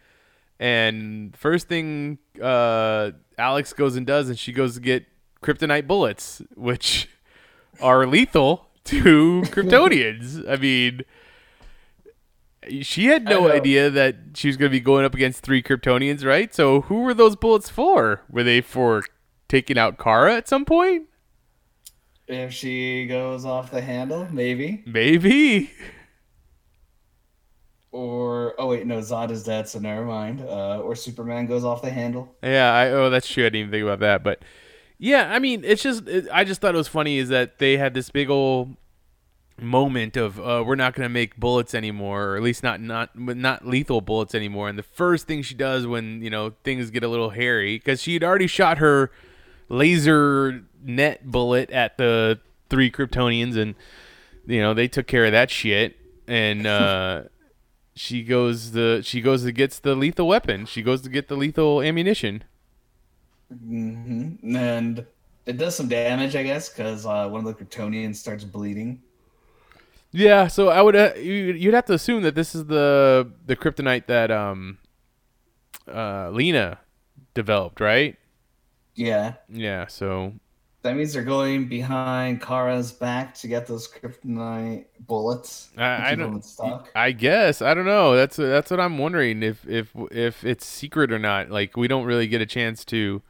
And 0.59 1.35
first 1.35 1.67
thing 1.67 2.19
uh, 2.41 3.11
Alex 3.37 3.73
goes 3.73 3.95
and 3.95 4.05
does, 4.05 4.29
and 4.29 4.37
she 4.39 4.51
goes 4.51 4.75
to 4.75 4.81
get 4.81 5.05
kryptonite 5.41 5.87
bullets, 5.87 6.41
which 6.55 7.09
are 7.81 8.05
lethal 8.07 8.67
to 8.85 9.41
Kryptonians. 9.47 10.47
I 10.49 10.57
mean, 10.57 11.01
she 12.81 13.05
had 13.05 13.25
no 13.25 13.51
idea 13.51 13.89
that 13.89 14.15
she 14.35 14.47
was 14.47 14.57
going 14.57 14.69
to 14.69 14.75
be 14.75 14.79
going 14.79 15.05
up 15.05 15.13
against 15.13 15.41
three 15.41 15.61
Kryptonians, 15.61 16.23
right? 16.25 16.53
So 16.53 16.81
who 16.81 17.01
were 17.01 17.13
those 17.13 17.35
bullets 17.35 17.69
for? 17.69 18.21
Were 18.29 18.43
they 18.43 18.61
for 18.61 19.03
taking 19.47 19.77
out 19.77 19.97
Kara 19.97 20.35
at 20.35 20.47
some 20.47 20.65
point? 20.65 21.07
If 22.27 22.53
she 22.53 23.05
goes 23.05 23.45
off 23.45 23.71
the 23.71 23.81
handle, 23.81 24.27
maybe. 24.31 24.83
Maybe. 24.85 25.71
Or 27.91 28.55
oh 28.59 28.67
wait, 28.67 28.85
no, 28.85 28.99
Zod 28.99 29.31
is 29.31 29.43
dead, 29.43 29.69
so 29.69 29.79
never 29.79 30.03
mind. 30.03 30.41
Uh, 30.41 30.79
or 30.79 30.95
Superman 30.95 31.45
goes 31.45 31.63
off 31.63 31.81
the 31.81 31.89
handle. 31.89 32.35
Yeah, 32.43 32.73
I 32.73 32.89
oh 32.89 33.09
that's 33.09 33.27
true. 33.27 33.45
I 33.45 33.47
didn't 33.47 33.59
even 33.59 33.71
think 33.71 33.83
about 33.83 33.99
that, 33.99 34.23
but 34.23 34.43
yeah, 34.97 35.31
I 35.31 35.39
mean, 35.39 35.63
it's 35.63 35.83
just 35.83 36.07
it, 36.07 36.27
I 36.31 36.43
just 36.43 36.61
thought 36.61 36.73
it 36.73 36.77
was 36.77 36.87
funny 36.87 37.19
is 37.19 37.29
that 37.29 37.59
they 37.59 37.77
had 37.77 37.93
this 37.93 38.09
big 38.09 38.29
old 38.29 38.75
moment 39.61 40.17
of 40.17 40.39
uh, 40.39 40.63
we're 40.65 40.75
not 40.75 40.93
going 40.93 41.05
to 41.05 41.13
make 41.13 41.37
bullets 41.37 41.73
anymore, 41.73 42.31
or 42.31 42.37
at 42.37 42.43
least 42.43 42.63
not 42.63 42.81
not 42.81 43.17
not 43.17 43.65
lethal 43.65 44.01
bullets 44.01 44.35
anymore. 44.35 44.67
And 44.67 44.77
the 44.77 44.83
first 44.83 45.27
thing 45.27 45.41
she 45.41 45.55
does 45.55 45.87
when 45.87 46.21
you 46.21 46.29
know 46.29 46.53
things 46.63 46.89
get 46.91 47.03
a 47.03 47.07
little 47.07 47.29
hairy 47.29 47.77
because 47.77 48.01
she 48.01 48.13
had 48.13 48.23
already 48.23 48.47
shot 48.47 48.77
her 48.79 49.11
laser 49.69 50.63
net 50.85 51.25
bullet 51.31 51.71
at 51.71 51.97
the 51.97 52.39
three 52.69 52.91
Kryptonians, 52.91 53.57
and 53.57 53.75
you 54.45 54.61
know 54.61 54.73
they 54.73 54.87
took 54.87 55.07
care 55.07 55.25
of 55.25 55.33
that 55.33 55.51
shit. 55.51 55.97
And 56.27 56.67
uh, 56.67 57.23
she 57.95 58.23
goes 58.23 58.71
the 58.73 59.01
she 59.03 59.21
goes 59.21 59.43
to 59.43 59.51
gets 59.51 59.79
the 59.79 59.95
lethal 59.95 60.27
weapon. 60.27 60.65
She 60.65 60.81
goes 60.83 61.01
to 61.03 61.09
get 61.09 61.27
the 61.29 61.37
lethal 61.37 61.81
ammunition. 61.81 62.43
hmm 63.49 64.35
And 64.55 65.05
it 65.45 65.57
does 65.57 65.75
some 65.75 65.87
damage, 65.87 66.35
I 66.35 66.43
guess, 66.43 66.69
because 66.69 67.05
uh, 67.05 67.27
one 67.29 67.45
of 67.45 67.57
the 67.57 67.63
Kryptonians 67.65 68.15
starts 68.15 68.43
bleeding. 68.43 69.03
Yeah, 70.11 70.47
so 70.47 70.69
I 70.69 70.81
would 70.81 70.95
uh, 70.95 71.11
you, 71.17 71.53
you'd 71.53 71.73
have 71.73 71.85
to 71.85 71.93
assume 71.93 72.23
that 72.23 72.35
this 72.35 72.55
is 72.55 72.65
the 72.67 73.29
the 73.45 73.55
kryptonite 73.55 74.05
that 74.07 74.31
um 74.31 74.77
uh 75.87 76.29
Lena 76.31 76.79
developed, 77.33 77.79
right? 77.79 78.17
Yeah, 78.95 79.35
Yeah, 79.47 79.87
so 79.87 80.33
that 80.85 80.95
means 80.95 81.13
they're 81.13 81.23
going 81.23 81.67
behind 81.67 82.43
Kara's 82.43 82.91
back 82.91 83.33
to 83.35 83.47
get 83.47 83.65
those 83.65 83.87
kryptonite 83.87 84.85
bullets. 84.99 85.69
I, 85.75 86.11
I 86.11 86.15
don't. 86.15 86.45
I 86.93 87.11
guess 87.11 87.63
I 87.63 87.73
don't 87.73 87.87
know. 87.87 88.15
That's 88.15 88.35
that's 88.35 88.69
what 88.69 88.79
I'm 88.79 88.99
wondering 88.99 89.41
if 89.41 89.67
if 89.67 89.89
if 90.11 90.45
it's 90.45 90.63
secret 90.63 91.11
or 91.11 91.17
not. 91.17 91.49
Like 91.49 91.75
we 91.75 91.87
don't 91.87 92.05
really 92.05 92.27
get 92.27 92.39
a 92.39 92.45
chance 92.45 92.85
to 92.85 93.23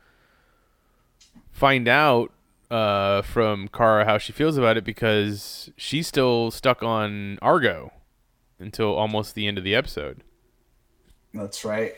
find 1.51 1.87
out 1.87 2.33
uh 2.69 3.21
from 3.21 3.69
Kara 3.69 4.03
how 4.03 4.17
she 4.17 4.33
feels 4.33 4.57
about 4.57 4.75
it 4.75 4.83
because 4.83 5.71
she's 5.77 6.07
still 6.07 6.51
stuck 6.51 6.83
on 6.83 7.39
Argo 7.41 7.93
until 8.59 8.93
almost 8.93 9.33
the 9.33 9.47
end 9.47 9.57
of 9.57 9.63
the 9.63 9.75
episode. 9.75 10.23
That's 11.33 11.63
right. 11.63 11.95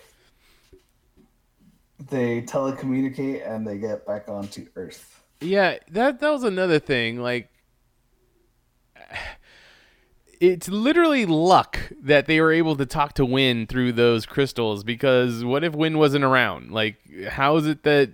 They 2.12 2.44
telecommunicate 2.44 3.50
and 3.50 3.66
they 3.66 3.80
get 3.80 4.06
back 4.06 4.30
onto 4.30 4.68
Earth. 4.76 5.17
Yeah, 5.42 5.78
that 5.92 6.20
that 6.20 6.30
was 6.30 6.44
another 6.44 6.80
thing. 6.80 7.20
Like, 7.20 7.50
it's 10.40 10.68
literally 10.68 11.26
luck 11.26 11.80
that 12.02 12.26
they 12.26 12.42
were 12.42 12.52
able 12.52 12.76
to 12.78 12.86
talk 12.86 13.14
to 13.14 13.26
Winn 13.26 13.68
through 13.68 13.94
those 13.94 14.26
crystals. 14.26 14.84
Because 14.84 15.44
what 15.44 15.64
if 15.64 15.74
Winn 15.74 15.98
wasn't 15.98 16.24
around? 16.24 16.72
Like, 16.72 16.98
how 17.30 17.58
is 17.58 17.68
it 17.68 17.84
that 17.84 18.12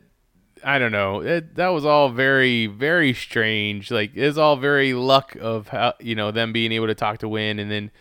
I 0.63 0.79
don't 0.79 0.91
know? 0.91 1.21
It, 1.21 1.55
that 1.55 1.69
was 1.69 1.85
all 1.85 2.09
very 2.09 2.67
very 2.67 3.13
strange. 3.13 3.89
Like, 3.89 4.11
it's 4.15 4.37
all 4.37 4.55
very 4.57 4.93
luck 4.93 5.35
of 5.39 5.69
how 5.69 5.93
you 5.99 6.15
know 6.15 6.31
them 6.31 6.51
being 6.53 6.71
able 6.71 6.87
to 6.87 6.95
talk 6.95 7.19
to 7.19 7.29
Winn, 7.29 7.59
and 7.59 7.71
then 7.71 7.91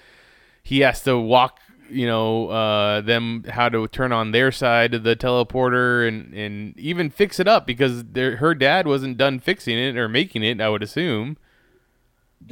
he 0.62 0.80
has 0.80 1.02
to 1.02 1.18
walk 1.18 1.58
you 1.92 2.06
know 2.06 2.48
uh, 2.48 3.00
them 3.00 3.44
how 3.48 3.68
to 3.68 3.86
turn 3.88 4.12
on 4.12 4.32
their 4.32 4.50
side 4.50 4.94
of 4.94 5.02
the 5.02 5.14
teleporter 5.14 6.06
and 6.06 6.32
and 6.34 6.78
even 6.78 7.10
fix 7.10 7.38
it 7.38 7.46
up 7.46 7.66
because 7.66 8.04
their, 8.04 8.36
her 8.36 8.54
dad 8.54 8.86
wasn't 8.86 9.16
done 9.16 9.38
fixing 9.38 9.78
it 9.78 9.96
or 9.96 10.08
making 10.08 10.42
it. 10.42 10.60
I 10.60 10.68
would 10.68 10.82
assume. 10.82 11.36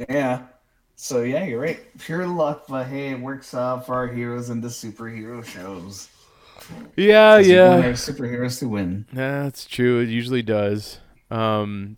Yeah. 0.09 0.43
So 0.95 1.23
yeah, 1.23 1.43
you're 1.45 1.59
right. 1.59 1.79
Pure 1.97 2.27
luck, 2.27 2.65
but 2.69 2.85
hey, 2.85 3.09
it 3.09 3.19
works 3.19 3.53
out 3.53 3.85
for 3.85 3.95
our 3.95 4.07
heroes 4.07 4.49
in 4.49 4.61
the 4.61 4.67
superhero 4.67 5.43
shows. 5.43 6.09
Yeah, 6.95 7.39
yeah, 7.39 7.77
our 7.77 7.93
superheroes 7.93 8.59
to 8.59 8.67
win. 8.67 9.07
that's 9.11 9.65
true. 9.65 9.99
It 9.99 10.09
usually 10.09 10.43
does. 10.43 10.99
Um, 11.31 11.97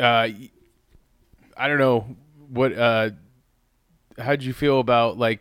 uh, 0.00 0.28
I 1.56 1.68
don't 1.68 1.78
know 1.78 2.16
what. 2.48 2.72
Uh, 2.76 3.10
how'd 4.20 4.42
you 4.42 4.52
feel 4.52 4.80
about 4.80 5.18
like 5.18 5.40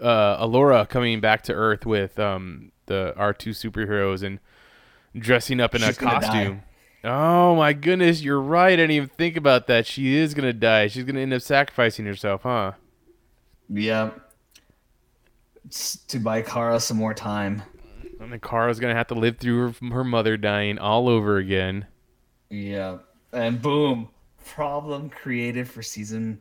uh, 0.00 0.44
Alura 0.44 0.88
coming 0.88 1.20
back 1.20 1.42
to 1.42 1.52
Earth 1.52 1.86
with 1.86 2.18
um 2.18 2.72
the 2.86 3.14
our 3.16 3.32
two 3.32 3.50
superheroes 3.50 4.22
and 4.22 4.40
dressing 5.16 5.60
up 5.60 5.74
in 5.74 5.82
She's 5.82 5.96
a 5.96 6.00
costume? 6.00 6.62
Oh 7.04 7.54
my 7.54 7.72
goodness, 7.72 8.22
you're 8.22 8.40
right. 8.40 8.72
I 8.72 8.76
didn't 8.76 8.90
even 8.92 9.08
think 9.08 9.36
about 9.36 9.66
that. 9.68 9.86
She 9.86 10.16
is 10.16 10.34
gonna 10.34 10.52
die. 10.52 10.88
She's 10.88 11.04
gonna 11.04 11.20
end 11.20 11.32
up 11.32 11.42
sacrificing 11.42 12.04
herself, 12.04 12.42
huh? 12.42 12.72
Yeah. 13.68 14.10
It's 15.64 15.96
to 15.96 16.18
buy 16.18 16.42
Kara 16.42 16.80
some 16.80 16.96
more 16.96 17.14
time. 17.14 17.62
And 18.20 18.32
then 18.32 18.40
Kara's 18.40 18.80
gonna 18.80 18.94
have 18.94 19.08
to 19.08 19.14
live 19.14 19.38
through 19.38 19.72
her, 19.72 19.88
her 19.94 20.04
mother 20.04 20.36
dying 20.36 20.78
all 20.78 21.08
over 21.08 21.36
again. 21.38 21.86
Yeah. 22.50 22.98
And 23.32 23.60
boom. 23.60 24.08
Problem 24.44 25.10
created 25.10 25.68
for 25.68 25.82
season 25.82 26.40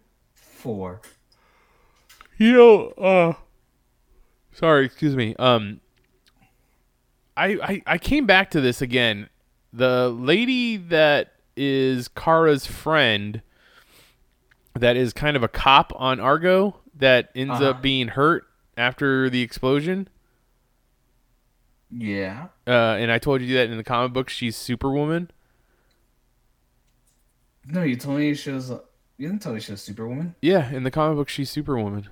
four. 0.66 1.00
You 2.40 2.52
know, 2.54 2.88
uh 2.98 3.34
sorry, 4.52 4.86
excuse 4.86 5.16
me. 5.16 5.36
Um 5.38 5.80
I, 7.38 7.48
I 7.62 7.82
I 7.86 7.98
came 8.00 8.26
back 8.26 8.50
to 8.52 8.62
this 8.62 8.82
again. 8.82 9.30
The 9.72 10.10
lady 10.10 10.78
that 10.78 11.34
is 11.56 12.08
Kara's 12.08 12.66
friend 12.66 13.42
that 14.74 14.98
is 14.98 15.14
kind 15.14 15.38
of 15.38 15.44
a 15.44 15.48
cop 15.48 15.94
on 15.96 16.20
Argo 16.20 16.78
that 16.98 17.30
ends 17.36 17.54
Uh-huh. 17.56 17.70
up 17.70 17.82
being 17.84 18.08
hurt 18.10 18.46
after 18.76 19.30
the 19.30 19.42
explosion. 19.44 20.08
Yeah. 21.92 22.48
Uh, 22.66 22.72
and 23.00 23.12
I 23.12 23.20
told 23.20 23.42
you 23.44 23.54
that 23.56 23.70
in 23.70 23.78
the 23.78 23.84
comic 23.84 24.14
book 24.14 24.30
she's 24.30 24.56
Superwoman. 24.58 25.30
No, 27.68 27.84
you 27.84 27.96
told 27.96 28.18
me 28.20 28.34
she 28.34 28.52
was. 28.52 28.72
You 29.18 29.28
didn't 29.30 29.42
tell 29.42 29.54
me 29.54 29.60
she 29.60 29.72
was 29.72 29.82
Superwoman. 29.82 30.36
Yeah, 30.42 30.70
in 30.72 30.84
the 30.84 30.92
comic 30.92 31.16
book 31.18 31.30
she's 31.30 31.50
Superwoman. 31.50 32.10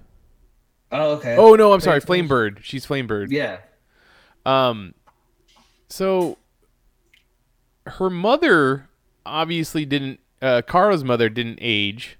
Oh, 0.91 1.13
okay. 1.15 1.35
Oh 1.35 1.55
no, 1.55 1.73
I'm 1.73 1.79
sorry. 1.81 1.99
Flamebird. 1.99 2.59
She's 2.61 2.85
Flamebird. 2.85 3.27
Yeah. 3.31 3.57
Um, 4.45 4.93
so 5.89 6.37
her 7.87 8.09
mother 8.09 8.87
obviously 9.25 9.85
didn't. 9.85 10.19
Uh, 10.41 10.61
Kara's 10.61 11.03
mother 11.03 11.29
didn't 11.29 11.59
age, 11.61 12.17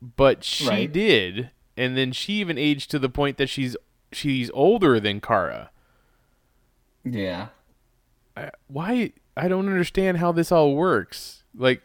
but 0.00 0.42
she 0.44 0.68
Right. 0.68 0.92
did, 0.92 1.50
and 1.76 1.96
then 1.96 2.12
she 2.12 2.34
even 2.34 2.56
aged 2.58 2.90
to 2.92 2.98
the 2.98 3.08
point 3.08 3.36
that 3.38 3.48
she's 3.48 3.76
she's 4.12 4.50
older 4.54 4.98
than 4.98 5.20
Kara. 5.20 5.70
Yeah. 7.04 7.48
I, 8.36 8.50
why? 8.68 9.12
I 9.36 9.48
don't 9.48 9.66
understand 9.68 10.18
how 10.18 10.32
this 10.32 10.50
all 10.50 10.74
works. 10.74 11.44
Like, 11.54 11.82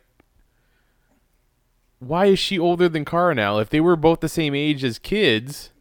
why 2.07 2.25
is 2.27 2.39
she 2.39 2.59
older 2.59 2.89
than 2.89 3.05
Kara 3.05 3.35
now? 3.35 3.59
If 3.59 3.69
they 3.69 3.79
were 3.79 3.95
both 3.95 4.19
the 4.19 4.29
same 4.29 4.53
age 4.55 4.83
as 4.83 4.99
kids, 4.99 5.71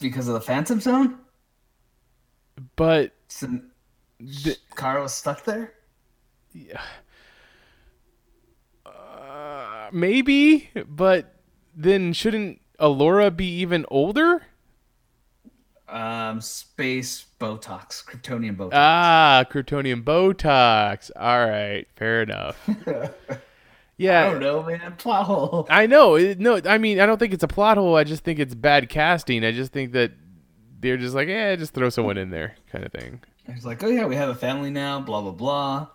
Because 0.00 0.28
of 0.28 0.34
the 0.34 0.40
Phantom 0.40 0.80
Zone? 0.80 1.18
but 2.76 3.12
So, 3.28 3.60
Kara 4.76 5.00
was 5.00 5.14
stuck 5.14 5.44
there? 5.44 5.72
Uh, 8.84 9.88
maybe, 9.92 10.68
but 10.86 11.34
then 11.74 12.12
shouldn't 12.12 12.60
Alura 12.78 13.34
be 13.34 13.46
even 13.60 13.86
older? 13.88 14.42
Um, 15.88 16.40
space 16.40 17.26
Botox, 17.38 18.04
Kryptonian 18.04 18.56
Botox. 18.56 18.70
Ah, 18.72 19.44
Kryptonian 19.50 20.02
Botox. 20.02 21.10
All 21.14 21.46
right, 21.46 21.86
fair 21.96 22.22
enough. 22.22 22.58
Yeah, 23.96 24.26
I 24.26 24.30
don't 24.30 24.40
know, 24.40 24.62
man. 24.64 24.96
Plot 24.96 25.26
hole. 25.26 25.66
I 25.70 25.86
know. 25.86 26.16
No, 26.16 26.60
I 26.64 26.78
mean, 26.78 26.98
I 26.98 27.06
don't 27.06 27.18
think 27.18 27.32
it's 27.32 27.44
a 27.44 27.48
plot 27.48 27.76
hole. 27.76 27.94
I 27.94 28.04
just 28.04 28.24
think 28.24 28.38
it's 28.38 28.54
bad 28.54 28.88
casting. 28.88 29.44
I 29.44 29.52
just 29.52 29.72
think 29.72 29.92
that 29.92 30.12
they're 30.80 30.96
just 30.96 31.14
like, 31.14 31.28
yeah, 31.28 31.54
just 31.54 31.74
throw 31.74 31.90
someone 31.90 32.18
in 32.18 32.30
there, 32.30 32.56
kind 32.70 32.84
of 32.84 32.92
thing. 32.92 33.20
He's 33.46 33.64
like, 33.64 33.82
oh 33.84 33.88
yeah, 33.88 34.06
we 34.06 34.16
have 34.16 34.28
a 34.28 34.34
family 34.34 34.70
now. 34.70 35.00
Blah 35.00 35.20
blah 35.20 35.30
blah. 35.30 35.86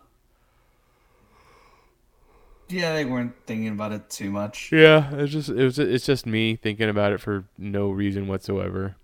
Yeah, 2.69 2.93
they 2.93 3.03
weren't 3.03 3.33
thinking 3.47 3.69
about 3.69 3.91
it 3.91 4.09
too 4.09 4.29
much. 4.31 4.71
Yeah, 4.71 5.13
it's 5.15 5.31
just 5.33 5.49
it 5.49 5.63
was 5.63 5.77
it's 5.77 6.05
just 6.05 6.25
me 6.25 6.55
thinking 6.55 6.87
about 6.87 7.11
it 7.11 7.19
for 7.19 7.45
no 7.57 7.89
reason 7.89 8.27
whatsoever. 8.27 8.95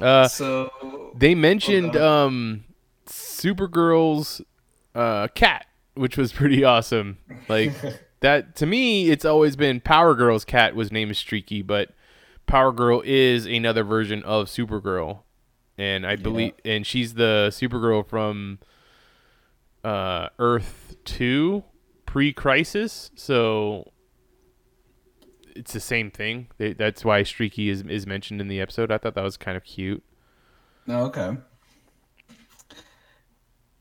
Uh, 0.00 0.28
so 0.28 1.12
They 1.16 1.34
mentioned 1.34 1.96
um 1.96 2.64
Supergirl's 3.06 4.40
uh 4.94 5.28
cat, 5.34 5.66
which 5.94 6.16
was 6.16 6.32
pretty 6.32 6.64
awesome. 6.64 7.18
Like 7.48 7.72
that 8.20 8.56
to 8.56 8.66
me 8.66 9.10
it's 9.10 9.24
always 9.24 9.56
been 9.56 9.80
Power 9.80 10.14
Girl's 10.14 10.44
cat 10.44 10.74
was 10.74 10.92
named 10.92 11.16
Streaky, 11.16 11.62
but 11.62 11.90
Power 12.46 12.72
Girl 12.72 13.02
is 13.04 13.46
another 13.46 13.84
version 13.84 14.22
of 14.22 14.46
Supergirl. 14.46 15.20
And 15.76 16.06
I 16.06 16.16
believe 16.16 16.52
and 16.64 16.86
she's 16.86 17.14
the 17.14 17.48
Supergirl 17.50 18.06
from 18.06 18.58
uh 19.84 20.28
Earth 20.38 20.96
2 21.04 21.62
pre-crisis, 22.06 23.10
so 23.14 23.92
it's 25.56 25.72
the 25.72 25.80
same 25.80 26.10
thing. 26.10 26.48
They, 26.58 26.72
that's 26.72 27.04
why 27.04 27.22
Streaky 27.22 27.68
is 27.68 27.82
is 27.82 28.06
mentioned 28.06 28.40
in 28.40 28.48
the 28.48 28.60
episode. 28.60 28.90
I 28.90 28.98
thought 28.98 29.14
that 29.14 29.24
was 29.24 29.36
kind 29.36 29.56
of 29.56 29.64
cute. 29.64 30.02
Oh, 30.88 31.06
okay. 31.06 31.36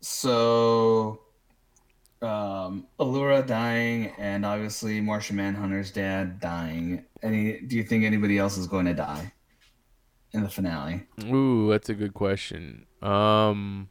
So, 0.01 1.21
um, 2.21 2.87
Alura 2.99 3.45
dying, 3.45 4.13
and 4.17 4.45
obviously 4.45 5.01
Martian 5.01 5.35
Manhunter's 5.35 5.91
dad 5.91 6.39
dying. 6.39 7.05
Any? 7.21 7.61
Do 7.61 7.75
you 7.75 7.83
think 7.83 8.03
anybody 8.03 8.37
else 8.37 8.57
is 8.57 8.67
going 8.67 8.85
to 8.85 8.93
die 8.93 9.33
in 10.33 10.43
the 10.43 10.49
finale? 10.49 11.03
Ooh, 11.25 11.69
that's 11.69 11.89
a 11.89 11.93
good 11.93 12.13
question. 12.13 12.85
Um, 13.01 13.89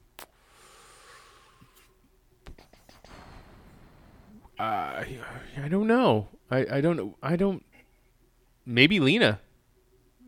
I 4.59 5.19
I 5.63 5.69
don't 5.69 5.87
know. 5.87 6.29
I 6.51 6.67
I 6.71 6.81
don't 6.81 6.97
know. 6.97 7.17
I 7.23 7.37
don't. 7.37 7.65
Maybe 8.65 9.01
Lena. 9.01 9.41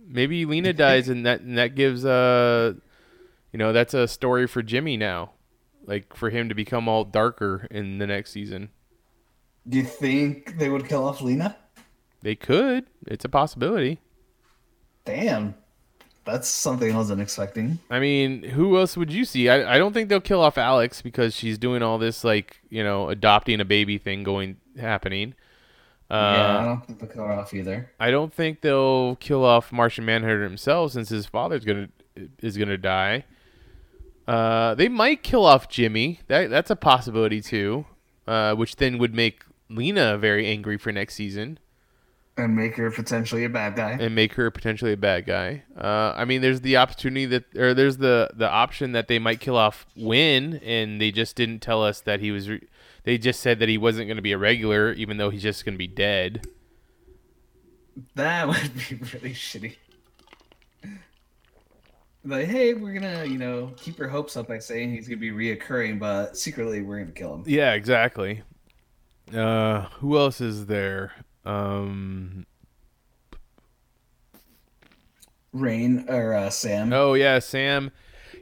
Maybe 0.06 0.44
Lena 0.44 0.72
dies, 0.86 1.08
and 1.08 1.24
that 1.26 1.40
and 1.40 1.56
that 1.58 1.74
gives 1.74 2.04
uh, 2.04 2.74
you 3.52 3.58
know, 3.58 3.72
that's 3.72 3.94
a 3.94 4.06
story 4.06 4.46
for 4.46 4.62
Jimmy 4.62 4.96
now, 4.96 5.32
like 5.86 6.14
for 6.14 6.30
him 6.30 6.48
to 6.48 6.54
become 6.54 6.88
all 6.88 7.04
darker 7.04 7.66
in 7.70 7.98
the 7.98 8.06
next 8.06 8.32
season. 8.32 8.70
Do 9.68 9.78
you 9.78 9.84
think 9.84 10.58
they 10.58 10.68
would 10.68 10.86
kill 10.88 11.04
off 11.04 11.20
Lena? 11.20 11.56
They 12.22 12.34
could. 12.34 12.86
It's 13.06 13.24
a 13.24 13.28
possibility. 13.28 14.00
Damn, 15.04 15.54
that's 16.30 16.48
something 16.48 16.92
I 16.92 16.96
wasn't 16.96 17.20
expecting. 17.20 17.78
I 17.90 17.98
mean, 18.00 18.42
who 18.42 18.78
else 18.78 18.96
would 18.96 19.12
you 19.12 19.24
see? 19.24 19.48
I, 19.48 19.74
I 19.74 19.78
don't 19.78 19.92
think 19.92 20.08
they'll 20.08 20.20
kill 20.20 20.40
off 20.40 20.58
Alex 20.58 21.02
because 21.02 21.34
she's 21.34 21.58
doing 21.58 21.82
all 21.82 21.98
this 21.98 22.24
like 22.24 22.60
you 22.70 22.82
know 22.84 23.08
adopting 23.08 23.60
a 23.60 23.64
baby 23.64 23.98
thing 23.98 24.22
going 24.22 24.56
happening. 24.78 25.34
Uh, 26.10 26.14
yeah, 26.14 26.58
I 26.58 26.64
don't 26.64 26.86
think 26.86 26.98
they'll 26.98 27.08
kill 27.08 27.24
her 27.24 27.32
off 27.32 27.52
either. 27.52 27.90
I 28.00 28.10
don't 28.10 28.32
think 28.32 28.60
they'll 28.60 29.16
kill 29.16 29.44
off 29.44 29.72
Martian 29.72 30.04
Manhunter 30.04 30.42
himself 30.42 30.92
since 30.92 31.08
his 31.08 31.26
father's 31.26 31.64
gonna 31.64 31.88
is 32.40 32.56
gonna 32.56 32.78
die. 32.78 33.24
Uh, 34.26 34.74
they 34.74 34.88
might 34.88 35.22
kill 35.22 35.44
off 35.44 35.68
Jimmy. 35.68 36.20
That 36.28 36.50
that's 36.50 36.70
a 36.70 36.76
possibility 36.76 37.40
too. 37.40 37.86
Uh, 38.26 38.54
which 38.54 38.76
then 38.76 38.98
would 38.98 39.14
make 39.14 39.42
Lena 39.70 40.18
very 40.18 40.46
angry 40.46 40.76
for 40.76 40.92
next 40.92 41.14
season 41.14 41.58
and 42.38 42.54
make 42.56 42.76
her 42.76 42.90
potentially 42.90 43.44
a 43.44 43.48
bad 43.48 43.76
guy. 43.76 43.92
and 43.92 44.14
make 44.14 44.34
her 44.34 44.50
potentially 44.50 44.92
a 44.92 44.96
bad 44.96 45.26
guy. 45.26 45.64
Uh, 45.76 46.14
I 46.16 46.24
mean, 46.24 46.40
there's 46.40 46.60
the 46.60 46.76
opportunity 46.76 47.26
that, 47.26 47.44
or 47.56 47.74
there's 47.74 47.98
the 47.98 48.30
the 48.34 48.48
option 48.48 48.92
that 48.92 49.08
they 49.08 49.18
might 49.18 49.40
kill 49.40 49.56
off 49.56 49.86
Winn, 49.96 50.60
and 50.64 51.00
they 51.00 51.10
just 51.10 51.36
didn't 51.36 51.60
tell 51.60 51.82
us 51.84 52.00
that 52.02 52.20
he 52.20 52.30
was. 52.30 52.48
Re- 52.48 52.66
they 53.04 53.18
just 53.18 53.40
said 53.40 53.58
that 53.60 53.68
he 53.68 53.78
wasn't 53.78 54.06
going 54.06 54.16
to 54.16 54.22
be 54.22 54.32
a 54.32 54.38
regular, 54.38 54.92
even 54.92 55.16
though 55.16 55.30
he's 55.30 55.42
just 55.42 55.64
going 55.64 55.74
to 55.74 55.78
be 55.78 55.86
dead. 55.86 56.46
That 58.14 58.46
would 58.48 58.74
be 58.74 58.96
really 58.96 59.34
shitty. 59.34 59.76
Like, 62.24 62.46
hey, 62.46 62.74
we're 62.74 62.92
gonna, 62.92 63.24
you 63.24 63.38
know, 63.38 63.72
keep 63.76 63.98
your 63.98 64.08
hopes 64.08 64.36
up 64.36 64.48
by 64.48 64.58
saying 64.58 64.90
he's 64.90 65.08
gonna 65.08 65.18
be 65.20 65.30
reoccurring, 65.30 65.98
but 65.98 66.36
secretly 66.36 66.82
we're 66.82 66.98
gonna 66.98 67.12
kill 67.12 67.34
him. 67.36 67.44
Yeah, 67.46 67.72
exactly. 67.72 68.42
Uh, 69.34 69.82
who 70.00 70.18
else 70.18 70.40
is 70.40 70.66
there? 70.66 71.12
Um, 71.44 72.46
Reign 75.52 76.04
or 76.08 76.34
uh, 76.34 76.50
Sam. 76.50 76.92
oh 76.92 77.14
yeah, 77.14 77.38
Sam. 77.38 77.90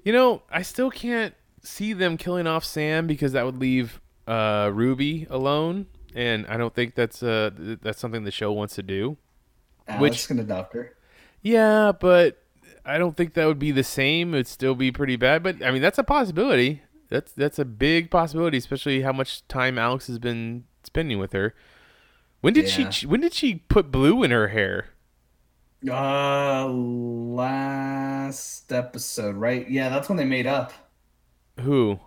You 0.04 0.12
know, 0.12 0.42
I 0.50 0.62
still 0.62 0.90
can't 0.90 1.34
see 1.62 1.92
them 1.92 2.16
killing 2.16 2.46
off 2.46 2.64
Sam 2.64 3.06
because 3.06 3.32
that 3.32 3.44
would 3.44 3.58
leave 3.58 4.00
uh, 4.26 4.70
Ruby 4.72 5.26
alone, 5.30 5.86
and 6.14 6.46
I 6.48 6.56
don't 6.56 6.74
think 6.74 6.94
that's 6.94 7.22
uh 7.22 7.50
that's 7.82 8.00
something 8.00 8.24
the 8.24 8.30
show 8.30 8.52
wants 8.52 8.74
to 8.76 8.82
do. 8.82 9.16
Alex 9.88 10.00
which- 10.00 10.26
can 10.28 10.38
adopt 10.40 10.74
her. 10.74 10.92
Yeah, 11.42 11.92
but 11.92 12.42
I 12.84 12.98
don't 12.98 13.16
think 13.16 13.34
that 13.34 13.46
would 13.46 13.60
be 13.60 13.70
the 13.70 13.84
same. 13.84 14.34
It'd 14.34 14.48
still 14.48 14.74
be 14.74 14.90
pretty 14.90 15.14
bad. 15.14 15.44
But 15.44 15.64
I 15.64 15.70
mean, 15.70 15.82
that's 15.82 15.98
a 15.98 16.02
possibility. 16.04 16.82
That's 17.08 17.30
that's 17.32 17.60
a 17.60 17.64
big 17.64 18.10
possibility, 18.10 18.58
especially 18.58 19.02
how 19.02 19.12
much 19.12 19.46
time 19.46 19.78
Alex 19.78 20.08
has 20.08 20.18
been 20.18 20.64
spending 20.82 21.20
with 21.20 21.32
her. 21.32 21.54
When 22.46 22.54
did 22.54 22.78
Yeah. 22.78 22.90
she 22.90 23.06
when 23.08 23.22
did 23.22 23.34
she 23.34 23.56
put 23.56 23.90
blue 23.90 24.22
in 24.22 24.30
her 24.30 24.46
hair? 24.46 24.90
Uh, 25.84 26.68
last 26.68 28.72
episode, 28.72 29.34
right? 29.34 29.68
Yeah, 29.68 29.88
that's 29.88 30.08
when 30.08 30.16
they 30.16 30.24
made 30.24 30.46
up. 30.46 30.72
Who? 31.58 31.98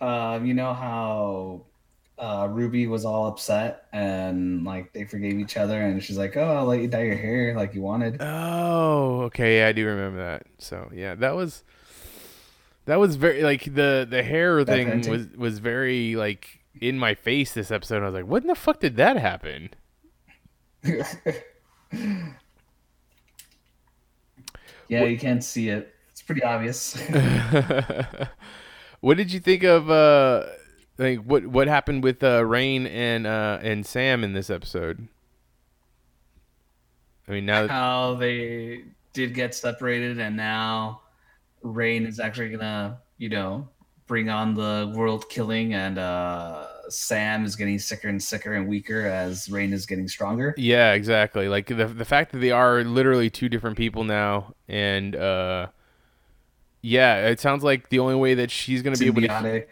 Uh, 0.00 0.38
you 0.40 0.54
know 0.54 0.72
how 0.72 1.62
uh, 2.16 2.46
Ruby 2.48 2.86
was 2.86 3.04
all 3.04 3.26
upset 3.26 3.88
and 3.92 4.62
like 4.62 4.92
they 4.92 5.04
forgave 5.04 5.40
each 5.40 5.56
other, 5.56 5.82
and 5.82 6.00
she's 6.00 6.16
like, 6.16 6.36
"Oh, 6.36 6.58
I'll 6.58 6.66
let 6.66 6.80
you 6.80 6.86
dye 6.86 7.02
your 7.02 7.16
hair 7.16 7.56
like 7.56 7.74
you 7.74 7.82
wanted." 7.82 8.18
Oh, 8.20 9.22
okay, 9.22 9.58
yeah, 9.58 9.66
I 9.66 9.72
do 9.72 9.84
remember 9.84 10.18
that. 10.18 10.46
So 10.58 10.92
yeah, 10.94 11.16
that 11.16 11.34
was 11.34 11.64
that 12.84 13.00
was 13.00 13.16
very 13.16 13.42
like 13.42 13.64
the 13.64 14.06
the 14.08 14.22
hair 14.22 14.64
thing 14.64 15.10
was 15.10 15.26
was 15.36 15.58
very 15.58 16.14
like 16.14 16.60
in 16.80 16.98
my 16.98 17.14
face 17.14 17.54
this 17.54 17.70
episode. 17.70 18.02
I 18.02 18.06
was 18.06 18.14
like, 18.14 18.26
when 18.26 18.46
the 18.46 18.54
fuck 18.54 18.80
did 18.80 18.96
that 18.96 19.16
happen? 19.16 19.70
yeah, 24.88 25.04
you 25.04 25.18
can't 25.18 25.42
see 25.42 25.68
it. 25.68 25.94
It's 26.10 26.22
pretty 26.22 26.42
obvious. 26.42 26.96
what 29.00 29.16
did 29.16 29.32
you 29.32 29.40
think 29.40 29.64
of 29.64 29.90
uh 29.90 30.46
like 30.98 31.18
what 31.20 31.46
what 31.46 31.68
happened 31.68 32.02
with 32.02 32.22
uh 32.22 32.44
Reign 32.44 32.86
and 32.86 33.26
uh 33.26 33.58
and 33.62 33.84
Sam 33.84 34.24
in 34.24 34.32
this 34.32 34.48
episode? 34.48 35.08
I 37.28 37.32
mean 37.32 37.46
now 37.46 37.62
that, 37.62 37.70
how 37.70 38.14
they 38.14 38.84
did 39.12 39.34
get 39.34 39.54
separated, 39.54 40.20
and 40.20 40.36
now 40.36 41.00
Reign 41.62 42.06
is 42.06 42.20
actually 42.20 42.50
gonna, 42.50 42.98
you 43.18 43.28
know, 43.28 43.68
bring 44.06 44.28
on 44.28 44.54
the 44.54 44.92
world 44.94 45.28
killing, 45.28 45.74
and 45.74 45.98
uh, 45.98 46.66
Sam 46.88 47.44
is 47.44 47.56
getting 47.56 47.78
sicker 47.78 48.08
and 48.08 48.22
sicker 48.22 48.52
and 48.54 48.68
weaker 48.68 49.06
as 49.06 49.50
Reign 49.50 49.72
is 49.72 49.86
getting 49.86 50.08
stronger. 50.08 50.54
yeah, 50.56 50.92
exactly. 50.92 51.48
Like 51.48 51.66
the 51.66 51.86
the 51.86 52.04
fact 52.04 52.32
that 52.32 52.38
they 52.38 52.50
are 52.50 52.84
literally 52.84 53.30
two 53.30 53.48
different 53.48 53.76
people 53.76 54.04
now 54.04 54.54
and 54.68 55.14
uh 55.16 55.68
yeah, 56.82 57.26
it 57.26 57.40
sounds 57.40 57.64
like 57.64 57.88
the 57.88 57.98
only 57.98 58.14
way 58.14 58.34
that 58.34 58.50
she's 58.50 58.80
going 58.82 58.94
to 58.94 59.00
be 59.00 59.06
able 59.06 59.22
to. 59.22 59.64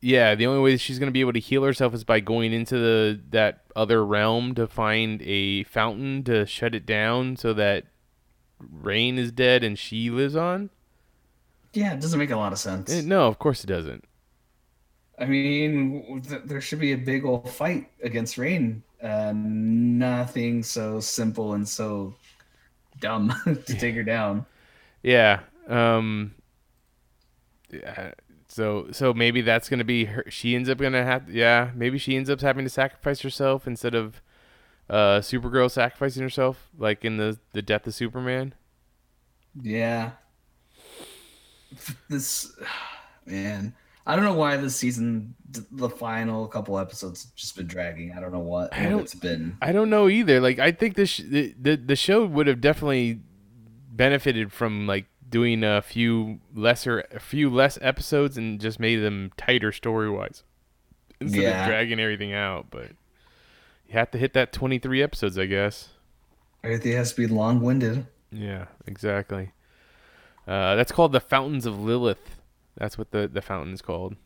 Yeah, 0.00 0.34
the 0.36 0.46
only 0.46 0.60
way 0.60 0.72
that 0.72 0.80
she's 0.80 0.98
going 0.98 1.08
to 1.08 1.12
be 1.12 1.20
able 1.20 1.32
to 1.32 1.40
heal 1.40 1.64
herself 1.64 1.92
is 1.94 2.04
by 2.04 2.20
going 2.20 2.52
into 2.52 2.76
the 2.78 3.20
that 3.30 3.64
other 3.74 4.04
realm 4.04 4.54
to 4.54 4.68
find 4.68 5.20
a 5.22 5.64
fountain 5.64 6.22
to 6.24 6.46
shut 6.46 6.74
it 6.74 6.86
down 6.86 7.36
so 7.36 7.52
that 7.54 7.86
Reign 8.60 9.18
is 9.18 9.32
dead 9.32 9.64
and 9.64 9.76
she 9.76 10.08
lives 10.08 10.36
on. 10.36 10.70
Yeah, 11.74 11.94
it 11.94 12.00
doesn't 12.00 12.18
make 12.18 12.30
a 12.30 12.36
lot 12.36 12.52
of 12.52 12.58
sense. 12.58 12.90
Eh, 12.90 13.00
no, 13.04 13.26
of 13.26 13.38
course 13.40 13.64
it 13.64 13.66
doesn't. 13.66 14.04
I 15.18 15.26
mean, 15.26 16.22
th- 16.22 16.42
there 16.44 16.60
should 16.60 16.80
be 16.80 16.92
a 16.92 16.96
big 16.96 17.24
old 17.24 17.48
fight 17.50 17.90
against 18.02 18.38
Reign. 18.38 18.82
Uh, 19.02 19.32
nothing 19.34 20.62
so 20.62 21.00
simple 21.00 21.54
and 21.54 21.68
so 21.68 22.14
dumb 23.00 23.34
to 23.66 23.76
take 23.76 23.94
her 23.96 24.04
down. 24.04 24.46
Yeah. 25.02 25.40
Um. 25.68 26.34
Yeah. 27.70 28.12
So 28.48 28.88
so 28.92 29.14
maybe 29.14 29.40
that's 29.40 29.68
gonna 29.68 29.84
be 29.84 30.04
her. 30.06 30.24
She 30.28 30.54
ends 30.54 30.68
up 30.68 30.78
gonna 30.78 31.04
have. 31.04 31.30
Yeah. 31.30 31.70
Maybe 31.74 31.98
she 31.98 32.16
ends 32.16 32.28
up 32.30 32.40
having 32.40 32.64
to 32.64 32.70
sacrifice 32.70 33.20
herself 33.20 33.66
instead 33.66 33.94
of 33.94 34.20
uh 34.90 35.20
Supergirl 35.20 35.70
sacrificing 35.70 36.22
herself, 36.22 36.70
like 36.78 37.04
in 37.04 37.16
the 37.18 37.38
the 37.52 37.62
death 37.62 37.86
of 37.86 37.94
Superman. 37.94 38.54
Yeah. 39.60 40.12
This 42.08 42.52
man, 43.26 43.74
I 44.06 44.16
don't 44.16 44.24
know 44.24 44.34
why 44.34 44.56
this 44.56 44.76
season, 44.76 45.34
the 45.70 45.88
final 45.88 46.46
couple 46.48 46.78
episodes, 46.78 47.24
have 47.24 47.34
just 47.34 47.56
been 47.56 47.66
dragging. 47.66 48.12
I 48.16 48.20
don't 48.20 48.32
know 48.32 48.40
what, 48.40 48.74
I 48.74 48.88
don't- 48.88 49.00
it's 49.02 49.14
been. 49.14 49.56
I 49.62 49.72
don't 49.72 49.90
know 49.90 50.08
either. 50.08 50.40
Like 50.40 50.58
I 50.58 50.72
think 50.72 50.94
this 50.96 51.16
the, 51.18 51.54
the 51.60 51.76
the 51.76 51.96
show 51.96 52.24
would 52.26 52.46
have 52.46 52.60
definitely 52.60 53.20
benefited 53.90 54.52
from 54.52 54.86
like 54.86 55.06
doing 55.28 55.62
a 55.64 55.80
few 55.82 56.40
lesser 56.54 57.04
a 57.10 57.20
few 57.20 57.48
less 57.48 57.78
episodes 57.80 58.36
and 58.36 58.60
just 58.60 58.78
made 58.80 58.96
them 58.96 59.30
tighter 59.36 59.72
story 59.72 60.10
wise 60.10 60.42
instead 61.20 61.42
Yeah. 61.42 61.62
of 61.62 61.68
dragging 61.68 62.00
everything 62.00 62.32
out. 62.34 62.66
But 62.70 62.88
you 63.86 63.92
have 63.94 64.10
to 64.12 64.18
hit 64.18 64.32
that 64.34 64.52
twenty 64.52 64.78
three 64.78 65.02
episodes, 65.02 65.38
I 65.38 65.46
guess. 65.46 65.90
Everything 66.64 66.92
has 66.92 67.10
to 67.14 67.16
be 67.16 67.26
long-winded. 67.26 68.06
Yeah, 68.30 68.66
exactly. 68.86 69.50
Uh, 70.46 70.74
that's 70.74 70.92
called 70.92 71.12
the 71.12 71.20
Fountains 71.20 71.66
of 71.66 71.80
Lilith. 71.80 72.40
That's 72.76 72.98
what 72.98 73.10
the 73.10 73.28
the 73.28 73.42
fountain's 73.42 73.82
called. 73.82 74.16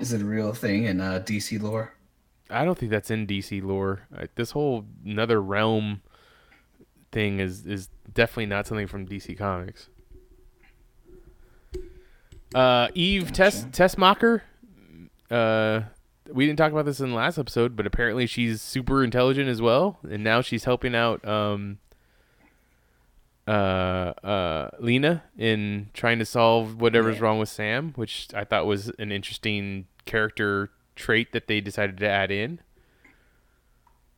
Is 0.00 0.12
it 0.12 0.20
a 0.20 0.24
real 0.24 0.52
thing 0.52 0.84
in 0.84 1.00
uh, 1.00 1.22
DC 1.24 1.60
lore? 1.60 1.94
I 2.50 2.64
don't 2.64 2.76
think 2.76 2.90
that's 2.90 3.10
in 3.10 3.26
DC 3.26 3.62
lore. 3.62 4.06
Uh, 4.16 4.26
this 4.34 4.50
whole 4.50 4.84
another 5.04 5.40
realm 5.40 6.02
thing 7.12 7.40
is 7.40 7.64
is 7.66 7.88
definitely 8.12 8.46
not 8.46 8.66
something 8.66 8.86
from 8.86 9.06
DC 9.06 9.36
Comics. 9.38 9.88
Uh, 12.54 12.88
Eve 12.94 13.32
Tess 13.32 13.64
Teschmacher. 13.66 14.42
Uh, 15.30 15.82
we 16.32 16.46
didn't 16.46 16.58
talk 16.58 16.72
about 16.72 16.84
this 16.84 17.00
in 17.00 17.10
the 17.10 17.16
last 17.16 17.38
episode, 17.38 17.76
but 17.76 17.86
apparently 17.86 18.26
she's 18.26 18.62
super 18.62 19.04
intelligent 19.04 19.48
as 19.48 19.60
well, 19.60 19.98
and 20.08 20.24
now 20.24 20.40
she's 20.40 20.64
helping 20.64 20.94
out 20.94 21.26
um, 21.26 21.78
uh, 23.46 23.50
uh, 23.50 24.70
Lena 24.78 25.24
in 25.36 25.90
trying 25.94 26.18
to 26.18 26.24
solve 26.24 26.80
whatever's 26.80 27.20
wrong 27.20 27.38
with 27.38 27.48
Sam, 27.48 27.92
which 27.96 28.28
I 28.34 28.44
thought 28.44 28.66
was 28.66 28.90
an 28.98 29.12
interesting 29.12 29.86
character 30.06 30.70
trait 30.96 31.32
that 31.32 31.46
they 31.46 31.60
decided 31.60 31.98
to 31.98 32.08
add 32.08 32.30
in. 32.30 32.60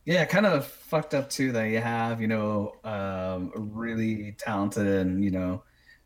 Yeah, 0.05 0.23
kind 0.23 0.45
of 0.45 0.65
fucked 0.65 1.13
up 1.13 1.29
too 1.29 1.51
that 1.51 1.65
you 1.65 1.79
have, 1.79 2.21
you 2.21 2.27
know, 2.27 2.75
um, 2.85 3.51
a 3.55 3.59
really 3.59 4.33
talented 4.37 4.87
and, 4.87 5.23
you 5.23 5.31
know, 5.31 5.63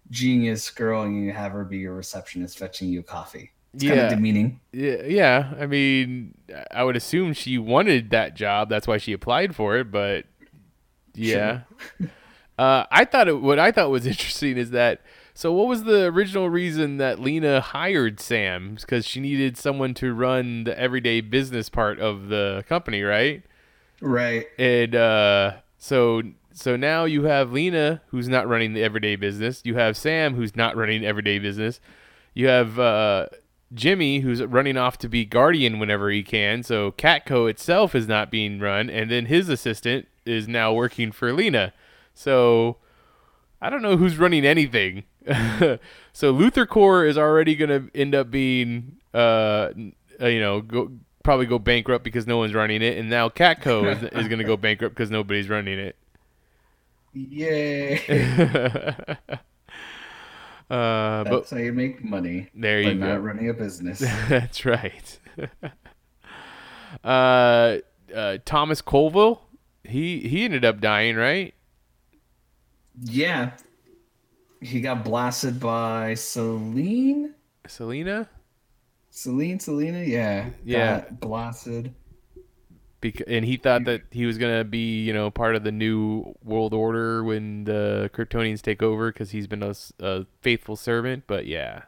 genius 0.10 0.70
girl 0.72 1.04
and 1.04 1.24
you 1.24 1.32
have 1.32 1.52
her 1.52 1.64
be 1.64 1.78
your 1.78 1.94
receptionist 1.94 2.58
fetching 2.58 2.90
you 2.90 3.04
coffee. 3.04 3.52
It's 3.76 3.84
kind 3.84 3.98
Yeah. 3.98 4.06
of 4.08 4.10
demeaning. 4.10 4.60
Yeah, 4.74 5.04
yeah. 5.06 5.54
I 5.60 5.68
mean, 5.68 6.34
I 6.72 6.84
would 6.84 6.96
assume 6.96 7.34
she 7.34 7.60
wanted 7.60 8.10
that 8.10 8.36
job. 8.36 8.70
That's 8.70 8.88
why 8.88 8.98
she 8.98 9.14
applied 9.14 9.56
for 9.56 9.78
it. 9.78 9.92
But 9.92 10.26
yeah, 11.14 11.62
uh, 12.62 12.86
I 12.92 13.06
thought 13.06 13.28
it. 13.28 13.42
What 13.42 13.58
I 13.58 13.72
thought 13.72 13.90
was 13.90 14.06
interesting 14.14 14.58
is 14.58 14.70
that. 14.72 15.02
So, 15.34 15.52
what 15.52 15.68
was 15.68 15.86
the 15.86 16.06
original 16.06 16.50
reason 16.50 16.98
that 16.98 17.20
Lena 17.20 17.62
hired 17.62 18.20
Sam? 18.20 18.76
Because 18.76 19.08
she 19.08 19.20
needed 19.20 19.58
someone 19.58 19.94
to 19.96 20.14
run 20.14 20.66
the 20.66 20.78
everyday 20.78 21.22
business 21.22 21.70
part 21.70 22.00
of 22.00 22.28
the 22.28 22.64
company, 22.68 23.02
right? 23.02 23.42
Right. 24.02 24.46
And 24.60 24.94
uh, 24.94 25.54
so, 25.78 26.22
so 26.52 26.76
now 26.76 27.06
you 27.06 27.24
have 27.24 27.52
Lena, 27.52 28.02
who's 28.08 28.28
not 28.28 28.48
running 28.48 28.74
the 28.74 28.84
everyday 28.84 29.16
business. 29.16 29.62
You 29.64 29.76
have 29.76 29.96
Sam, 29.96 30.36
who's 30.36 30.56
not 30.56 30.76
running 30.76 31.06
everyday 31.06 31.40
business. 31.40 31.80
You 32.34 32.48
have 32.48 32.78
uh, 32.78 33.28
Jimmy, 33.74 34.20
who's 34.20 34.44
running 34.44 34.78
off 34.78 34.98
to 35.00 35.10
be 35.10 35.24
guardian 35.24 35.80
whenever 35.80 36.12
he 36.12 36.24
can. 36.24 36.62
So 36.62 36.92
Catco 36.92 37.50
itself 37.50 37.96
is 37.96 38.08
not 38.08 38.30
being 38.30 38.60
run, 38.60 38.90
and 38.90 39.10
then 39.10 39.28
his 39.28 39.50
assistant 39.50 40.08
is 40.26 40.48
now 40.48 40.74
working 40.74 41.12
for 41.12 41.32
Lena. 41.32 41.74
So 42.14 42.78
I 43.62 43.70
don't 43.70 43.82
know 43.82 43.98
who's 43.98 44.18
running 44.18 44.46
anything. 44.46 45.04
so 46.14 46.34
LuthorCorp 46.34 47.08
is 47.08 47.18
already 47.18 47.56
going 47.56 47.70
to 47.70 48.00
end 48.00 48.16
up 48.16 48.32
being, 48.32 48.98
uh, 49.14 49.70
you 49.76 50.40
know, 50.40 50.62
go, 50.62 50.92
probably 51.24 51.46
go 51.46 51.60
bankrupt 51.60 52.04
because 52.04 52.26
no 52.26 52.38
one's 52.38 52.54
running 52.54 52.82
it, 52.82 52.98
and 52.98 53.10
now 53.10 53.30
Catco 53.30 53.96
is, 53.96 54.04
is 54.12 54.28
going 54.28 54.40
to 54.40 54.44
go 54.44 54.58
bankrupt 54.58 54.96
because 54.96 55.12
nobody's 55.12 55.50
running 55.50 55.80
it. 55.80 55.96
Yay! 57.14 58.00
Uh, 60.70 61.26
but 61.26 61.32
That's 61.32 61.52
how 61.52 61.58
you 61.58 61.74
make 61.74 62.02
money. 62.02 62.48
There 62.56 62.82
by 62.82 62.92
you 62.92 62.98
go. 62.98 63.06
not 63.08 63.22
running 63.22 63.50
a 63.50 63.54
business. 63.54 64.00
that's 64.30 64.66
right. 64.66 65.20
uh, 67.04 67.80
uh, 68.16 68.38
Thomas 68.46 68.82
Coville, 68.82 69.42
he 69.84 70.22
he 70.22 70.46
ended 70.46 70.64
up 70.64 70.80
dying, 70.80 71.18
right? 71.18 71.54
Yeah. 73.00 73.52
He 74.60 74.82
got 74.82 75.04
blasted 75.04 75.60
by 75.60 76.14
Celine. 76.14 77.34
Selena, 77.68 78.30
Celine, 79.10 79.60
Selena, 79.60 80.00
yeah. 80.04 80.50
Yeah. 80.64 81.00
Got 81.02 81.20
blasted. 81.20 81.94
Bec- 83.02 83.24
and 83.28 83.44
he 83.44 83.58
thought 83.58 83.86
that 83.86 84.04
he 84.12 84.26
was 84.28 84.38
gonna 84.38 84.64
be, 84.64 85.02
you 85.04 85.14
know, 85.14 85.32
part 85.32 85.56
of 85.56 85.64
the 85.64 85.72
new 85.72 86.36
world 86.44 86.74
order 86.74 87.24
when 87.24 87.64
the 87.64 88.12
Kryptonians 88.14 88.62
take 88.62 88.84
over 88.84 89.12
because 89.12 89.32
he's 89.32 89.48
been 89.48 89.64
a 90.00 90.26
faithful 90.42 90.76
servant. 90.76 91.24
But 91.26 91.48
yeah, 91.48 91.84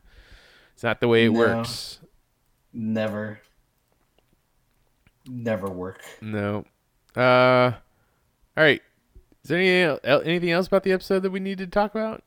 it's 0.73 0.83
not 0.83 0.99
the 1.01 1.07
way 1.07 1.25
it 1.25 1.31
No. 1.31 1.39
works. 1.39 1.99
Never. 2.73 3.39
Never 5.27 5.69
work. 5.69 6.01
No. 6.21 6.65
Uh, 7.15 7.71
all 8.57 8.63
right. 8.63 8.81
Is 9.43 9.49
there 9.49 9.59
anything 9.59 9.99
anything 10.25 10.51
else 10.51 10.67
about 10.67 10.83
the 10.83 10.93
episode 10.93 11.19
that 11.19 11.31
we 11.31 11.39
need 11.39 11.57
to 11.57 11.67
talk 11.67 11.93
about? 11.93 12.23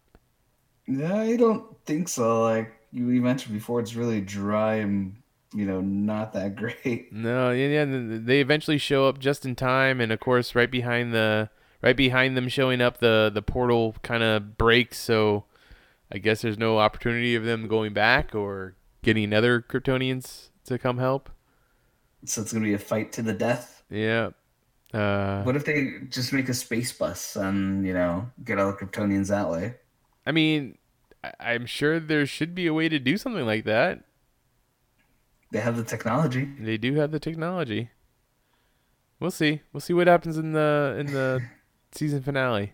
No, 0.86 1.16
I 1.16 1.36
don't 1.36 1.64
think 1.86 2.08
so. 2.08 2.42
Like 2.42 2.72
you 2.92 3.04
mentioned 3.22 3.54
before, 3.54 3.80
it's 3.80 3.94
really 3.94 4.20
dry 4.20 4.76
and 4.76 5.16
you 5.54 5.64
know 5.64 5.80
not 5.80 6.34
that 6.34 6.56
great. 6.56 7.12
No, 7.12 7.50
yeah, 7.50 7.84
yeah. 7.84 7.84
They 7.86 8.40
eventually 8.40 8.78
show 8.78 9.08
up 9.08 9.18
just 9.18 9.46
in 9.46 9.54
time, 9.54 10.00
and 10.00 10.12
of 10.12 10.20
course, 10.20 10.54
right 10.54 10.70
behind 10.70 11.14
the 11.14 11.48
right 11.82 11.96
behind 11.96 12.36
them 12.36 12.48
showing 12.48 12.82
up, 12.82 12.98
the 12.98 13.30
the 13.32 13.42
portal 13.42 13.96
kind 14.02 14.22
of 14.22 14.58
breaks. 14.58 14.98
So, 14.98 15.44
I 16.12 16.18
guess 16.18 16.42
there's 16.42 16.58
no 16.58 16.78
opportunity 16.78 17.34
of 17.34 17.44
them 17.44 17.66
going 17.66 17.94
back 17.94 18.34
or 18.34 18.74
getting 19.02 19.32
other 19.32 19.62
Kryptonians 19.62 20.50
to 20.66 20.78
come 20.78 20.98
help. 20.98 21.30
So 22.26 22.42
it's 22.42 22.52
gonna 22.52 22.64
be 22.64 22.74
a 22.74 22.78
fight 22.78 23.12
to 23.12 23.22
the 23.22 23.32
death. 23.32 23.84
Yeah. 23.88 24.30
Uh, 24.94 25.42
What 25.42 25.56
if 25.56 25.64
they 25.64 26.00
just 26.08 26.32
make 26.32 26.48
a 26.48 26.54
space 26.54 26.92
bus 26.92 27.36
and 27.36 27.86
you 27.86 27.92
know 27.94 28.30
get 28.44 28.58
all 28.58 28.72
the 28.72 28.76
Kryptonians 28.78 29.28
that 29.28 29.48
way? 29.50 29.76
I 30.26 30.32
mean, 30.32 30.78
I- 31.24 31.34
I'm 31.40 31.66
sure 31.66 32.00
there 32.00 32.26
should 32.26 32.54
be 32.54 32.66
a 32.66 32.74
way 32.74 32.88
to 32.88 32.98
do 32.98 33.16
something 33.16 33.46
like 33.46 33.64
that. 33.64 34.04
They 35.50 35.58
have 35.60 35.76
the 35.76 35.82
technology. 35.84 36.44
They 36.58 36.76
do 36.76 36.94
have 36.94 37.10
the 37.10 37.18
technology. 37.20 37.90
We'll 39.20 39.30
see. 39.30 39.62
We'll 39.72 39.80
see 39.80 39.92
what 39.94 40.06
happens 40.06 40.36
in 40.38 40.52
the 40.52 40.96
in 40.98 41.06
the 41.12 41.42
season 41.92 42.22
finale. 42.22 42.72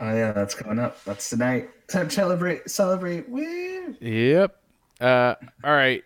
Oh 0.00 0.14
yeah, 0.14 0.32
that's 0.32 0.54
coming 0.54 0.78
up. 0.78 1.02
That's 1.04 1.28
tonight. 1.30 1.70
Time 1.88 2.08
to 2.08 2.14
celebrate. 2.14 2.68
Celebrate. 2.70 3.28
Woo! 3.28 3.96
Yep. 4.00 4.56
Uh, 5.00 5.34
all 5.62 5.72
right. 5.72 6.02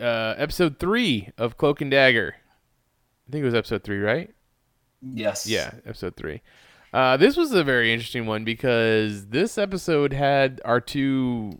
Uh, 0.00 0.34
episode 0.36 0.78
three 0.78 1.30
of 1.38 1.56
Cloak 1.56 1.80
and 1.80 1.90
Dagger. 1.90 2.36
I 3.32 3.34
think 3.34 3.44
it 3.44 3.46
was 3.46 3.54
episode 3.54 3.82
three, 3.82 4.00
right? 4.00 4.30
Yes. 5.00 5.46
Yeah, 5.46 5.70
episode 5.86 6.16
three. 6.16 6.42
Uh, 6.92 7.16
this 7.16 7.34
was 7.34 7.50
a 7.52 7.64
very 7.64 7.90
interesting 7.90 8.26
one 8.26 8.44
because 8.44 9.28
this 9.28 9.56
episode 9.56 10.12
had 10.12 10.60
our 10.66 10.82
two 10.82 11.58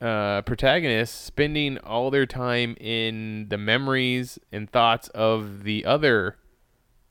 uh, 0.00 0.42
protagonists 0.42 1.16
spending 1.16 1.78
all 1.78 2.10
their 2.10 2.26
time 2.26 2.76
in 2.80 3.46
the 3.50 3.56
memories 3.56 4.40
and 4.50 4.68
thoughts 4.68 5.06
of 5.10 5.62
the 5.62 5.84
other 5.84 6.38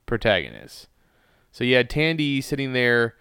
protagonists. 0.06 0.88
So 1.54 1.64
you 1.64 1.78
had 1.78 1.90
Tandy 1.90 2.42
sitting 2.42 2.74
there, 2.74 3.16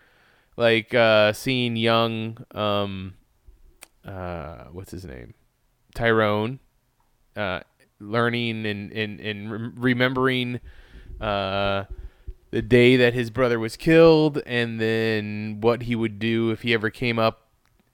like 0.56 0.92
uh, 0.92 1.34
seeing 1.34 1.76
young, 1.76 2.44
um, 2.50 3.14
uh, 4.04 4.64
what's 4.72 4.90
his 4.90 5.04
name, 5.04 5.34
Tyrone, 5.94 6.58
uh, 7.36 7.60
learning 8.00 8.66
and 8.66 8.92
and 8.92 9.20
and 9.20 9.52
rem- 9.52 9.74
remembering 9.76 10.60
uh, 11.20 11.84
the 12.50 12.62
day 12.62 12.96
that 12.96 13.14
his 13.14 13.30
brother 13.30 13.58
was 13.58 13.76
killed, 13.76 14.40
and 14.46 14.80
then 14.80 15.58
what 15.60 15.82
he 15.82 15.94
would 15.94 16.18
do 16.18 16.50
if 16.50 16.62
he 16.62 16.72
ever 16.74 16.90
came 16.90 17.18
up 17.18 17.48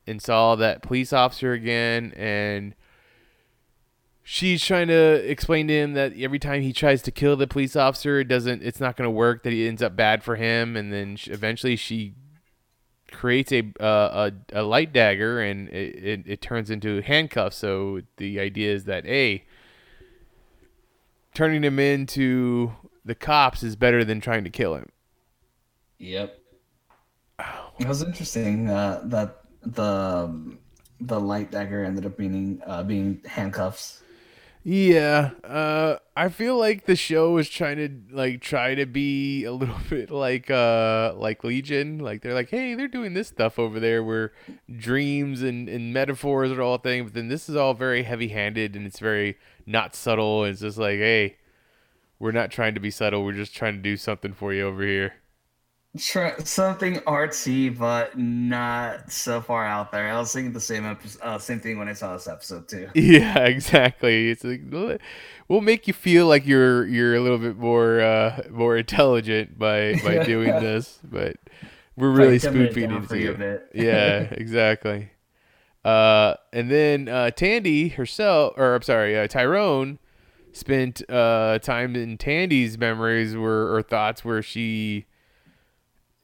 and 0.07 0.21
saw 0.21 0.55
that 0.55 0.83
police 0.83 1.13
officer 1.13 1.53
again, 1.53 2.13
and 2.17 2.75
she's 4.23 4.65
trying 4.65 4.89
to 4.89 5.31
explain 5.31 5.67
to 5.69 5.75
him 5.75 5.95
that 5.95 6.13
every 6.19 6.39
time 6.39 6.63
he 6.63 6.73
tries 6.73 7.03
to 7.03 7.11
kill 7.11 7.37
the 7.37 7.47
police 7.47 7.75
officer, 7.75 8.21
it 8.21 8.29
doesn't, 8.29 8.63
it's 8.63 8.81
not 8.81 8.97
going 8.97 9.07
to 9.07 9.11
work. 9.11 9.43
That 9.43 9.53
he 9.53 9.67
ends 9.67 9.83
up 9.83 9.97
bad 9.97 10.23
for 10.23 10.37
him, 10.37 10.77
and 10.77 10.93
then 10.93 11.17
sh 11.17 11.29
eventually 11.29 11.77
she 11.77 12.15
creates 13.11 13.53
a 13.53 13.63
uh, 13.81 14.31
a, 14.53 14.61
a 14.61 14.63
light 14.63 14.93
dagger, 14.93 15.41
and 15.41 15.69
it, 15.71 16.05
it 16.05 16.23
it 16.27 16.41
turns 16.43 16.71
into 16.71 17.01
handcuffs. 17.01 17.57
So 17.57 18.03
the 18.19 18.41
idea 18.41 18.73
is 18.73 18.85
that 18.85 19.07
a 19.07 19.45
turning 21.35 21.63
him 21.63 21.79
into 21.79 22.73
the 23.05 23.15
cops 23.15 23.63
is 23.63 23.77
better 23.77 24.05
than 24.05 24.21
trying 24.21 24.45
to 24.45 24.51
kill 24.51 24.75
him. 24.75 24.89
Yep. 25.99 26.39
It 27.81 27.89
was 27.89 28.03
interesting 28.03 28.71
uh, 28.71 29.03
that 29.07 29.41
the 29.63 30.57
the 31.01 31.21
light 31.21 31.51
dagger 31.51 31.85
ended 31.85 32.07
up 32.07 32.17
being 32.17 32.63
uh, 32.65 32.83
being 32.85 33.21
handcuffs. 33.27 34.01
Yeah, 34.67 35.33
uh, 35.45 35.99
I 36.17 36.31
feel 36.31 36.57
like 36.59 36.87
the 36.87 36.97
show 36.97 37.37
is 37.37 37.51
trying 37.51 37.77
to 37.77 38.17
like 38.17 38.41
try 38.41 38.75
to 38.75 38.87
be 38.87 39.45
a 39.45 39.53
little 39.53 39.77
bit 39.91 40.11
like 40.11 40.51
uh 40.51 41.13
like 41.17 41.45
Legion. 41.45 41.99
Like 41.99 42.23
they're 42.23 42.33
like, 42.33 42.49
hey, 42.49 42.75
they're 42.75 42.89
doing 42.89 43.13
this 43.13 43.29
stuff 43.29 43.59
over 43.59 43.79
there 43.79 44.03
where 44.03 44.33
dreams 44.75 45.43
and, 45.43 45.69
and 45.69 45.93
metaphors 45.93 46.51
are 46.51 46.63
all 46.63 46.79
thing, 46.79 47.05
but 47.05 47.13
then 47.13 47.29
this 47.29 47.49
is 47.51 47.57
all 47.57 47.75
very 47.75 48.05
heavy 48.05 48.29
handed 48.29 48.75
and 48.75 48.87
it's 48.87 49.01
very 49.01 49.37
not 49.67 49.95
subtle. 49.95 50.45
It's 50.45 50.61
just 50.61 50.79
like, 50.79 50.97
hey, 50.99 51.37
we're 52.19 52.33
not 52.33 52.51
trying 52.51 52.73
to 52.75 52.81
be 52.81 52.91
subtle. 52.91 53.23
We're 53.23 53.33
just 53.33 53.55
trying 53.55 53.75
to 53.75 53.83
do 53.83 53.99
something 53.99 54.33
for 54.33 54.55
you 54.55 54.67
over 54.67 54.83
here. 54.83 55.15
Try 55.97 56.37
something 56.39 56.97
artsy, 57.01 57.77
but 57.77 58.19
not 58.19 59.13
so 59.13 59.41
far 59.41 59.65
out 59.65 59.93
there. 59.93 60.09
I 60.09 60.19
was 60.19 60.33
thinking 60.33 60.53
the 60.53 60.59
same 60.59 60.85
episode, 60.85 61.21
uh, 61.23 61.39
same 61.39 61.61
thing 61.61 61.79
when 61.79 61.89
I 61.89 61.93
saw 61.93 62.15
this 62.15 62.27
episode 62.27 62.67
too. 62.69 62.89
Yeah, 62.95 63.45
exactly. 63.45 64.29
It's 64.31 64.43
like 64.43 64.63
we'll 65.47 65.61
make 65.61 65.87
you 65.87 65.95
feel 65.95 66.27
like 66.27 66.47
you're 66.47 66.85
you're 66.87 67.15
a 67.15 67.21
little 67.21 67.39
bit 67.39 67.57
more 67.57 68.01
uh, 68.01 68.43
more 68.51 68.77
intelligent 68.77 69.57
by 69.57 69.95
by 70.05 70.25
doing 70.25 70.49
this, 70.49 70.99
but 71.05 71.37
we're 71.97 72.11
really 72.11 72.41
spoon 72.41 72.73
feeding 72.73 72.91
down 72.91 73.03
it 73.05 73.09
for 73.09 73.15
to 73.15 73.21
you 73.21 73.29
you. 73.29 73.35
a 73.35 73.39
bit. 73.39 73.69
yeah, 73.73 74.19
exactly. 74.33 75.11
Uh, 75.85 76.35
and 76.53 76.73
then 76.73 77.09
uh, 77.09 77.31
Tandy 77.31 77.89
herself, 77.91 78.55
or 78.57 78.75
I'm 78.75 78.83
sorry, 78.83 79.17
uh, 79.17 79.29
Tyrone 79.29 80.01
spent 80.53 81.09
uh, 81.09 81.61
time 81.61 81.95
in 81.95 82.19
Tandy's 82.19 82.79
memories 82.79 83.37
where 83.37 83.73
or 83.73 83.81
thoughts 83.83 84.25
where 84.25 84.43
she 84.43 85.07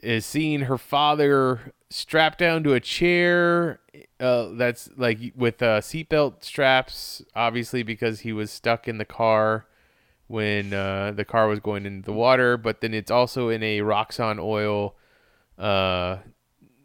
is 0.02 0.24
seeing 0.24 0.62
her 0.62 0.78
father 0.78 1.72
strapped 1.90 2.38
down 2.38 2.62
to 2.62 2.72
a 2.72 2.80
chair 2.80 3.80
uh, 4.18 4.48
that's 4.52 4.88
like 4.96 5.18
with 5.36 5.62
uh, 5.62 5.80
seatbelt 5.80 6.44
straps, 6.44 7.22
obviously 7.34 7.82
because 7.82 8.20
he 8.20 8.32
was 8.32 8.50
stuck 8.50 8.86
in 8.86 8.98
the 8.98 9.04
car 9.04 9.66
when 10.26 10.72
uh, 10.72 11.12
the 11.12 11.24
car 11.24 11.48
was 11.48 11.58
going 11.60 11.84
into 11.86 12.04
the 12.04 12.12
water. 12.12 12.56
But 12.56 12.80
then 12.80 12.94
it's 12.94 13.10
also 13.10 13.48
in 13.48 13.62
a 13.62 13.80
Roxxon 13.80 14.38
oil 14.38 14.96
uh, 15.58 16.18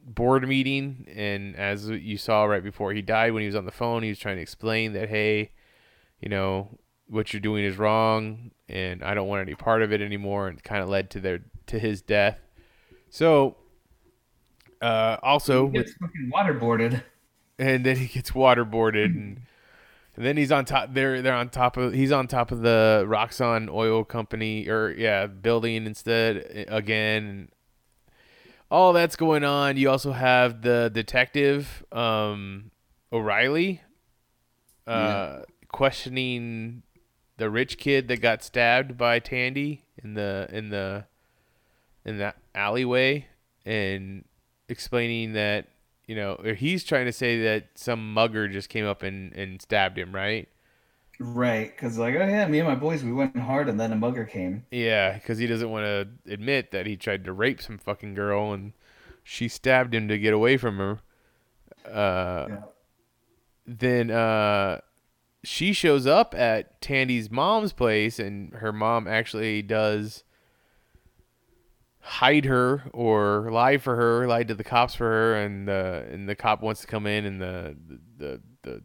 board 0.03 0.47
meeting, 0.47 1.07
and 1.13 1.55
as 1.55 1.89
you 1.89 2.17
saw 2.17 2.45
right 2.45 2.63
before 2.63 2.93
he 2.93 3.01
died, 3.01 3.33
when 3.33 3.41
he 3.41 3.47
was 3.47 3.55
on 3.55 3.65
the 3.65 3.71
phone, 3.71 4.03
he 4.03 4.09
was 4.09 4.19
trying 4.19 4.37
to 4.37 4.41
explain 4.41 4.93
that 4.93 5.09
hey, 5.09 5.51
you 6.19 6.29
know 6.29 6.79
what 7.07 7.33
you're 7.33 7.39
doing 7.39 7.63
is 7.63 7.77
wrong, 7.77 8.51
and 8.67 9.03
I 9.03 9.13
don't 9.13 9.27
want 9.27 9.41
any 9.41 9.55
part 9.55 9.83
of 9.83 9.93
it 9.93 10.01
anymore, 10.01 10.47
and 10.47 10.61
kind 10.63 10.81
of 10.81 10.89
led 10.89 11.09
to 11.11 11.19
their 11.19 11.39
to 11.67 11.79
his 11.79 12.01
death. 12.01 12.39
So, 13.15 13.55
uh, 14.81 15.15
also, 15.23 15.67
He 15.67 15.77
with, 15.77 15.85
gets 15.85 15.93
fucking 15.93 16.31
waterboarded. 16.35 17.01
and 17.57 17.85
then 17.85 17.95
he 17.95 18.07
gets 18.07 18.31
waterboarded, 18.31 19.05
and, 19.05 19.41
and 20.17 20.25
then 20.25 20.35
he's 20.35 20.51
on 20.51 20.65
top. 20.65 20.93
They're 20.93 21.21
they're 21.21 21.33
on 21.33 21.47
top 21.47 21.77
of. 21.77 21.93
He's 21.93 22.11
on 22.11 22.27
top 22.27 22.51
of 22.51 22.59
the 22.59 23.05
Roxxon 23.07 23.69
oil 23.69 24.03
company, 24.03 24.67
or 24.67 24.91
yeah, 24.91 25.27
building 25.27 25.85
instead 25.85 26.67
uh, 26.69 26.75
again. 26.75 27.47
All 28.69 28.91
that's 28.91 29.15
going 29.15 29.45
on. 29.45 29.77
You 29.77 29.91
also 29.91 30.11
have 30.11 30.61
the 30.61 30.91
detective, 30.93 31.85
um, 31.93 32.71
O'Reilly, 33.13 33.81
uh, 34.85 35.43
questioning 35.69 36.83
the 37.37 37.49
rich 37.49 37.77
kid 37.77 38.09
that 38.09 38.17
got 38.19 38.43
stabbed 38.43 38.97
by 38.97 39.19
Tandy 39.19 39.85
in 40.03 40.15
the 40.15 40.49
in 40.51 40.67
the 40.67 41.05
in 42.05 42.17
that 42.19 42.37
alleyway 42.53 43.25
and 43.65 44.23
explaining 44.69 45.33
that 45.33 45.67
you 46.07 46.15
know 46.15 46.35
or 46.43 46.53
he's 46.53 46.83
trying 46.83 47.05
to 47.05 47.11
say 47.11 47.41
that 47.43 47.69
some 47.75 48.13
mugger 48.13 48.47
just 48.47 48.69
came 48.69 48.85
up 48.85 49.03
and, 49.03 49.33
and 49.33 49.61
stabbed 49.61 49.97
him 49.97 50.13
right 50.13 50.47
Right, 51.17 51.73
because 51.73 51.97
like, 51.97 52.13
oh 52.15 52.27
yeah, 52.27 52.45
me 52.47 52.59
and 52.59 52.67
my 52.67 52.75
boys, 52.75 53.01
we 53.01 53.13
went 53.13 53.37
hard, 53.37 53.69
and 53.69 53.79
then 53.79 53.93
a 53.93 53.95
mugger 53.95 54.25
came. 54.25 54.65
Yeah, 54.69 55.13
because 55.13 55.37
he 55.37 55.47
doesn't 55.47 55.69
want 55.69 55.85
to 55.85 56.09
admit 56.29 56.71
that 56.71 56.85
he 56.85 56.97
tried 56.97 57.23
to 57.23 57.31
rape 57.31 57.61
some 57.61 57.77
fucking 57.77 58.15
girl 58.15 58.51
and 58.51 58.73
she 59.23 59.47
stabbed 59.47 59.95
him 59.95 60.09
to 60.09 60.17
get 60.17 60.33
away 60.33 60.57
from 60.57 60.77
her. 60.77 60.99
Uh, 61.89 62.47
Yeah. 62.49 62.61
Then 63.65 64.11
uh, 64.11 64.81
she 65.43 65.71
shows 65.71 66.05
up 66.05 66.35
at 66.35 66.81
Tandy's 66.81 67.31
mom's 67.31 67.71
place, 67.71 68.19
and 68.19 68.53
her 68.55 68.73
mom 68.73 69.07
actually 69.07 69.61
does 69.61 70.24
hide 72.05 72.45
her 72.45 72.83
or 72.93 73.49
lie 73.51 73.77
for 73.77 73.95
her, 73.95 74.27
lied 74.27 74.47
to 74.49 74.55
the 74.55 74.63
cops 74.63 74.93
for 74.95 75.05
her, 75.05 75.35
and 75.35 75.67
uh, 75.69 76.03
and 76.11 76.29
the 76.29 76.35
cop 76.35 76.61
wants 76.61 76.81
to 76.81 76.87
come 76.87 77.07
in, 77.07 77.25
and 77.25 77.41
the 77.41 77.75
the 78.17 78.41
the 78.63 78.83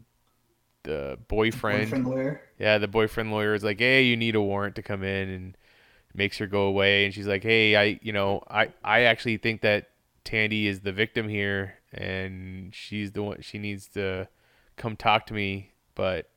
the 0.83 1.17
boyfriend, 1.27 1.85
Boyfriend 1.91 2.07
lawyer. 2.07 2.41
yeah, 2.57 2.79
the 2.79 2.87
boyfriend 2.87 3.31
lawyer 3.31 3.53
is 3.53 3.63
like, 3.63 3.79
hey, 3.79 4.03
you 4.03 4.17
need 4.17 4.35
a 4.35 4.41
warrant 4.41 4.75
to 4.75 4.81
come 4.81 5.03
in, 5.03 5.29
and 5.29 5.57
makes 6.13 6.39
her 6.39 6.47
go 6.47 6.63
away, 6.63 7.05
and 7.05 7.13
she's 7.13 7.27
like, 7.27 7.43
hey, 7.43 7.75
I 7.75 7.99
you 8.01 8.11
know 8.11 8.43
I 8.49 8.73
I 8.83 9.01
actually 9.03 9.37
think 9.37 9.61
that 9.61 9.89
Tandy 10.23 10.67
is 10.67 10.81
the 10.81 10.91
victim 10.91 11.29
here, 11.29 11.75
and 11.93 12.73
she's 12.73 13.11
the 13.11 13.21
one 13.23 13.41
she 13.41 13.59
needs 13.59 13.87
to 13.89 14.27
come 14.77 14.95
talk 14.95 15.27
to 15.27 15.33
me, 15.35 15.71
but 15.93 16.27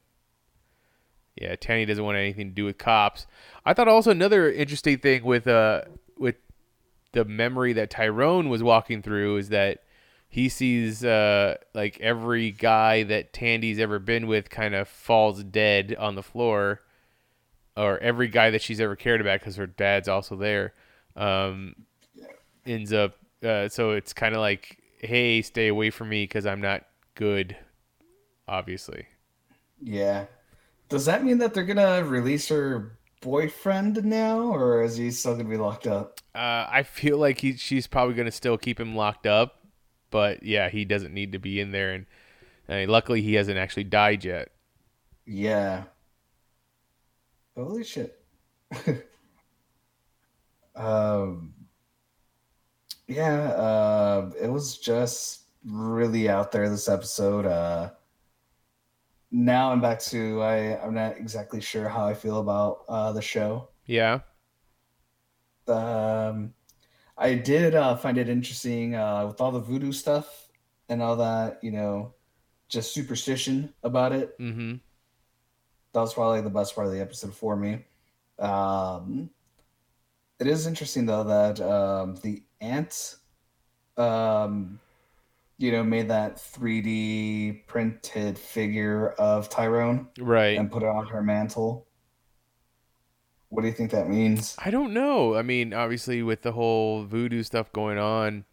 yeah, 1.40 1.56
Tandy 1.56 1.86
doesn't 1.86 2.04
want 2.04 2.18
anything 2.18 2.48
to 2.50 2.54
do 2.54 2.64
with 2.66 2.76
cops. 2.78 3.26
I 3.64 3.72
thought 3.72 3.88
also 3.88 4.10
another 4.10 4.52
interesting 4.52 4.98
thing 4.98 5.24
with 5.24 5.46
uh 5.46 5.82
the 7.14 7.24
memory 7.24 7.72
that 7.72 7.90
Tyrone 7.90 8.50
was 8.50 8.62
walking 8.62 9.02
through 9.02 9.38
is 9.38 9.48
that 9.50 9.84
he 10.28 10.48
sees 10.48 11.04
uh 11.04 11.56
like 11.74 11.98
every 12.00 12.50
guy 12.50 13.04
that 13.04 13.32
Tandy's 13.32 13.78
ever 13.78 13.98
been 13.98 14.26
with 14.26 14.50
kind 14.50 14.74
of 14.74 14.88
falls 14.88 15.42
dead 15.44 15.96
on 15.98 16.16
the 16.16 16.22
floor 16.22 16.82
or 17.76 17.98
every 17.98 18.28
guy 18.28 18.50
that 18.50 18.62
she's 18.62 18.80
ever 18.80 18.96
cared 18.96 19.20
about 19.20 19.40
because 19.40 19.56
her 19.56 19.66
dad's 19.66 20.08
also 20.08 20.36
there 20.36 20.74
um 21.16 21.74
ends 22.66 22.92
up 22.92 23.16
uh, 23.44 23.68
so 23.68 23.92
it's 23.92 24.12
kind 24.12 24.34
of 24.34 24.40
like 24.40 24.78
hey 25.00 25.42
stay 25.42 25.68
away 25.68 25.90
from 25.90 26.08
me 26.08 26.24
because 26.24 26.46
i'm 26.46 26.60
not 26.60 26.84
good 27.14 27.56
obviously 28.48 29.06
Yeah. 29.80 30.26
Does 30.88 31.06
that 31.06 31.24
mean 31.24 31.38
that 31.38 31.54
they're 31.54 31.64
gonna 31.64 32.04
release 32.04 32.48
her 32.48 32.98
boyfriend 33.24 34.04
now, 34.04 34.38
or 34.54 34.82
is 34.84 34.96
he 34.96 35.10
still 35.10 35.36
gonna 35.36 35.48
be 35.48 35.56
locked 35.56 35.86
up? 35.86 36.20
uh, 36.34 36.66
i 36.70 36.82
feel 36.82 37.18
like 37.18 37.38
he, 37.40 37.56
she's 37.56 37.86
probably 37.86 38.14
to 38.26 38.32
still 38.32 38.58
keep 38.58 38.78
him 38.80 38.94
locked 38.96 39.26
up 39.26 39.64
but 40.10 40.42
yeah 40.42 40.68
he 40.68 40.84
doesn't 40.84 41.14
need 41.14 41.32
to 41.32 41.38
be 41.38 41.60
in 41.60 41.70
there 41.72 41.92
and 41.92 42.06
luckily 42.90 43.22
he 43.22 43.34
hasn't 43.34 43.58
actually 43.58 43.84
died 43.84 44.24
yet 44.24 44.50
Yeah. 45.26 45.84
Holy 47.56 47.84
shit. 47.84 48.20
um. 50.74 51.54
Yeah. 53.06 53.50
Uh, 53.52 54.30
it 54.40 54.48
was 54.48 54.78
just 54.78 55.42
really 55.64 56.28
out 56.28 56.52
there 56.52 56.68
this 56.68 56.88
episode. 56.88 57.46
Uh. 57.46 57.90
Now 59.36 59.72
I'm 59.72 59.80
back 59.80 59.98
to 60.14 60.40
I. 60.42 60.80
I'm 60.80 60.94
not 60.94 61.16
exactly 61.18 61.60
sure 61.60 61.88
how 61.88 62.06
I 62.06 62.14
feel 62.14 62.38
about 62.38 62.84
uh 62.88 63.10
the 63.12 63.20
show. 63.20 63.68
yeah 63.86 64.20
um 65.66 66.52
i 67.16 67.34
did 67.34 67.74
uh 67.74 67.96
find 67.96 68.18
it 68.18 68.28
interesting 68.28 68.94
uh 68.94 69.26
with 69.26 69.40
all 69.40 69.50
the 69.50 69.60
voodoo 69.60 69.92
stuff 69.92 70.48
and 70.90 71.00
all 71.02 71.16
that 71.16 71.58
you 71.62 71.70
know 71.70 72.12
just 72.68 72.92
superstition 72.92 73.72
about 73.82 74.12
it 74.12 74.38
mm-hmm 74.38 74.74
that 75.92 76.00
was 76.00 76.12
probably 76.12 76.40
the 76.42 76.50
best 76.50 76.74
part 76.74 76.86
of 76.86 76.92
the 76.92 77.00
episode 77.00 77.32
for 77.32 77.56
me 77.56 77.78
um 78.38 79.30
it 80.38 80.46
is 80.46 80.66
interesting 80.66 81.06
though 81.06 81.24
that 81.24 81.60
um 81.60 82.14
the 82.16 82.42
ant 82.60 83.16
um 83.96 84.78
you 85.58 85.70
know 85.72 85.84
made 85.84 86.08
that 86.08 86.36
3d 86.36 87.66
printed 87.66 88.38
figure 88.38 89.10
of 89.10 89.48
tyrone 89.48 90.08
right 90.18 90.58
and 90.58 90.70
put 90.70 90.82
it 90.82 90.88
on 90.88 91.06
her 91.06 91.22
mantle 91.22 91.86
what 93.54 93.62
do 93.62 93.68
you 93.68 93.74
think 93.74 93.92
that 93.92 94.08
means 94.08 94.56
I 94.58 94.70
don't 94.70 94.92
know. 94.92 95.36
I 95.36 95.42
mean, 95.42 95.72
obviously, 95.72 96.22
with 96.22 96.42
the 96.42 96.52
whole 96.52 97.04
voodoo 97.04 97.44
stuff 97.44 97.72
going 97.72 97.98
on, 97.98 98.44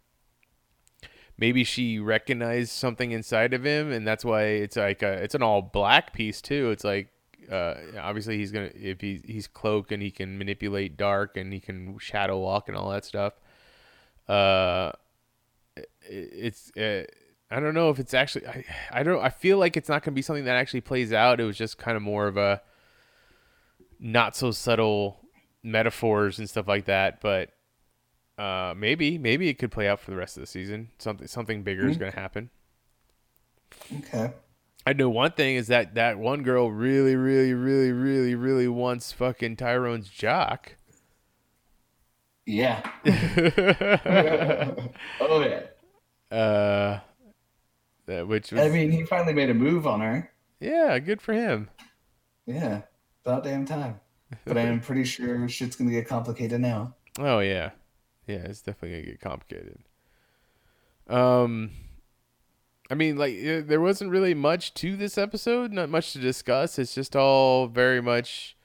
maybe 1.36 1.64
she 1.64 1.98
recognized 1.98 2.70
something 2.70 3.10
inside 3.10 3.52
of 3.52 3.66
him, 3.66 3.90
and 3.90 4.06
that's 4.06 4.24
why 4.24 4.44
it's 4.44 4.76
like 4.76 5.02
a, 5.02 5.14
it's 5.14 5.34
an 5.34 5.42
all 5.42 5.60
black 5.60 6.12
piece 6.12 6.40
too. 6.40 6.70
It's 6.70 6.84
like 6.84 7.08
uh, 7.50 7.74
obviously 8.00 8.38
he's 8.38 8.52
gonna 8.52 8.70
if 8.74 9.00
he's 9.00 9.22
he's 9.24 9.48
cloak 9.48 9.90
and 9.90 10.00
he 10.00 10.12
can 10.12 10.38
manipulate 10.38 10.96
dark 10.96 11.36
and 11.36 11.52
he 11.52 11.58
can 11.58 11.98
shadow 11.98 12.38
walk 12.38 12.68
and 12.68 12.76
all 12.76 12.90
that 12.90 13.04
stuff. 13.04 13.32
Uh, 14.28 14.92
it's 16.08 16.70
uh, 16.76 17.04
I 17.50 17.60
don't 17.60 17.74
know 17.74 17.90
if 17.90 17.98
it's 17.98 18.14
actually 18.14 18.46
I, 18.46 18.64
I 18.90 19.02
don't 19.02 19.22
I 19.22 19.28
feel 19.30 19.58
like 19.58 19.76
it's 19.76 19.88
not 19.88 20.02
gonna 20.02 20.14
be 20.14 20.22
something 20.22 20.44
that 20.46 20.56
actually 20.56 20.80
plays 20.82 21.12
out. 21.12 21.40
It 21.40 21.44
was 21.44 21.56
just 21.58 21.78
kind 21.78 21.96
of 21.96 22.02
more 22.02 22.26
of 22.26 22.36
a 22.36 22.62
not 24.00 24.34
so 24.36 24.50
subtle 24.50 25.20
metaphors 25.62 26.38
and 26.38 26.48
stuff 26.50 26.66
like 26.66 26.86
that, 26.86 27.20
but 27.20 27.50
uh, 28.38 28.74
maybe 28.76 29.18
maybe 29.18 29.48
it 29.48 29.54
could 29.58 29.70
play 29.70 29.86
out 29.88 30.00
for 30.00 30.10
the 30.10 30.16
rest 30.16 30.36
of 30.36 30.40
the 30.40 30.46
season. 30.46 30.88
Something 30.98 31.26
something 31.28 31.62
bigger 31.62 31.88
is 31.88 31.96
Mhm. 31.96 32.00
going 32.00 32.12
to 32.12 32.18
happen. 32.20 32.50
okay 33.98 34.32
I 34.84 34.92
know 34.94 35.08
one 35.10 35.30
thing 35.32 35.54
is 35.54 35.68
that 35.68 35.94
that 35.94 36.18
one 36.18 36.42
girl 36.42 36.68
really, 36.72 37.14
really, 37.14 37.54
really, 37.54 37.92
really, 37.92 38.34
really 38.34 38.66
wants 38.66 39.12
fucking 39.12 39.54
Tyrone's 39.56 40.08
jock. 40.08 40.74
yeah 42.44 42.82
oh 45.20 45.40
yeah 45.44 45.60
uh, 46.32 47.00
which 48.06 48.52
was, 48.52 48.60
I 48.60 48.68
mean, 48.68 48.90
he 48.90 49.04
finally 49.04 49.34
made 49.34 49.50
a 49.50 49.54
move 49.54 49.86
on 49.86 50.00
her. 50.00 50.30
yeah, 50.60 50.98
good 50.98 51.20
for 51.20 51.32
him. 51.32 51.68
Yeah, 52.46 52.82
about 53.24 53.44
damn 53.44 53.64
time. 53.64 54.00
But 54.44 54.58
I'm 54.58 54.80
pretty 54.88 55.04
sure 55.04 55.48
shit's 55.48 55.76
gonna 55.76 55.90
get 55.90 56.08
complicated 56.08 56.60
now. 56.60 56.94
Oh 57.18 57.40
yeah, 57.40 57.70
yeah, 58.26 58.36
it's 58.36 58.62
definitely 58.62 58.98
gonna 58.98 59.10
get 59.12 59.20
complicated. 59.20 59.78
Um, 61.08 61.70
I 62.90 62.94
mean, 62.94 63.16
like 63.16 63.36
there 63.40 63.80
wasn't 63.80 64.10
really 64.10 64.34
much 64.34 64.74
to 64.74 64.96
this 64.96 65.18
episode, 65.18 65.72
not 65.72 65.88
much 65.88 66.12
to 66.14 66.18
discuss. 66.18 66.78
It's 66.78 66.94
just 66.94 67.14
all 67.14 67.66
very 67.66 68.00
much 68.00 68.56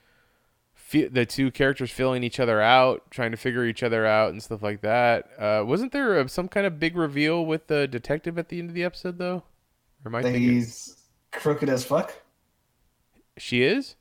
fe- 0.87 1.07
the 1.09 1.25
two 1.25 1.51
characters 1.51 1.91
filling 1.91 2.23
each 2.23 2.39
other 2.39 2.61
out, 2.61 3.11
trying 3.11 3.31
to 3.31 3.37
figure 3.37 3.65
each 3.65 3.83
other 3.83 4.05
out, 4.05 4.29
and 4.31 4.41
stuff 4.41 4.63
like 4.63 4.81
that. 4.81 5.29
Uh, 5.37 5.63
wasn't 5.65 5.91
there 5.91 6.17
a, 6.19 6.29
some 6.29 6.47
kind 6.47 6.65
of 6.65 6.79
big 6.79 6.95
reveal 6.95 7.45
with 7.45 7.67
the 7.67 7.87
detective 7.87 8.37
at 8.37 8.49
the 8.49 8.59
end 8.59 8.69
of 8.69 8.73
the 8.75 8.83
episode, 8.83 9.17
though? 9.17 9.43
Or 10.03 10.07
am 10.07 10.15
I 10.15 10.21
That 10.21 10.31
thinking 10.31 10.53
he's 10.53 10.95
crooked 11.31 11.69
as 11.69 11.83
fuck. 11.85 12.13
she 13.37 13.63
is? 13.63 13.95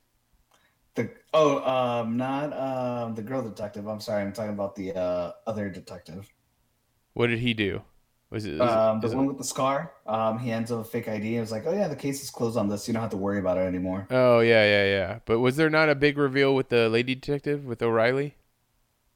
The 0.97 1.11
oh, 1.34 1.62
um, 1.64 2.16
not 2.16 2.53
um 2.53 3.14
the 3.14 3.22
girl 3.22 3.43
detective. 3.43 3.87
I'm 3.87 4.01
sorry, 4.01 4.22
I'm 4.22 4.32
talking 4.32 4.53
about 4.53 4.74
the 4.74 4.95
uh 4.95 5.32
other 5.47 5.68
detective. 5.70 6.32
What 7.14 7.26
did 7.28 7.41
he 7.41 7.53
do? 7.53 7.82
Was 8.30 8.44
it? 8.44 8.54
is 8.54 8.60
it- 8.60 8.62
Um, 8.62 9.00
the 9.00 9.08
it- 9.08 9.14
one 9.14 9.26
with 9.26 9.38
the 9.38 9.44
scar. 9.44 9.92
Um, 10.06 10.38
he 10.38 10.50
ends 10.50 10.72
up 10.72 10.80
a 10.80 10.84
fake 10.84 11.08
ID 11.08 11.36
and 11.36 11.40
was 11.42 11.52
like, 11.52 11.64
"Oh 11.66 11.72
yeah, 11.72 11.88
the 11.88 11.96
case 11.96 12.22
is 12.22 12.30
closed 12.30 12.56
on 12.56 12.68
this. 12.68 12.86
You 12.88 12.94
don't 12.94 13.02
have 13.02 13.10
to 13.12 13.16
worry 13.16 13.38
about 13.38 13.56
it 13.58 13.62
anymore." 13.62 14.06
Oh 14.10 14.40
yeah, 14.40 14.64
yeah, 14.64 14.84
yeah. 14.84 15.18
But 15.24 15.38
was 15.40 15.56
there 15.56 15.70
not 15.70 15.88
a 15.88 15.94
big 15.94 16.18
reveal 16.18 16.54
with 16.54 16.68
the 16.68 16.88
lady 16.88 17.14
detective 17.14 17.64
with 17.64 17.82
O'Reilly? 17.82 18.36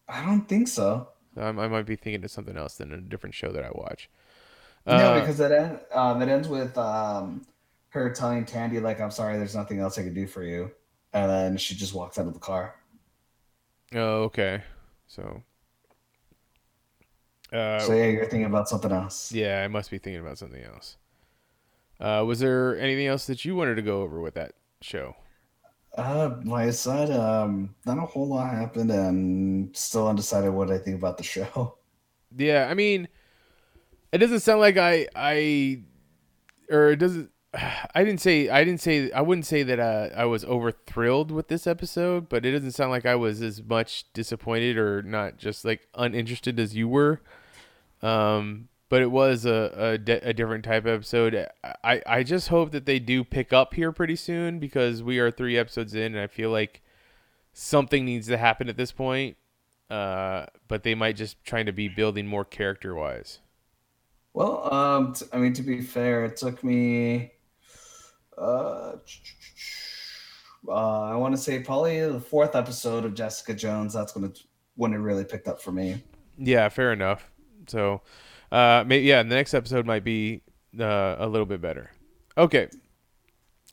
I 0.08 0.24
don't 0.24 0.48
think 0.48 0.68
so. 0.68 1.08
I, 1.36 1.48
I 1.48 1.52
might 1.68 1.86
be 1.86 1.96
thinking 1.96 2.24
of 2.24 2.30
something 2.30 2.56
else 2.56 2.74
than 2.76 2.92
a 2.92 3.00
different 3.00 3.34
show 3.34 3.50
that 3.52 3.64
I 3.64 3.70
watch. 3.72 4.08
no, 4.86 4.92
Uh, 4.94 5.20
because 5.20 5.40
it 5.40 5.52
end, 5.52 5.80
um 5.92 6.22
it 6.22 6.28
ends 6.28 6.48
with 6.48 6.76
um 6.78 7.46
her 7.90 8.10
telling 8.10 8.44
Tandy 8.44 8.78
like, 8.80 9.00
"I'm 9.00 9.10
sorry, 9.10 9.36
there's 9.38 9.56
nothing 9.56 9.80
else 9.80 9.98
I 9.98 10.02
can 10.04 10.14
do 10.14 10.26
for 10.28 10.42
you," 10.44 10.70
and 11.12 11.30
then 11.30 11.56
she 11.56 11.74
just 11.74 11.94
walks 11.94 12.18
out 12.18 12.26
of 12.28 12.34
the 12.34 12.40
car. 12.40 12.76
Oh, 13.94 14.22
okay. 14.24 14.62
So. 15.08 15.42
Uh, 17.52 17.78
so 17.80 17.92
yeah, 17.94 18.06
you're 18.06 18.24
thinking 18.26 18.44
about 18.44 18.68
something 18.68 18.92
else. 18.92 19.32
yeah, 19.32 19.62
I 19.64 19.68
must 19.68 19.90
be 19.90 19.98
thinking 19.98 20.20
about 20.20 20.38
something 20.38 20.62
else. 20.62 20.96
Uh, 21.98 22.24
was 22.26 22.40
there 22.40 22.78
anything 22.78 23.06
else 23.06 23.26
that 23.26 23.44
you 23.44 23.54
wanted 23.56 23.74
to 23.76 23.82
go 23.82 24.02
over 24.02 24.20
with 24.20 24.34
that 24.34 24.52
show? 24.80 25.16
Uh, 25.96 26.36
like 26.44 26.68
I 26.68 26.70
said, 26.70 27.10
um, 27.10 27.74
not 27.84 27.98
a 27.98 28.02
whole 28.02 28.28
lot 28.28 28.50
happened, 28.54 28.90
and 28.90 29.76
still 29.76 30.08
undecided 30.08 30.52
what 30.52 30.70
I 30.70 30.78
think 30.78 30.96
about 30.96 31.18
the 31.18 31.24
show. 31.24 31.76
Yeah, 32.36 32.68
I 32.70 32.74
mean, 32.74 33.08
it 34.12 34.18
doesn't 34.18 34.38
sound 34.40 34.60
like 34.60 34.76
I 34.76 35.08
I 35.16 35.82
or 36.70 36.90
it 36.90 36.96
doesn't. 36.96 37.30
I 37.94 38.04
didn't 38.04 38.20
say 38.20 38.48
I 38.48 38.62
didn't 38.62 38.80
say 38.80 39.10
I 39.10 39.20
wouldn't 39.20 39.46
say 39.46 39.64
that 39.64 39.80
uh, 39.80 40.10
I 40.16 40.26
was 40.26 40.44
over 40.44 40.70
thrilled 40.70 41.32
with 41.32 41.48
this 41.48 41.66
episode, 41.66 42.28
but 42.28 42.46
it 42.46 42.52
doesn't 42.52 42.70
sound 42.70 42.92
like 42.92 43.04
I 43.04 43.16
was 43.16 43.42
as 43.42 43.62
much 43.64 44.04
disappointed 44.12 44.78
or 44.78 45.02
not 45.02 45.38
just 45.38 45.64
like 45.64 45.88
uninterested 45.96 46.60
as 46.60 46.76
you 46.76 46.86
were. 46.86 47.20
Um, 48.02 48.68
but 48.88 49.02
it 49.02 49.10
was 49.10 49.46
a 49.46 49.72
a, 49.76 49.98
di- 49.98 50.12
a 50.14 50.32
different 50.34 50.64
type 50.64 50.84
of 50.84 50.92
episode. 50.94 51.48
I 51.84 52.02
I 52.06 52.22
just 52.22 52.48
hope 52.48 52.72
that 52.72 52.86
they 52.86 52.98
do 52.98 53.24
pick 53.24 53.52
up 53.52 53.74
here 53.74 53.92
pretty 53.92 54.16
soon 54.16 54.58
because 54.58 55.02
we 55.02 55.18
are 55.18 55.30
three 55.30 55.56
episodes 55.56 55.94
in, 55.94 56.14
and 56.14 56.20
I 56.20 56.26
feel 56.26 56.50
like 56.50 56.82
something 57.52 58.04
needs 58.04 58.26
to 58.26 58.36
happen 58.36 58.68
at 58.68 58.76
this 58.76 58.92
point. 58.92 59.36
Uh, 59.88 60.46
but 60.68 60.82
they 60.84 60.94
might 60.94 61.16
just 61.16 61.42
trying 61.44 61.66
to 61.66 61.72
be 61.72 61.88
building 61.88 62.26
more 62.26 62.44
character 62.44 62.94
wise. 62.94 63.40
Well, 64.32 64.72
um, 64.72 65.14
t- 65.14 65.26
I 65.32 65.38
mean, 65.38 65.52
to 65.54 65.62
be 65.62 65.80
fair, 65.80 66.24
it 66.24 66.36
took 66.36 66.62
me, 66.62 67.32
uh, 68.38 68.92
uh 70.68 71.02
I 71.02 71.16
want 71.16 71.34
to 71.34 71.40
say 71.40 71.58
probably 71.60 72.00
the 72.08 72.20
fourth 72.20 72.54
episode 72.54 73.04
of 73.04 73.14
Jessica 73.14 73.54
Jones. 73.54 73.92
That's 73.92 74.14
when 74.14 74.24
it 74.24 74.38
when 74.76 74.92
it 74.92 74.98
really 74.98 75.24
picked 75.24 75.48
up 75.48 75.60
for 75.60 75.72
me. 75.72 76.02
Yeah, 76.38 76.68
fair 76.68 76.92
enough. 76.92 77.29
So, 77.70 78.02
uh, 78.52 78.84
maybe 78.86 79.06
yeah, 79.06 79.22
the 79.22 79.34
next 79.34 79.54
episode 79.54 79.86
might 79.86 80.04
be 80.04 80.42
uh, 80.78 81.16
a 81.18 81.26
little 81.26 81.46
bit 81.46 81.60
better. 81.60 81.90
Okay. 82.36 82.68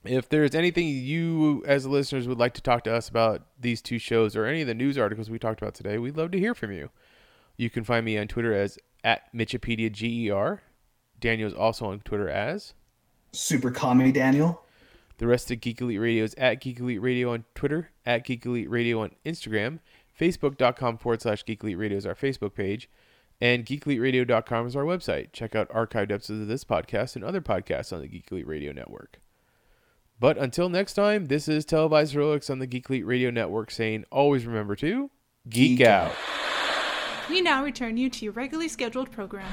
If 0.03 0.29
there's 0.29 0.55
anything 0.55 0.87
you 0.87 1.63
as 1.65 1.85
listeners 1.85 2.27
would 2.27 2.37
like 2.37 2.53
to 2.53 2.61
talk 2.61 2.83
to 2.85 2.93
us 2.93 3.09
about 3.09 3.41
these 3.59 3.81
two 3.81 3.99
shows 3.99 4.35
or 4.35 4.45
any 4.45 4.61
of 4.61 4.67
the 4.67 4.73
news 4.73 4.97
articles 4.97 5.29
we 5.29 5.39
talked 5.39 5.61
about 5.61 5.73
today, 5.73 5.97
we'd 5.97 6.15
love 6.15 6.31
to 6.31 6.39
hear 6.39 6.53
from 6.53 6.71
you. 6.71 6.89
You 7.57 7.69
can 7.69 7.83
find 7.83 8.05
me 8.05 8.17
on 8.17 8.27
Twitter 8.27 8.53
as 8.53 8.77
at 9.03 9.33
Mitchipedia 9.33 9.91
GER. 9.91 10.61
Daniel's 11.19 11.53
also 11.53 11.87
on 11.87 11.99
Twitter 12.01 12.29
as 12.29 12.73
Super 13.31 13.71
Comedy 13.71 14.11
Daniel. 14.11 14.63
The 15.17 15.27
rest 15.27 15.49
of 15.49 15.61
Geek 15.61 15.81
Elite 15.81 15.99
Radio 15.99 16.23
is 16.23 16.35
at 16.35 16.61
Geek 16.61 16.79
Elite 16.79 17.01
Radio 17.01 17.33
on 17.33 17.45
Twitter, 17.55 17.89
at 18.05 18.23
Geek 18.23 18.45
Elite 18.45 18.69
Radio 18.69 19.01
on 19.01 19.11
Instagram, 19.25 19.79
Facebook.com 20.19 20.99
forward 20.99 21.21
slash 21.21 21.43
Geek 21.43 21.63
Elite 21.63 21.77
Radio 21.77 21.97
is 21.97 22.05
our 22.05 22.13
Facebook 22.13 22.53
page, 22.53 22.87
and 23.39 23.65
GeekEliteRadio.com 23.65 24.67
is 24.67 24.75
our 24.75 24.83
website. 24.83 25.31
Check 25.31 25.55
out 25.55 25.69
archived 25.69 26.11
episodes 26.11 26.41
of 26.41 26.47
this 26.47 26.63
podcast 26.63 27.15
and 27.15 27.23
other 27.23 27.41
podcasts 27.41 27.93
on 27.93 28.01
the 28.01 28.07
Geek 28.07 28.31
Elite 28.31 28.47
Radio 28.47 28.71
Network. 28.71 29.19
But 30.19 30.37
until 30.37 30.69
next 30.69 30.95
time, 30.95 31.25
this 31.25 31.47
is 31.47 31.63
Televised 31.63 32.13
Heroics 32.13 32.49
on 32.49 32.59
the 32.59 32.67
Geek 32.67 32.89
Elite 32.89 33.05
Radio 33.05 33.29
Network 33.29 33.69
saying 33.69 34.05
always 34.11 34.45
remember 34.45 34.75
to 34.77 35.11
geek, 35.47 35.77
Geek 35.77 35.87
out. 35.87 36.13
We 37.29 37.41
now 37.41 37.63
return 37.63 37.97
you 37.97 38.09
to 38.09 38.25
your 38.25 38.33
regularly 38.33 38.69
scheduled 38.69 39.11
program. 39.11 39.51